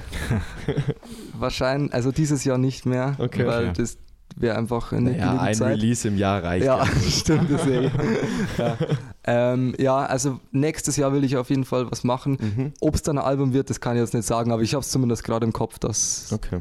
wahrscheinlich, 1.38 1.92
also 1.92 2.12
dieses 2.12 2.44
Jahr 2.44 2.58
nicht 2.58 2.86
mehr, 2.86 3.16
Okay. 3.18 3.46
weil 3.46 3.64
Okay. 3.70 3.72
das 3.78 3.96
wäre 4.36 4.56
einfach 4.58 4.92
eine 4.92 5.10
ja, 5.16 5.26
genügend 5.26 5.40
ein 5.40 5.54
Zeit. 5.54 5.76
Release 5.76 6.08
im 6.08 6.18
Jahr 6.18 6.42
reicht. 6.42 6.66
Ja, 6.66 6.84
nicht. 6.84 7.20
stimmt, 7.20 7.48
deswegen. 7.50 7.90
ja. 8.58 8.76
Ähm, 9.24 9.74
ja, 9.78 9.96
also 10.04 10.40
nächstes 10.50 10.96
Jahr 10.96 11.12
will 11.12 11.24
ich 11.24 11.36
auf 11.36 11.50
jeden 11.50 11.64
Fall 11.64 11.90
was 11.90 12.04
machen. 12.04 12.36
Mhm. 12.40 12.72
Ob 12.80 12.94
es 12.96 13.02
dann 13.02 13.18
ein 13.18 13.24
Album 13.24 13.52
wird, 13.52 13.70
das 13.70 13.80
kann 13.80 13.96
ich 13.96 14.00
jetzt 14.00 14.12
nicht 14.14 14.26
sagen, 14.26 14.50
aber 14.52 14.62
ich 14.62 14.74
habe 14.74 14.82
es 14.82 14.90
zumindest 14.90 15.24
gerade 15.24 15.46
im 15.46 15.52
Kopf, 15.52 15.78
dass 15.78 16.32
Okay, 16.32 16.60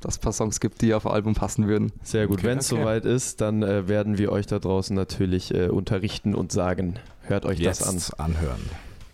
dass 0.00 0.14
es 0.14 0.18
ein 0.18 0.22
paar 0.22 0.32
Songs 0.32 0.60
gibt, 0.60 0.82
die 0.82 0.94
auf 0.94 1.06
ein 1.06 1.12
Album 1.12 1.34
passen 1.34 1.68
würden. 1.68 1.92
sehr 2.02 2.26
gut. 2.26 2.38
Okay, 2.38 2.46
Wenn 2.48 2.58
es 2.58 2.72
okay. 2.72 2.82
soweit 2.82 3.04
ist, 3.04 3.40
dann 3.40 3.62
äh, 3.62 3.88
werden 3.88 4.18
wir 4.18 4.32
euch 4.32 4.46
da 4.46 4.58
draußen 4.58 4.94
natürlich 4.94 5.54
äh, 5.54 5.68
unterrichten 5.68 6.34
und 6.34 6.52
sagen, 6.52 6.94
hört 7.22 7.44
euch 7.44 7.60
das 7.60 7.82
an. 7.82 7.94
Jetzt 7.94 8.20
anhören. 8.20 8.60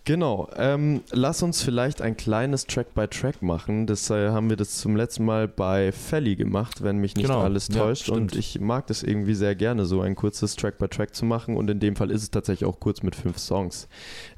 Genau. 0.06 0.48
Ähm, 0.56 1.02
lass 1.10 1.42
uns 1.42 1.62
vielleicht 1.62 2.00
ein 2.00 2.16
kleines 2.16 2.66
Track-by-Track 2.68 3.42
machen. 3.42 3.88
Das 3.88 4.08
äh, 4.08 4.28
haben 4.30 4.48
wir 4.48 4.56
das 4.56 4.76
zum 4.78 4.94
letzten 4.94 5.24
Mal 5.24 5.48
bei 5.48 5.90
Felly 5.90 6.36
gemacht, 6.36 6.84
wenn 6.84 6.98
mich 6.98 7.16
nicht 7.16 7.26
Genau. 7.26 7.40
alles 7.40 7.66
Ja, 7.68 7.80
täuscht. 7.82 8.08
und 8.08 8.30
stimmt. 8.30 8.36
ich 8.36 8.60
mag 8.60 8.86
das 8.86 9.02
irgendwie 9.02 9.34
sehr 9.34 9.56
gerne, 9.56 9.84
so 9.84 10.00
ein 10.02 10.14
kurzes 10.14 10.54
Track-by-Track 10.54 11.12
zu 11.12 11.24
machen. 11.24 11.56
Und 11.56 11.68
in 11.70 11.80
dem 11.80 11.96
Fall 11.96 12.12
ist 12.12 12.22
es 12.22 12.30
tatsächlich 12.30 12.68
auch 12.68 12.78
kurz 12.78 13.02
mit 13.02 13.16
fünf 13.16 13.36
Songs. 13.38 13.88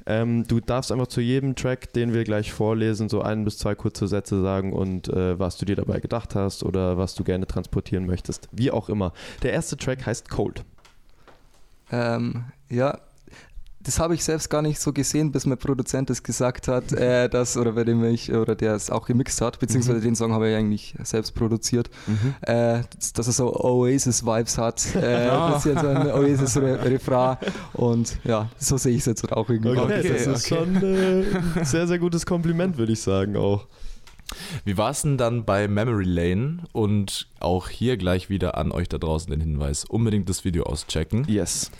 Ähm, 0.07 0.43
du 0.47 0.59
darfst 0.59 0.91
einfach 0.91 1.05
zu 1.05 1.21
jedem 1.21 1.53
Track, 1.55 1.93
den 1.93 2.13
wir 2.13 2.23
gleich 2.23 2.51
vorlesen, 2.51 3.07
so 3.07 3.21
ein 3.21 3.45
bis 3.45 3.59
zwei 3.59 3.75
kurze 3.75 4.07
Sätze 4.07 4.41
sagen 4.41 4.73
und 4.73 5.07
äh, 5.09 5.37
was 5.37 5.57
du 5.57 5.65
dir 5.65 5.75
dabei 5.75 5.99
gedacht 5.99 6.33
hast 6.33 6.63
oder 6.63 6.97
was 6.97 7.13
du 7.13 7.23
gerne 7.23 7.45
transportieren 7.45 8.07
möchtest. 8.07 8.49
Wie 8.51 8.71
auch 8.71 8.89
immer. 8.89 9.13
Der 9.43 9.53
erste 9.53 9.77
Track 9.77 10.03
heißt 10.07 10.31
Cold. 10.31 10.63
Ähm, 11.91 12.45
ja, 12.69 12.97
das 13.81 13.99
habe 13.99 14.13
ich 14.13 14.23
selbst 14.23 14.49
gar 14.49 14.61
nicht 14.61 14.79
so 14.79 14.91
gesehen, 14.91 15.31
bis 15.31 15.45
mein 15.45 15.57
Produzent 15.57 16.09
es 16.09 16.21
gesagt 16.21 16.67
hat, 16.67 16.91
äh, 16.91 17.29
dass, 17.29 17.55
oder 17.55 17.73
bei 17.73 17.85
dem 17.85 18.03
ich, 18.03 18.33
oder 18.33 18.55
der 18.55 18.75
es 18.75 18.89
auch 18.89 19.05
gemixt 19.05 19.39
hat, 19.41 19.59
beziehungsweise 19.59 20.01
den 20.01 20.15
Song 20.15 20.33
habe 20.33 20.49
ich 20.49 20.55
eigentlich 20.55 20.95
selbst 21.03 21.33
produziert, 21.33 21.89
äh, 22.41 22.81
dass, 23.13 23.27
er 23.27 23.33
so 23.33 23.55
Oasis-Vibes 23.55 24.57
hat, 24.57 24.95
äh, 24.95 25.29
ein 25.29 25.53
bisschen 25.53 25.79
so 25.79 25.87
ein 25.87 26.11
Oasis-Refrain 26.11 27.37
und 27.73 28.19
ja, 28.25 28.49
so 28.57 28.77
sehe 28.77 28.93
ich 28.93 28.99
es 28.99 29.05
jetzt 29.05 29.31
auch 29.31 29.49
irgendwie. 29.49 29.77
Okay, 29.77 30.09
das 30.09 30.27
ist 30.27 30.51
okay. 30.51 30.55
schon 30.55 30.75
äh, 30.83 31.59
ein 31.59 31.65
sehr, 31.65 31.87
sehr 31.87 31.99
gutes 31.99 32.25
Kompliment, 32.25 32.77
würde 32.77 32.91
ich 32.91 33.01
sagen 33.01 33.37
auch. 33.37 33.65
Wie 34.65 34.77
war 34.77 34.91
es 34.91 35.01
denn 35.01 35.17
dann 35.17 35.45
bei 35.45 35.67
Memory 35.67 36.03
Lane? 36.05 36.63
Und 36.71 37.27
auch 37.39 37.69
hier 37.69 37.97
gleich 37.97 38.29
wieder 38.29 38.57
an 38.57 38.71
euch 38.71 38.87
da 38.89 38.97
draußen 38.97 39.31
den 39.31 39.41
Hinweis: 39.41 39.85
unbedingt 39.85 40.29
das 40.29 40.45
Video 40.45 40.63
auschecken. 40.63 41.25
Yes. 41.27 41.71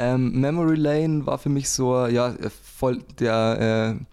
Ähm, 0.00 0.40
Memory 0.40 0.76
Lane 0.76 1.26
war 1.26 1.38
für 1.38 1.48
mich 1.48 1.68
so, 1.68 2.06
ja, 2.06 2.32
voll 2.76 3.00
der, 3.18 3.96
äh, 3.98 4.04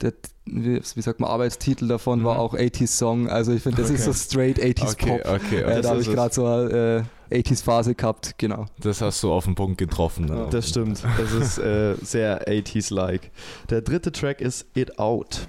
der 0.00 0.12
wie, 0.44 0.80
wie 0.96 1.00
sagt 1.02 1.20
man, 1.20 1.30
Arbeitstitel 1.30 1.86
davon 1.86 2.24
war 2.24 2.34
Mhm. 2.34 2.40
auch 2.40 2.54
80s 2.54 2.88
Song. 2.98 3.28
Also 3.28 3.52
ich 3.52 3.62
finde, 3.62 3.80
das 3.80 3.90
ist 3.92 4.04
so 4.04 4.12
straight 4.12 4.58
80s 4.58 4.92
Okay, 4.94 5.20
Pop. 5.22 5.34
okay, 5.34 5.60
Äh, 5.60 5.62
okay. 5.64 5.82
da 5.82 5.90
habe 5.90 6.00
ich 6.00 6.10
gerade 6.10 6.34
so 6.34 6.44
eine 6.46 7.06
äh, 7.30 7.38
80s 7.38 7.62
Phase 7.62 7.94
gehabt, 7.94 8.34
genau. 8.38 8.66
Das 8.80 9.00
hast 9.00 9.22
du 9.22 9.32
auf 9.32 9.44
den 9.44 9.54
Punkt 9.54 9.78
getroffen. 9.78 10.24
ne? 10.24 10.48
Das 10.50 10.68
stimmt. 10.68 11.00
Das 11.16 11.32
ist 11.32 11.58
äh, 11.58 11.94
sehr 12.02 12.48
80s-like. 12.48 13.30
Der 13.70 13.82
dritte 13.82 14.10
Track 14.10 14.40
ist 14.40 14.66
It 14.74 14.98
Out. 14.98 15.46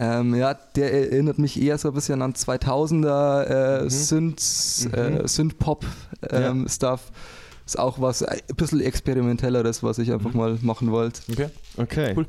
Ähm, 0.00 0.34
ja, 0.34 0.54
der 0.54 0.92
erinnert 0.92 1.38
mich 1.38 1.60
eher 1.62 1.78
so 1.78 1.88
ein 1.88 1.94
bisschen 1.94 2.20
an 2.22 2.32
2000er 2.34 3.44
äh, 3.44 3.84
Mhm. 3.84 3.90
Synth, 3.90 4.88
Mhm. 4.88 4.94
äh, 4.94 5.28
ähm, 6.30 6.66
Stuff. 6.68 7.12
Ist 7.70 7.78
auch 7.78 8.00
was 8.00 8.22
äh, 8.22 8.26
ein 8.48 8.56
bisschen 8.56 8.80
experimentelleres, 8.80 9.84
was 9.84 9.98
ich 10.00 10.10
einfach 10.12 10.32
Mhm. 10.32 10.36
mal 10.40 10.58
machen 10.60 10.90
wollte. 10.90 11.20
Okay. 11.30 11.50
Okay. 11.76 12.14
Cool. 12.16 12.26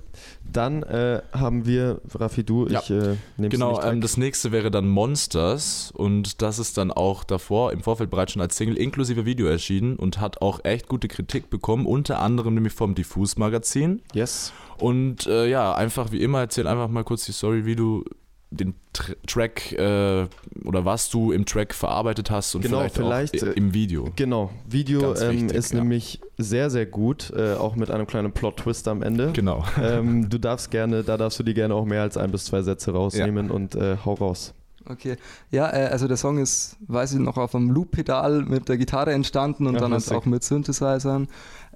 Dann 0.54 0.84
äh, 0.84 1.24
haben 1.34 1.66
wir, 1.66 2.00
Raffi, 2.14 2.44
du, 2.44 2.68
Ja. 2.68 2.80
ich 2.80 2.92
äh, 2.92 3.16
nehme 3.38 3.50
Genau, 3.50 3.72
nicht 3.72 3.86
ähm, 3.86 4.02
das 4.02 4.18
nächste 4.18 4.52
wäre 4.52 4.70
dann 4.70 4.88
Monsters 4.88 5.92
und 5.96 6.44
das 6.44 6.60
ist 6.60 6.78
dann 6.78 6.92
auch 6.92 7.24
davor 7.24 7.72
im 7.72 7.82
Vorfeld 7.82 8.12
bereits 8.12 8.34
schon 8.34 8.42
als 8.44 8.56
Single 8.56 8.78
inklusive 8.78 9.26
Video 9.26 9.48
erschienen 9.48 9.96
und 9.96 10.20
hat 10.20 10.44
auch 10.44 10.64
echt 10.64 10.88
gute 10.88 11.08
Kritik 11.08 11.50
bekommen, 11.50 11.88
unter 11.88 12.20
anderem 12.20 12.54
nämlich 12.54 12.74
vom 12.74 12.94
Diffus 12.94 13.36
Magazin. 13.38 14.04
Yes. 14.14 14.54
Und 14.78 15.26
äh, 15.26 15.48
ja, 15.50 15.74
einfach 15.74 16.12
wie 16.12 16.22
immer, 16.22 16.42
erzähl 16.42 16.68
einfach 16.68 16.88
mal 16.88 17.04
kurz 17.04 17.26
die 17.26 17.32
Story, 17.32 17.66
wie 17.66 17.76
du 17.76 18.04
den 18.52 18.76
Tr 18.94 19.16
Track 19.26 19.72
äh, 19.72 20.28
oder 20.66 20.86
was 20.86 21.10
du 21.10 21.32
im 21.32 21.46
Track 21.46 21.74
verarbeitet 21.74 22.30
hast 22.30 22.54
und 22.54 22.62
Genau, 22.62 22.88
vielleicht, 22.90 23.32
vielleicht, 23.32 23.44
auch 23.44 23.48
äh, 23.48 23.58
im 23.58 23.74
Video. 23.74 24.10
Genau, 24.16 24.52
Video 24.68 25.16
ähm, 25.16 25.32
wichtig, 25.32 25.58
ist 25.58 25.74
ja. 25.74 25.80
nämlich 25.80 26.20
sehr, 26.38 26.70
sehr 26.70 26.86
gut, 26.86 27.32
äh, 27.36 27.54
auch 27.54 27.76
mit 27.76 27.90
einem 27.90 28.06
kleinen 28.06 28.34
Plot-Twist 28.34 28.88
am 28.90 29.02
Ende. 29.02 29.32
Genau. 29.32 29.64
ähm, 29.82 30.30
du 30.30 30.38
darfst 30.38 30.70
gerne, 30.70 31.04
da 31.04 31.18
darfst 31.18 31.40
du 31.40 31.44
dir 31.44 31.54
gerne 31.54 31.74
auch 31.74 31.86
mehr 31.86 32.02
als 32.02 32.18
ein 32.18 32.32
bis 32.32 32.46
zwei 32.46 32.62
Sätze 32.62 32.92
rausnehmen 32.92 33.50
und 33.50 33.76
äh, 33.76 33.98
hau 34.06 34.14
raus. 34.14 34.54
Okay. 34.86 35.18
Ja, 35.52 35.72
äh, 35.72 35.88
also 35.88 36.08
der 36.08 36.18
Song 36.18 36.38
ist, 36.38 36.78
weiß 36.88 37.14
ich 37.14 37.20
noch, 37.20 37.38
auf 37.38 37.56
einem 37.56 37.70
Loop-Pedal 37.70 38.44
mit 38.44 38.68
der 38.68 38.78
Gitarre 38.78 39.14
entstanden 39.14 39.68
und 39.68 39.78
Ach, 39.78 39.82
dann 39.82 39.94
halt 39.94 40.12
auch 40.12 40.26
mit 40.26 40.44
Synthesizern. 40.44 41.28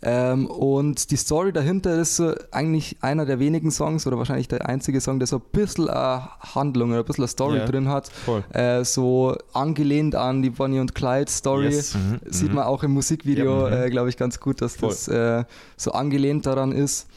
Ähm, 0.08 0.46
und 0.46 1.10
die 1.10 1.16
Story 1.18 1.52
dahinter 1.52 1.96
ist 2.00 2.18
so 2.18 2.34
eigentlich 2.52 2.98
einer 3.02 3.26
der 3.26 3.40
wenigen 3.40 3.72
Songs 3.72 4.06
oder 4.06 4.20
wahrscheinlich 4.20 4.48
der 4.48 4.70
einzige 4.70 5.02
Song, 5.02 5.18
der 5.18 5.28
so 5.28 5.38
ein 5.38 5.42
bisschen 5.52 5.90
eine 5.90 6.30
Handlung 6.54 6.92
oder 6.92 7.00
ein 7.00 7.06
bisschen 7.06 7.24
eine 7.24 7.28
Story 7.30 7.58
Ja. 7.58 7.66
drin 7.66 7.90
hat. 7.90 8.12
Äh, 8.54 8.86
so 8.86 9.36
angelehnt 9.54 10.14
an 10.14 10.44
die 10.44 10.52
Bonnie 10.52 10.80
und 10.80 10.94
Clyde 10.94 11.32
Story. 11.32 11.70
Yes. 11.70 11.98
Sieht 12.26 12.54
man 12.54 12.66
auch 12.66 12.84
im 12.84 12.92
Musikvideo, 12.92 13.68
Ja, 13.68 13.76
mhm. 13.78 13.84
äh, 13.84 13.90
glaube 13.90 14.10
ich, 14.10 14.18
ganz 14.18 14.40
gut, 14.40 14.62
dass 14.62 14.76
Voll. 14.76 14.90
das 14.90 15.08
äh, 15.08 15.44
so 15.76 15.92
angelehnt 15.92 16.46
daran 16.46 16.72
ist. 16.72 17.08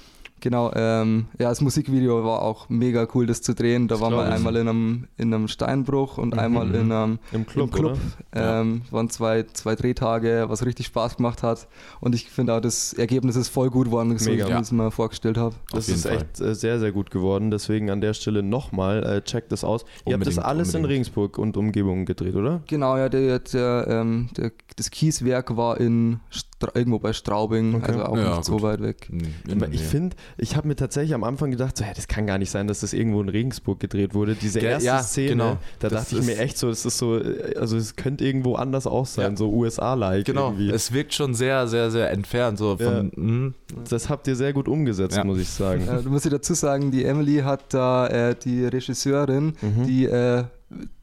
Genau, 0.40 0.70
ähm, 0.74 1.26
ja, 1.38 1.48
das 1.48 1.60
Musikvideo 1.60 2.24
war 2.24 2.42
auch 2.42 2.68
mega 2.68 3.06
cool, 3.14 3.26
das 3.26 3.42
zu 3.42 3.54
drehen. 3.54 3.88
Da 3.88 3.96
Das 3.96 4.02
waren 4.02 4.14
wir 4.14 4.24
einmal 4.24 4.56
in 4.56 4.68
einem, 4.68 5.08
in 5.16 5.34
einem 5.34 5.48
Steinbruch 5.48 6.18
und 6.18 6.34
Mhm. 6.34 6.38
einmal 6.40 6.74
in 6.74 6.92
einem 6.92 7.18
Im 7.32 7.46
Club, 7.46 7.66
im 7.66 7.70
Club. 7.74 7.98
Ähm, 8.32 8.82
waren 8.90 9.10
zwei, 9.10 9.44
zwei 9.52 9.74
Drehtage, 9.74 10.44
was 10.48 10.64
richtig 10.64 10.86
Spaß 10.86 11.16
gemacht 11.16 11.42
hat. 11.42 11.66
Und 12.00 12.14
ich 12.14 12.28
finde 12.30 12.54
auch, 12.54 12.60
das 12.60 12.92
Ergebnis 12.92 13.36
ist 13.36 13.48
voll 13.48 13.70
gut 13.70 13.86
geworden, 13.86 14.16
so 14.18 14.30
Mega. 14.30 14.46
wie 14.48 14.52
ich 14.52 14.58
es 14.60 14.72
mir 14.72 14.90
vorgestellt 14.90 15.36
habe. 15.36 15.54
Das 15.72 15.88
ist 15.88 16.02
Fall. 16.06 16.16
echt 16.16 16.40
äh, 16.40 16.54
sehr, 16.54 16.78
sehr 16.78 16.92
gut 16.92 17.10
geworden. 17.10 17.50
Deswegen 17.50 17.90
an 17.90 18.00
der 18.00 18.14
Stelle 18.14 18.42
nochmal, 18.42 19.02
äh, 19.04 19.22
checkt 19.22 19.52
das 19.52 19.64
aus. 19.64 19.82
Ihr 20.06 20.14
habt 20.14 20.26
das 20.26 20.34
Unbedingt, 20.34 20.44
alles 20.44 20.68
in 20.70 20.76
unbedingt. 20.76 20.92
Regensburg 20.92 21.38
und 21.38 21.56
Umgebung 21.56 22.04
gedreht, 22.04 22.34
oder? 22.36 22.62
Genau, 22.66 22.96
ja, 22.96 23.08
der, 23.08 23.38
der, 23.40 23.86
ähm, 23.88 24.28
der, 24.36 24.52
das 24.76 24.90
Kieswerk 24.90 25.56
war 25.56 25.78
in 25.80 26.20
Stra 26.30 26.47
irgendwo 26.74 26.98
bei 26.98 27.12
Straubing, 27.12 27.74
Okay. 27.76 27.92
also 27.92 28.04
auch 28.04 28.16
Ja, 28.16 28.30
nicht 28.36 28.44
so 28.44 28.54
gut. 28.54 28.62
weit 28.62 28.80
weg. 28.82 29.08
Der 29.10 29.68
ich 29.72 29.82
finde, 29.82 30.16
ich 30.36 30.56
habe 30.56 30.66
mir 30.68 30.74
tatsächlich 30.76 31.14
am 31.14 31.22
Anfang 31.24 31.50
gedacht, 31.52 31.76
so, 31.76 31.84
hä, 31.84 31.92
das 31.94 32.08
kann 32.08 32.26
gar 32.26 32.38
nicht 32.38 32.50
sein, 32.50 32.66
dass 32.66 32.80
das 32.80 32.92
irgendwo 32.92 33.20
in 33.22 33.28
Regensburg 33.28 33.78
gedreht 33.80 34.14
wurde. 34.14 34.34
Diese 34.34 34.58
Ge- 34.60 34.70
erste 34.70 34.86
ja, 34.86 35.02
Szene, 35.02 35.28
genau. 35.30 35.58
da 35.78 35.88
Das 35.88 36.04
dachte 36.04 36.18
ich 36.20 36.26
mir 36.26 36.38
echt 36.38 36.58
so, 36.58 36.68
das 36.68 36.84
ist 36.84 36.98
so, 36.98 37.20
also 37.58 37.76
es 37.76 37.94
könnte 37.96 38.24
irgendwo 38.24 38.56
anders 38.56 38.86
auch 38.86 39.06
sein, 39.06 39.32
Ja. 39.32 39.36
so 39.36 39.50
USA-like 39.50 40.24
Genau, 40.24 40.48
irgendwie. 40.48 40.70
es 40.70 40.92
wirkt 40.92 41.14
schon 41.14 41.34
sehr, 41.34 41.68
sehr, 41.68 41.90
sehr 41.90 42.10
entfernt. 42.10 42.58
So 42.58 42.76
von, 42.76 43.12
mhm. 43.14 43.54
das 43.88 44.08
habt 44.08 44.26
ihr 44.26 44.34
sehr 44.36 44.52
gut 44.52 44.66
umgesetzt, 44.68 45.16
Ja. 45.16 45.24
muss 45.24 45.38
ich 45.38 45.48
sagen. 45.48 45.86
Äh, 45.86 46.02
du 46.02 46.10
musst 46.10 46.24
dir 46.24 46.30
dazu 46.30 46.54
sagen, 46.54 46.90
die 46.90 47.04
Emily 47.04 47.38
hat 47.38 47.72
da, 47.72 48.06
äh, 48.08 48.34
die 48.34 48.64
Regisseurin, 48.66 49.52
Mhm. 49.62 49.86
die 49.86 50.06
äh, 50.06 50.44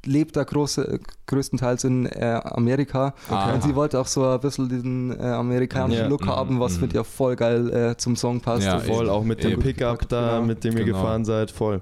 lebt 0.05 0.35
da 0.37 0.43
große, 0.43 0.99
größtenteils 1.25 1.83
in 1.85 2.05
äh, 2.05 2.39
Amerika. 2.43 3.13
Okay. 3.29 3.53
Und 3.53 3.63
sie 3.63 3.75
wollte 3.75 3.99
auch 3.99 4.05
so 4.07 4.23
ein 4.27 4.39
bisschen 4.39 4.69
diesen 4.69 5.19
äh, 5.19 5.23
amerikanischen 5.23 6.01
Ja. 6.03 6.07
Look 6.07 6.25
Mhm, 6.25 6.29
haben, 6.29 6.59
was 6.59 6.79
mhm. 6.79 6.89
ich 6.91 6.99
auch 6.99 7.05
voll 7.05 7.35
geil 7.35 7.73
äh, 7.73 7.97
zum 7.97 8.15
Song 8.15 8.41
passt. 8.41 8.63
Ja, 8.65 8.73
Also 8.73 8.93
voll, 8.93 9.05
eben. 9.05 9.13
auch 9.13 9.23
mit 9.23 9.43
dem. 9.43 9.59
Pickup 9.59 10.07
da, 10.09 10.35
Genau. 10.35 10.45
mit 10.45 10.63
dem 10.63 10.77
ihr 10.77 10.83
Genau. 10.85 10.97
gefahren 10.99 11.25
seid, 11.25 11.49
voll. 11.51 11.81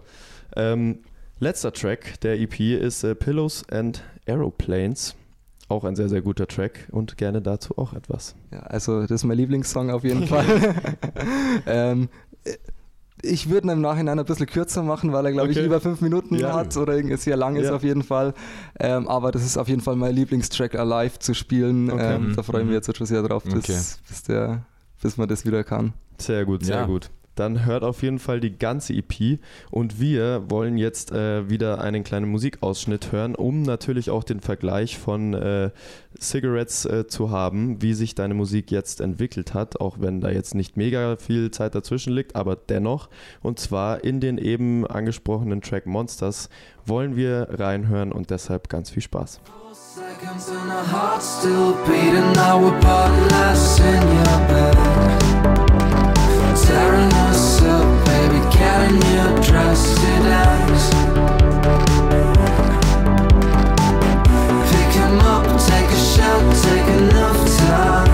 Ähm, 0.55 0.99
letzter 1.39 1.73
Track 1.73 2.19
der 2.21 2.39
EP 2.39 2.59
ist 2.59 3.03
äh, 3.03 3.15
Pillows 3.15 3.67
and 3.69 4.01
Aeroplanes. 4.27 5.15
Auch 5.69 5.83
ein 5.85 5.95
sehr, 5.95 6.07
sehr 6.09 6.21
guter 6.21 6.47
Track 6.47 6.87
und 6.91 7.17
gerne 7.17 7.41
dazu 7.41 7.77
auch 7.77 7.93
etwas. 7.93 8.35
Ja, 8.51 8.59
also 8.59 9.01
das 9.01 9.11
ist 9.11 9.23
mein 9.23 9.37
Lieblingssong 9.37 9.89
auf 9.91 10.03
jeden 10.03 10.27
Fall. 10.27 10.45
ähm, 11.65 12.09
äh, 12.45 12.51
ich 13.23 13.49
würde 13.49 13.67
ihn 13.67 13.71
im 13.71 13.81
Nachhinein 13.81 14.19
ein 14.19 14.25
bisschen 14.25 14.45
kürzer 14.45 14.83
machen, 14.83 15.13
weil 15.13 15.25
er, 15.25 15.31
glaube 15.31 15.49
Okay. 15.49 15.59
ich, 15.61 15.65
über 15.65 15.79
fünf 15.79 16.01
Minuten 16.01 16.35
Ja. 16.35 16.53
hat 16.53 16.75
oder 16.77 16.95
irgendwie 16.95 17.15
sehr 17.17 17.37
lang 17.37 17.55
ist 17.55 17.67
Ja. 17.69 17.75
auf 17.75 17.83
jeden 17.83 18.03
Fall. 18.03 18.33
Ähm, 18.79 19.07
aber 19.07 19.31
das 19.31 19.43
ist 19.45 19.57
auf 19.57 19.69
jeden 19.69 19.81
Fall 19.81 19.95
mein 19.95 20.13
Lieblingstrack 20.13 20.75
alive 20.75 21.19
zu 21.19 21.33
spielen. 21.33 21.89
Okay. 21.89 22.15
Ähm, 22.15 22.33
da 22.35 22.43
freue 22.43 22.61
ich 22.61 22.67
mich 22.67 22.75
jetzt 22.75 22.95
schon 22.95 23.07
sehr 23.07 23.23
drauf, 23.23 23.43
bis, 23.43 23.53
Okay. 23.55 23.79
bis, 24.09 24.23
der, 24.23 24.65
bis 25.01 25.17
man 25.17 25.27
das 25.29 25.45
wieder 25.45 25.63
kann. 25.63 25.93
Sehr 26.17 26.45
gut, 26.45 26.65
sehr 26.65 26.75
Ja. 26.81 26.85
gut. 26.85 27.09
Dann 27.35 27.65
hört 27.65 27.83
auf 27.83 28.03
jeden 28.03 28.19
Fall 28.19 28.39
die 28.39 28.57
ganze 28.57 28.93
EP 28.93 29.39
und 29.71 29.99
wir 29.99 30.49
wollen 30.49 30.77
jetzt 30.77 31.11
äh, 31.11 31.49
wieder 31.49 31.81
einen 31.81 32.03
kleinen 32.03 32.29
Musikausschnitt 32.29 33.11
hören, 33.11 33.35
um 33.35 33.63
natürlich 33.63 34.09
auch 34.09 34.23
den 34.23 34.39
Vergleich 34.39 34.97
von 34.97 35.33
äh, 35.33 35.71
Cigarettes 36.19 36.85
äh, 36.85 37.07
zu 37.07 37.31
haben, 37.31 37.81
wie 37.81 37.93
sich 37.93 38.15
deine 38.15 38.33
Musik 38.33 38.71
jetzt 38.71 39.01
entwickelt 39.01 39.53
hat, 39.53 39.79
auch 39.81 39.97
wenn 39.99 40.21
da 40.21 40.29
jetzt 40.29 40.53
nicht 40.55 40.77
mega 40.77 41.17
viel 41.17 41.51
Zeit 41.51 41.75
dazwischen 41.75 42.13
liegt, 42.13 42.35
aber 42.35 42.55
dennoch. 42.55 43.09
Und 43.41 43.59
zwar 43.59 44.03
in 44.03 44.19
den 44.19 44.37
eben 44.37 44.85
angesprochenen 44.85 45.61
Track 45.61 45.85
Monsters 45.85 46.49
wollen 46.85 47.15
wir 47.15 47.47
reinhören 47.51 48.11
und 48.11 48.29
deshalb 48.29 48.69
ganz 48.69 48.89
viel 48.89 49.01
Spaß. 49.01 49.41
Seconds 49.73 50.49
and 50.49 50.71
our 50.71 50.83
hearts 50.83 51.39
still 51.39 51.73
beating. 51.85 52.33
Now 52.33 52.59
we're 52.59 52.79
less 53.29 53.79
in 53.79 54.01
your 54.01 54.47
bed. 54.47 54.75
Up, 56.75 57.12
baby, 58.63 58.99
getting 58.99 59.01
you 59.11 59.43
dressed 59.43 59.97
to 59.97 60.11
dance. 60.23 60.85
Pick 64.71 64.95
'em 64.97 65.19
up, 65.19 65.45
take 65.67 65.89
a 65.89 66.01
shot, 66.11 66.43
take 66.63 66.87
enough 66.99 67.41
time. 67.57 68.09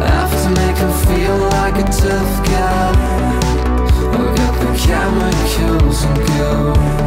Have 0.00 0.32
to 0.42 0.48
make 0.60 0.78
'em 0.80 0.92
feel 1.06 1.36
like 1.56 1.76
a 1.78 1.86
tough 2.02 2.34
guy. 2.44 2.92
I'll 4.14 4.34
get 4.34 4.54
the 4.60 4.70
chemicals 4.84 6.04
and 6.04 6.18
go. 6.38 6.99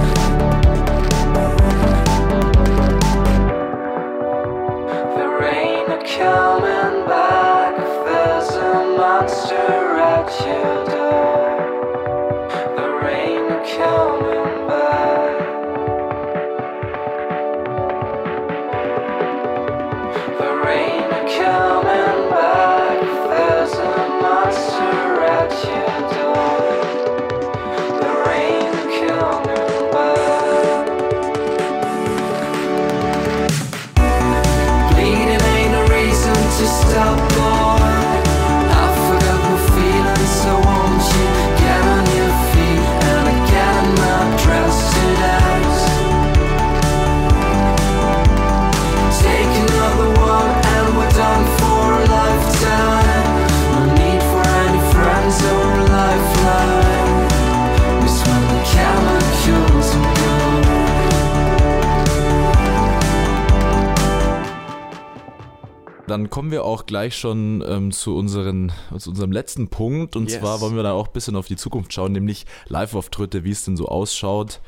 Dann 66.13 66.29
kommen 66.29 66.51
wir 66.51 66.63
auch 66.63 66.85
gleich 66.85 67.17
schon 67.17 67.63
ähm, 67.67 67.91
zu, 67.91 68.15
unseren, 68.15 68.71
zu 68.99 69.09
unserem 69.09 69.31
letzten 69.31 69.69
Punkt. 69.69 70.15
Und 70.15 70.29
Yes. 70.29 70.39
zwar 70.41 70.61
wollen 70.61 70.75
wir 70.75 70.83
da 70.83 70.91
auch 70.91 71.07
ein 71.07 71.11
bisschen 71.13 71.35
auf 71.35 71.47
die 71.47 71.55
Zukunft 71.55 71.91
schauen, 71.91 72.11
nämlich 72.11 72.45
Live-Auftritte, 72.67 73.43
wie 73.43 73.49
es 73.49 73.65
denn 73.65 73.75
so 73.77 73.87
ausschaut. 73.87 74.61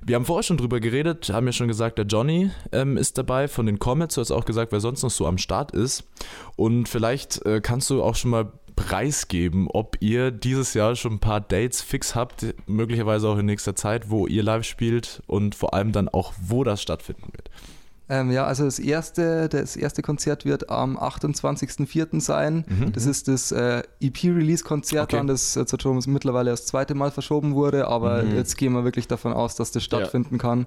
Wir 0.00 0.16
haben 0.16 0.24
vorher 0.24 0.44
schon 0.44 0.56
drüber 0.56 0.80
geredet, 0.80 1.28
haben 1.28 1.44
ja 1.44 1.52
schon 1.52 1.68
gesagt, 1.68 1.98
der 1.98 2.06
Johnny 2.06 2.50
ähm, 2.72 2.96
ist 2.96 3.18
dabei 3.18 3.48
von 3.48 3.66
den 3.66 3.78
Comets. 3.78 4.14
Du 4.14 4.22
hast 4.22 4.30
auch 4.30 4.46
gesagt, 4.46 4.72
wer 4.72 4.80
sonst 4.80 5.02
noch 5.02 5.10
so 5.10 5.26
am 5.26 5.36
Start 5.36 5.72
ist. 5.72 6.04
Und 6.56 6.88
vielleicht 6.88 7.44
äh, 7.44 7.60
kannst 7.60 7.90
du 7.90 8.02
auch 8.02 8.14
schon 8.14 8.30
mal 8.30 8.50
preisgeben, 8.74 9.68
ob 9.68 9.98
ihr 10.00 10.30
dieses 10.30 10.72
Jahr 10.72 10.96
schon 10.96 11.14
ein 11.14 11.18
paar 11.18 11.42
Dates 11.42 11.82
fix 11.82 12.14
habt, 12.14 12.46
möglicherweise 12.66 13.28
auch 13.28 13.36
in 13.36 13.44
nächster 13.44 13.76
Zeit, 13.76 14.08
wo 14.08 14.26
ihr 14.26 14.42
live 14.42 14.64
spielt 14.64 15.22
und 15.26 15.54
vor 15.54 15.74
allem 15.74 15.92
dann 15.92 16.08
auch, 16.08 16.32
wo 16.40 16.64
das 16.64 16.80
stattfinden 16.80 17.30
wird. 17.32 17.50
Ähm, 18.10 18.30
ja, 18.30 18.46
also 18.46 18.64
das 18.64 18.78
erste, 18.78 19.48
das 19.48 19.76
erste 19.76 20.00
Konzert 20.02 20.44
wird 20.46 20.70
am 20.70 20.96
28.04. 20.96 22.20
sein. 22.20 22.64
Das 22.94 23.04
ist 23.06 23.28
das 23.28 23.52
äh, 23.52 23.82
EP-Release-Konzert, 24.00 25.04
Okay. 25.04 25.16
dann, 25.18 25.26
das 25.26 25.54
jetzt 25.54 25.82
schon 25.82 26.00
mittlerweile 26.06 26.50
das 26.50 26.64
zweite 26.66 26.94
Mal 26.94 27.10
verschoben 27.10 27.54
wurde, 27.54 27.86
aber 27.88 28.22
Mhm. 28.22 28.34
jetzt 28.36 28.56
gehen 28.56 28.72
wir 28.72 28.84
wirklich 28.84 29.08
davon 29.08 29.32
aus, 29.32 29.56
dass 29.56 29.70
das 29.72 29.82
stattfinden 29.84 30.38
kann. 30.38 30.66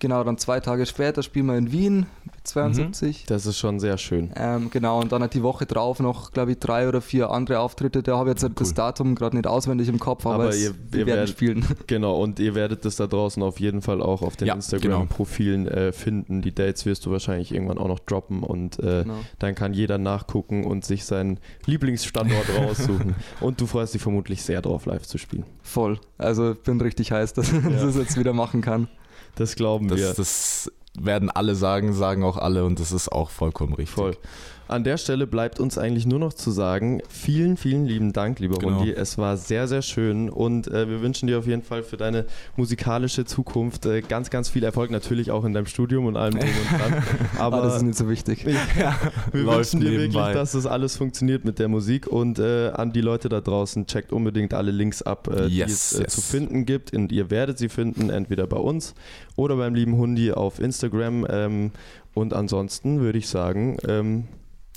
Genau, 0.00 0.22
dann 0.22 0.38
zwei 0.38 0.60
Tage 0.60 0.86
später 0.86 1.24
spielen 1.24 1.46
wir 1.46 1.56
in 1.56 1.72
Wien 1.72 2.06
mit 2.24 2.34
72. 2.46 3.24
Das 3.26 3.46
ist 3.46 3.58
schon 3.58 3.80
sehr 3.80 3.98
schön. 3.98 4.30
Ähm, 4.36 4.70
genau, 4.70 5.00
und 5.00 5.10
dann 5.10 5.24
hat 5.24 5.34
die 5.34 5.42
Woche 5.42 5.66
drauf 5.66 5.98
noch, 5.98 6.30
glaube 6.30 6.52
ich, 6.52 6.58
drei 6.60 6.86
oder 6.88 7.00
vier 7.00 7.30
andere 7.30 7.58
Auftritte. 7.58 8.04
Da 8.04 8.16
habe 8.16 8.30
ich 8.32 8.40
jetzt 8.40 8.60
das 8.60 8.74
Datum 8.74 9.16
gerade 9.16 9.34
nicht 9.36 9.48
auswendig 9.48 9.88
im 9.88 9.98
Kopf, 9.98 10.24
aber, 10.24 10.34
Aber 10.34 10.48
es, 10.50 10.62
ihr- 10.62 10.74
wir 10.90 11.00
ihr 11.00 11.06
werden 11.06 11.16
werdet- 11.18 11.30
spielen. 11.30 11.66
Genau, 11.88 12.16
und 12.22 12.38
ihr 12.38 12.54
werdet 12.54 12.84
das 12.84 12.94
da 12.94 13.08
draußen 13.08 13.42
auf 13.42 13.58
jeden 13.58 13.82
Fall 13.82 14.00
auch 14.00 14.22
auf 14.22 14.36
den 14.36 14.46
Ja, 14.48 14.54
Instagram-Profilen 14.54 15.66
äh, 15.66 15.92
finden. 15.92 16.42
Die 16.42 16.54
Dates 16.54 16.86
wirst 16.86 17.04
du 17.06 17.10
wahrscheinlich 17.10 17.52
irgendwann 17.52 17.78
auch 17.78 17.88
noch 17.88 17.98
droppen 17.98 18.42
und 18.44 18.78
äh, 18.78 19.02
Genau. 19.02 19.14
dann 19.40 19.54
kann 19.56 19.74
jeder 19.74 19.98
nachgucken 19.98 20.64
und 20.64 20.84
sich 20.84 21.04
seinen 21.06 21.40
Lieblingsstandort 21.66 22.46
raussuchen. 22.58 23.14
Und 23.40 23.60
du 23.60 23.66
freust 23.66 23.94
dich 23.94 24.02
vermutlich 24.02 24.42
sehr 24.42 24.62
drauf, 24.62 24.86
live 24.86 25.02
zu 25.06 25.18
spielen. 25.18 25.44
Voll. 25.62 25.98
Also 26.18 26.52
ich 26.52 26.62
bin 26.62 26.80
richtig 26.80 27.10
heiß, 27.12 27.32
dass 27.34 27.52
ich 27.52 27.62
das 27.80 27.96
jetzt 27.96 28.16
wieder 28.18 28.32
machen 28.32 28.60
kann. 28.60 28.86
Das 29.38 29.54
glauben 29.54 29.88
wir. 29.90 29.96
Das, 29.96 30.16
das 30.16 30.72
werden 30.98 31.30
alle 31.30 31.54
sagen, 31.54 31.94
sagen 31.94 32.24
auch 32.24 32.36
alle 32.36 32.64
und 32.64 32.80
das 32.80 32.92
ist 32.92 33.10
auch 33.10 33.30
vollkommen 33.30 33.74
richtig. 33.74 33.94
Voll. 33.94 34.16
An 34.68 34.84
der 34.84 34.98
Stelle 34.98 35.26
bleibt 35.26 35.60
uns 35.60 35.78
eigentlich 35.78 36.06
nur 36.06 36.18
noch 36.18 36.32
zu 36.34 36.50
sagen, 36.50 37.00
vielen, 37.08 37.56
vielen 37.56 37.86
lieben 37.86 38.12
Dank, 38.12 38.38
lieber 38.38 38.56
Genau. 38.58 38.78
Rundi. 38.78 38.92
Es 38.92 39.16
war 39.18 39.36
sehr, 39.36 39.66
sehr 39.66 39.82
schön 39.82 40.28
und 40.28 40.68
äh, 40.68 40.88
wir 40.88 41.00
wünschen 41.00 41.26
dir 41.26 41.38
auf 41.38 41.46
jeden 41.46 41.62
Fall 41.62 41.82
für 41.82 41.96
deine 41.96 42.26
musikalische 42.56 43.24
Zukunft 43.24 43.86
äh, 43.86 44.02
ganz, 44.02 44.30
ganz 44.30 44.48
viel 44.50 44.62
Erfolg, 44.64 44.90
natürlich 44.90 45.30
auch 45.30 45.44
in 45.44 45.54
deinem 45.54 45.66
Studium 45.66 46.04
und 46.06 46.16
allem 46.16 46.34
drum 46.38 46.48
und 46.48 46.80
dran. 46.80 47.02
Aber 47.38 47.56
Aber 47.58 47.66
das 47.66 47.76
ist 47.76 47.82
nicht 47.82 47.96
so 47.98 48.08
wichtig. 48.08 48.44
wir 49.32 49.42
läuft 49.42 49.72
wünschen 49.72 49.80
dir 49.80 49.90
nebenbei. 49.98 50.20
wirklich, 50.20 50.34
dass 50.34 50.52
das 50.52 50.66
alles 50.66 50.96
funktioniert 50.96 51.44
mit 51.44 51.58
der 51.58 51.68
Musik 51.68 52.06
und 52.06 52.38
äh, 52.38 52.68
an 52.68 52.92
die 52.92 53.00
Leute 53.00 53.28
da 53.28 53.40
draußen, 53.40 53.86
checkt 53.86 54.12
unbedingt 54.12 54.52
alle 54.54 54.70
Links 54.70 55.00
ab, 55.02 55.28
äh, 55.28 55.48
die 55.48 55.56
Yes, 55.58 55.92
es 55.92 55.98
äh, 55.98 56.02
yes. 56.02 56.14
zu 56.14 56.20
finden 56.20 56.66
gibt 56.66 56.94
und 56.94 57.10
ihr 57.10 57.30
werdet 57.30 57.56
sie 57.58 57.68
finden, 57.70 58.10
entweder 58.10 58.46
bei 58.46 58.58
uns 58.58 58.94
oder 59.34 59.56
beim 59.56 59.74
lieben 59.74 59.96
Hundi 59.96 60.30
auf 60.32 60.60
Instagram 60.60 61.26
ähm, 61.30 61.70
und 62.14 62.34
ansonsten 62.34 63.00
würde 63.00 63.18
ich 63.18 63.28
sagen, 63.28 63.78
ähm, 63.88 64.24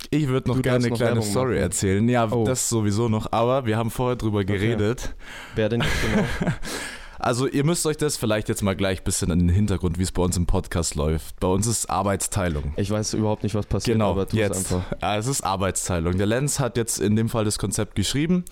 Ich 0.10 0.28
würde 0.28 0.50
noch 0.50 0.62
gerne 0.62 0.86
eine 0.88 0.96
kleine 0.96 1.16
Werbung 1.18 1.30
Story 1.30 1.54
machen. 1.54 1.64
erzählen. 1.64 2.10
Ja, 2.10 2.28
Oh. 2.32 2.44
das 2.44 2.68
sowieso 2.70 3.08
noch, 3.10 3.32
aber 3.32 3.66
wir 3.66 3.78
haben 3.78 3.92
vorher 3.92 4.16
drüber 4.18 4.44
geredet. 4.44 5.16
wer 5.56 5.70
denn 5.70 5.82
jetzt 5.82 5.94
genau? 6.02 6.26
Also 7.24 7.46
ihr 7.48 7.64
müsst 7.64 7.86
euch 7.86 7.98
das 7.98 8.18
vielleicht 8.18 8.50
jetzt 8.50 8.64
mal 8.64 8.76
gleich 8.76 9.02
ein 9.02 9.04
bisschen 9.04 9.30
in 9.30 9.38
den 9.38 9.50
Hintergrund, 9.50 10.00
wie 10.00 10.04
es 10.04 10.12
bei 10.12 10.24
uns 10.24 10.38
im 10.38 10.48
Podcast 10.48 10.96
läuft. 10.96 11.40
Bei 11.40 11.48
uns 11.50 11.68
ist 11.68 11.88
Arbeitsteilung. 11.88 12.74
Ich 12.78 12.90
weiß 12.90 13.14
überhaupt 13.14 13.44
nicht, 13.44 13.54
was 13.54 13.68
passiert, 13.68 13.94
Genau, 13.94 14.10
aber 14.10 14.26
jetzt. 14.32 14.58
einfach. 14.74 14.92
Ja, 15.00 15.18
es 15.18 15.28
ist 15.28 15.44
Arbeitsteilung. 15.44 16.18
Der 16.18 16.26
Lenz 16.26 16.60
hat 16.60 16.78
jetzt 16.78 16.98
in 17.00 17.16
dem 17.16 17.30
Fall 17.30 17.46
das 17.46 17.60
Konzept 17.60 17.94
geschrieben 17.94 18.44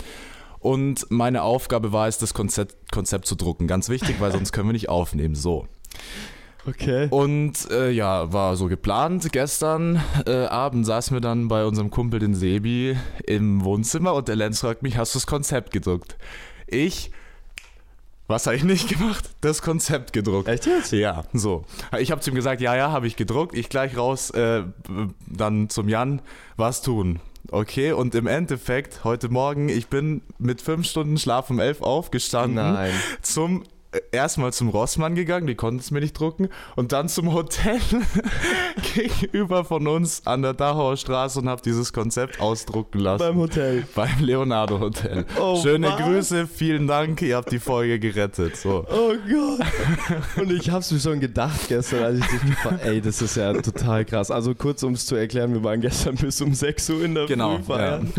und 0.59 1.07
meine 1.09 1.41
Aufgabe 1.41 1.93
war 1.93 2.07
es, 2.07 2.19
das 2.19 2.35
Konzept, 2.35 2.91
Konzept 2.91 3.25
zu 3.25 3.33
drucken. 3.33 3.65
Ganz 3.65 3.89
wichtig, 3.89 4.17
weil 4.19 4.31
sonst 4.31 4.51
können 4.51 4.69
wir 4.69 4.73
nicht 4.73 4.87
aufnehmen. 4.89 5.33
So. 5.33 5.67
Okay. 6.67 7.07
Und 7.09 7.69
äh, 7.71 7.89
ja, 7.89 8.31
war 8.31 8.55
so 8.55 8.67
geplant. 8.67 9.31
Gestern 9.31 10.01
äh, 10.25 10.45
Abend 10.45 10.85
saßen 10.85 11.15
wir 11.15 11.21
dann 11.21 11.47
bei 11.47 11.65
unserem 11.65 11.89
Kumpel, 11.89 12.19
den 12.19 12.35
Sebi, 12.35 12.97
im 13.25 13.63
Wohnzimmer 13.63 14.13
und 14.13 14.27
der 14.27 14.35
Lenz 14.35 14.59
fragt 14.59 14.83
mich, 14.83 14.97
hast 14.97 15.15
du 15.15 15.19
das 15.19 15.27
Konzept 15.27 15.71
gedruckt? 15.71 16.17
Ich, 16.67 17.11
was 18.27 18.45
habe 18.45 18.55
ich 18.55 18.63
nicht 18.63 18.89
gemacht? 18.89 19.29
Das 19.41 19.61
Konzept 19.61 20.13
gedruckt. 20.13 20.47
Echt 20.47 20.65
jetzt? 20.65 20.91
Ja, 20.91 21.23
so. 21.33 21.65
Ich 21.97 22.11
habe 22.11 22.21
zu 22.21 22.29
ihm 22.29 22.35
gesagt, 22.35 22.61
ja, 22.61 22.75
ja, 22.75 22.91
habe 22.91 23.07
ich 23.07 23.15
gedruckt. 23.15 23.55
Ich 23.55 23.69
gleich 23.69 23.97
raus, 23.97 24.29
äh, 24.31 24.63
dann 25.27 25.69
zum 25.69 25.89
Jan, 25.89 26.21
was 26.57 26.81
tun? 26.81 27.19
Okay, 27.51 27.93
und 27.93 28.13
im 28.13 28.27
Endeffekt, 28.27 29.03
heute 29.03 29.29
Morgen, 29.29 29.69
ich 29.69 29.87
bin 29.87 30.21
mit 30.37 30.61
fünf 30.61 30.85
Stunden 30.85 31.17
Schlaf 31.17 31.49
um 31.49 31.59
elf 31.59 31.81
aufgestanden 31.81 32.73
Nein. 32.73 32.93
zum 33.23 33.63
erstmal 34.11 34.53
zum 34.53 34.69
Rossmann 34.69 35.15
gegangen, 35.15 35.47
die 35.47 35.55
konnten 35.55 35.79
es 35.79 35.91
mir 35.91 35.99
nicht 35.99 36.19
drucken, 36.19 36.49
und 36.75 36.91
dann 36.91 37.09
zum 37.09 37.33
Hotel 37.33 37.79
gegenüber 38.93 39.63
von 39.63 39.87
uns 39.87 40.25
an 40.25 40.41
der 40.41 40.53
Dachauer 40.53 40.97
Straße 40.97 41.39
und 41.39 41.49
habe 41.49 41.61
dieses 41.61 41.93
Konzept 41.93 42.39
ausdrucken 42.39 42.99
lassen. 42.99 43.19
Beim 43.19 43.37
Hotel. 43.37 43.83
Beim 43.95 44.19
Leonardo 44.19 44.79
Hotel. 44.79 45.25
Oh, 45.39 45.61
Schöne 45.61 45.87
was? 45.87 46.01
Grüße, 46.01 46.47
vielen 46.47 46.87
Dank, 46.87 47.21
ihr 47.21 47.35
habt 47.35 47.51
die 47.51 47.59
Folge 47.59 47.99
gerettet. 47.99 48.57
So. 48.57 48.85
Oh 48.89 49.13
Gott. 49.29 49.67
Und 50.37 50.51
ich 50.51 50.69
hab's 50.69 50.91
mir 50.91 50.99
schon 50.99 51.19
gedacht 51.19 51.67
gestern, 51.67 52.03
als 52.03 52.19
ich 52.19 52.25
dich 52.25 52.41
gefragt 52.41 52.83
Ey, 52.83 53.01
das 53.01 53.21
ist 53.21 53.35
ja 53.35 53.53
total 53.53 54.05
krass. 54.05 54.31
Also 54.31 54.55
kurz, 54.55 54.83
um 54.83 54.93
es 54.93 55.05
zu 55.05 55.15
erklären, 55.15 55.53
wir 55.53 55.63
waren 55.63 55.81
gestern 55.81 56.15
bis 56.15 56.41
um 56.41 56.53
6 56.53 56.89
Uhr 56.91 57.03
in 57.03 57.15
der 57.15 57.25
Genau, 57.25 57.57
Früh 57.57 57.63
feiern. 57.63 58.13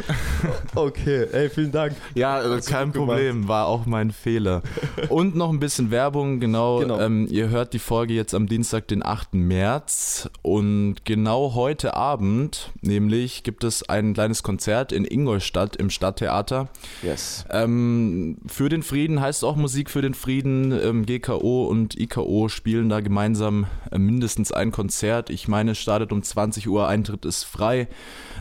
Okay, 0.75 1.27
ey, 1.33 1.51
vielen 1.51 1.73
Dank. 1.73 1.95
Ja, 2.15 2.43
äh, 2.43 2.61
kein 2.61 2.93
Problem, 2.93 3.49
war 3.49 3.67
auch 3.67 3.87
mein 3.87 4.11
Fehler. 4.11 4.63
Und 5.09 5.35
noch 5.35 5.51
ein 5.51 5.61
bisschen 5.61 5.91
Werbung, 5.91 6.41
genau. 6.41 6.79
Genau. 6.79 7.01
Ähm, 7.01 7.27
ihr 7.31 7.49
hört 7.49 7.73
die 7.73 7.79
Folge 7.79 8.15
jetzt 8.15 8.35
am 8.35 8.47
Dienstag, 8.47 8.89
den 8.89 9.05
8. 9.05 9.35
März. 9.35 10.29
Und 10.51 11.05
genau 11.05 11.55
heute 11.55 11.95
Abend, 11.95 12.73
nämlich, 12.81 13.45
gibt 13.45 13.63
es 13.63 13.89
ein 13.89 14.15
kleines 14.15 14.43
Konzert 14.43 14.91
in 14.91 15.05
Ingolstadt 15.05 15.77
im 15.77 15.91
Stadttheater. 15.91 16.71
Yes. 17.05 17.45
Ähm, 17.51 18.37
für 18.49 18.69
den 18.69 18.83
Frieden 18.83 19.21
heißt 19.21 19.45
auch 19.45 19.55
Musik 19.55 19.91
für 19.91 20.03
den 20.03 20.13
Frieden. 20.13 20.73
Ähm, 20.73 21.07
GKO 21.07 21.67
und 21.67 21.97
IKO 21.97 22.49
spielen 22.49 22.89
da 22.89 22.99
gemeinsam 22.99 23.69
äh, 23.93 23.99
mindestens 23.99 24.51
ein 24.51 24.73
Konzert. 24.73 25.31
Ich 25.31 25.47
meine, 25.47 25.71
es 25.71 25.79
startet 25.79 26.11
um 26.11 26.21
20 26.21 26.67
Uhr, 26.69 26.89
Eintritt 26.89 27.25
ist 27.27 27.45
frei. 27.45 27.87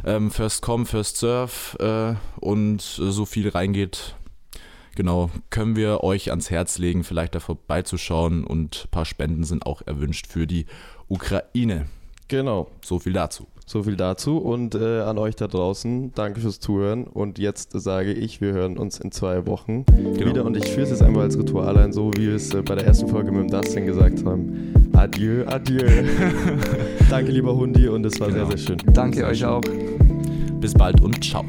Ähm, 0.03 0.31
first 0.31 0.63
come, 0.63 0.87
first 0.87 1.17
serve. 1.17 1.77
Äh, 1.77 2.43
und 2.43 2.79
äh, 2.79 3.11
so 3.11 3.25
viel 3.25 3.49
reingeht, 3.49 4.15
genau, 4.95 5.29
können 5.51 5.75
wir 5.75 6.03
euch 6.03 6.31
ans 6.31 6.49
Herz 6.49 6.79
legen, 6.79 7.03
vielleicht 7.03 7.35
da 7.35 7.39
vorbeizuschauen. 7.39 8.45
Und 8.45 8.85
ein 8.85 8.89
paar 8.89 9.05
Spenden 9.05 9.43
sind 9.43 9.67
auch 9.67 9.83
erwünscht 9.85 10.25
für 10.25 10.47
die 10.47 10.65
Ukraine. 11.07 11.85
Genau. 12.29 12.67
So 12.83 12.99
viel 12.99 13.11
dazu. 13.13 13.45
So 13.65 13.83
viel 13.83 13.95
dazu 13.97 14.37
und 14.39 14.73
äh, 14.73 15.01
an 15.01 15.19
euch 15.19 15.35
da 15.35 15.47
draußen, 15.47 16.11
danke 16.15 16.39
fürs 16.39 16.59
Zuhören 16.59 17.03
und 17.03 17.37
jetzt 17.37 17.71
sage 17.79 18.13
ich, 18.13 18.41
wir 18.41 18.51
hören 18.51 18.79
uns 18.79 18.99
in 18.99 19.11
zwei 19.11 19.45
Wochen 19.45 19.85
wieder 20.17 20.43
und 20.43 20.57
ich 20.57 20.65
führe 20.69 20.81
es 20.83 20.89
jetzt 20.89 21.03
einfach 21.03 21.21
als 21.21 21.37
Ritual 21.37 21.77
ein, 21.77 21.93
so 21.93 22.11
wie 22.15 22.29
wir 22.29 22.35
es 22.35 22.51
äh, 22.51 22.63
bei 22.63 22.73
der 22.73 22.85
ersten 22.87 23.07
Folge 23.07 23.31
mit 23.31 23.41
dem 23.41 23.49
Dustin 23.51 23.85
gesagt 23.85 24.25
haben. 24.25 24.73
Adieu, 24.93 25.45
adieu. 25.45 25.85
danke 27.11 27.31
lieber 27.31 27.55
Hundi 27.55 27.87
und 27.87 28.03
es 28.07 28.19
war 28.19 28.29
Genau. 28.29 28.47
sehr, 28.47 28.57
sehr 28.57 28.75
schön. 28.75 28.93
Danke 28.93 29.23
euch 29.25 29.45
auch. 29.45 29.61
Bis 30.59 30.73
bald 30.73 31.01
und 31.01 31.23
ciao. 31.23 31.45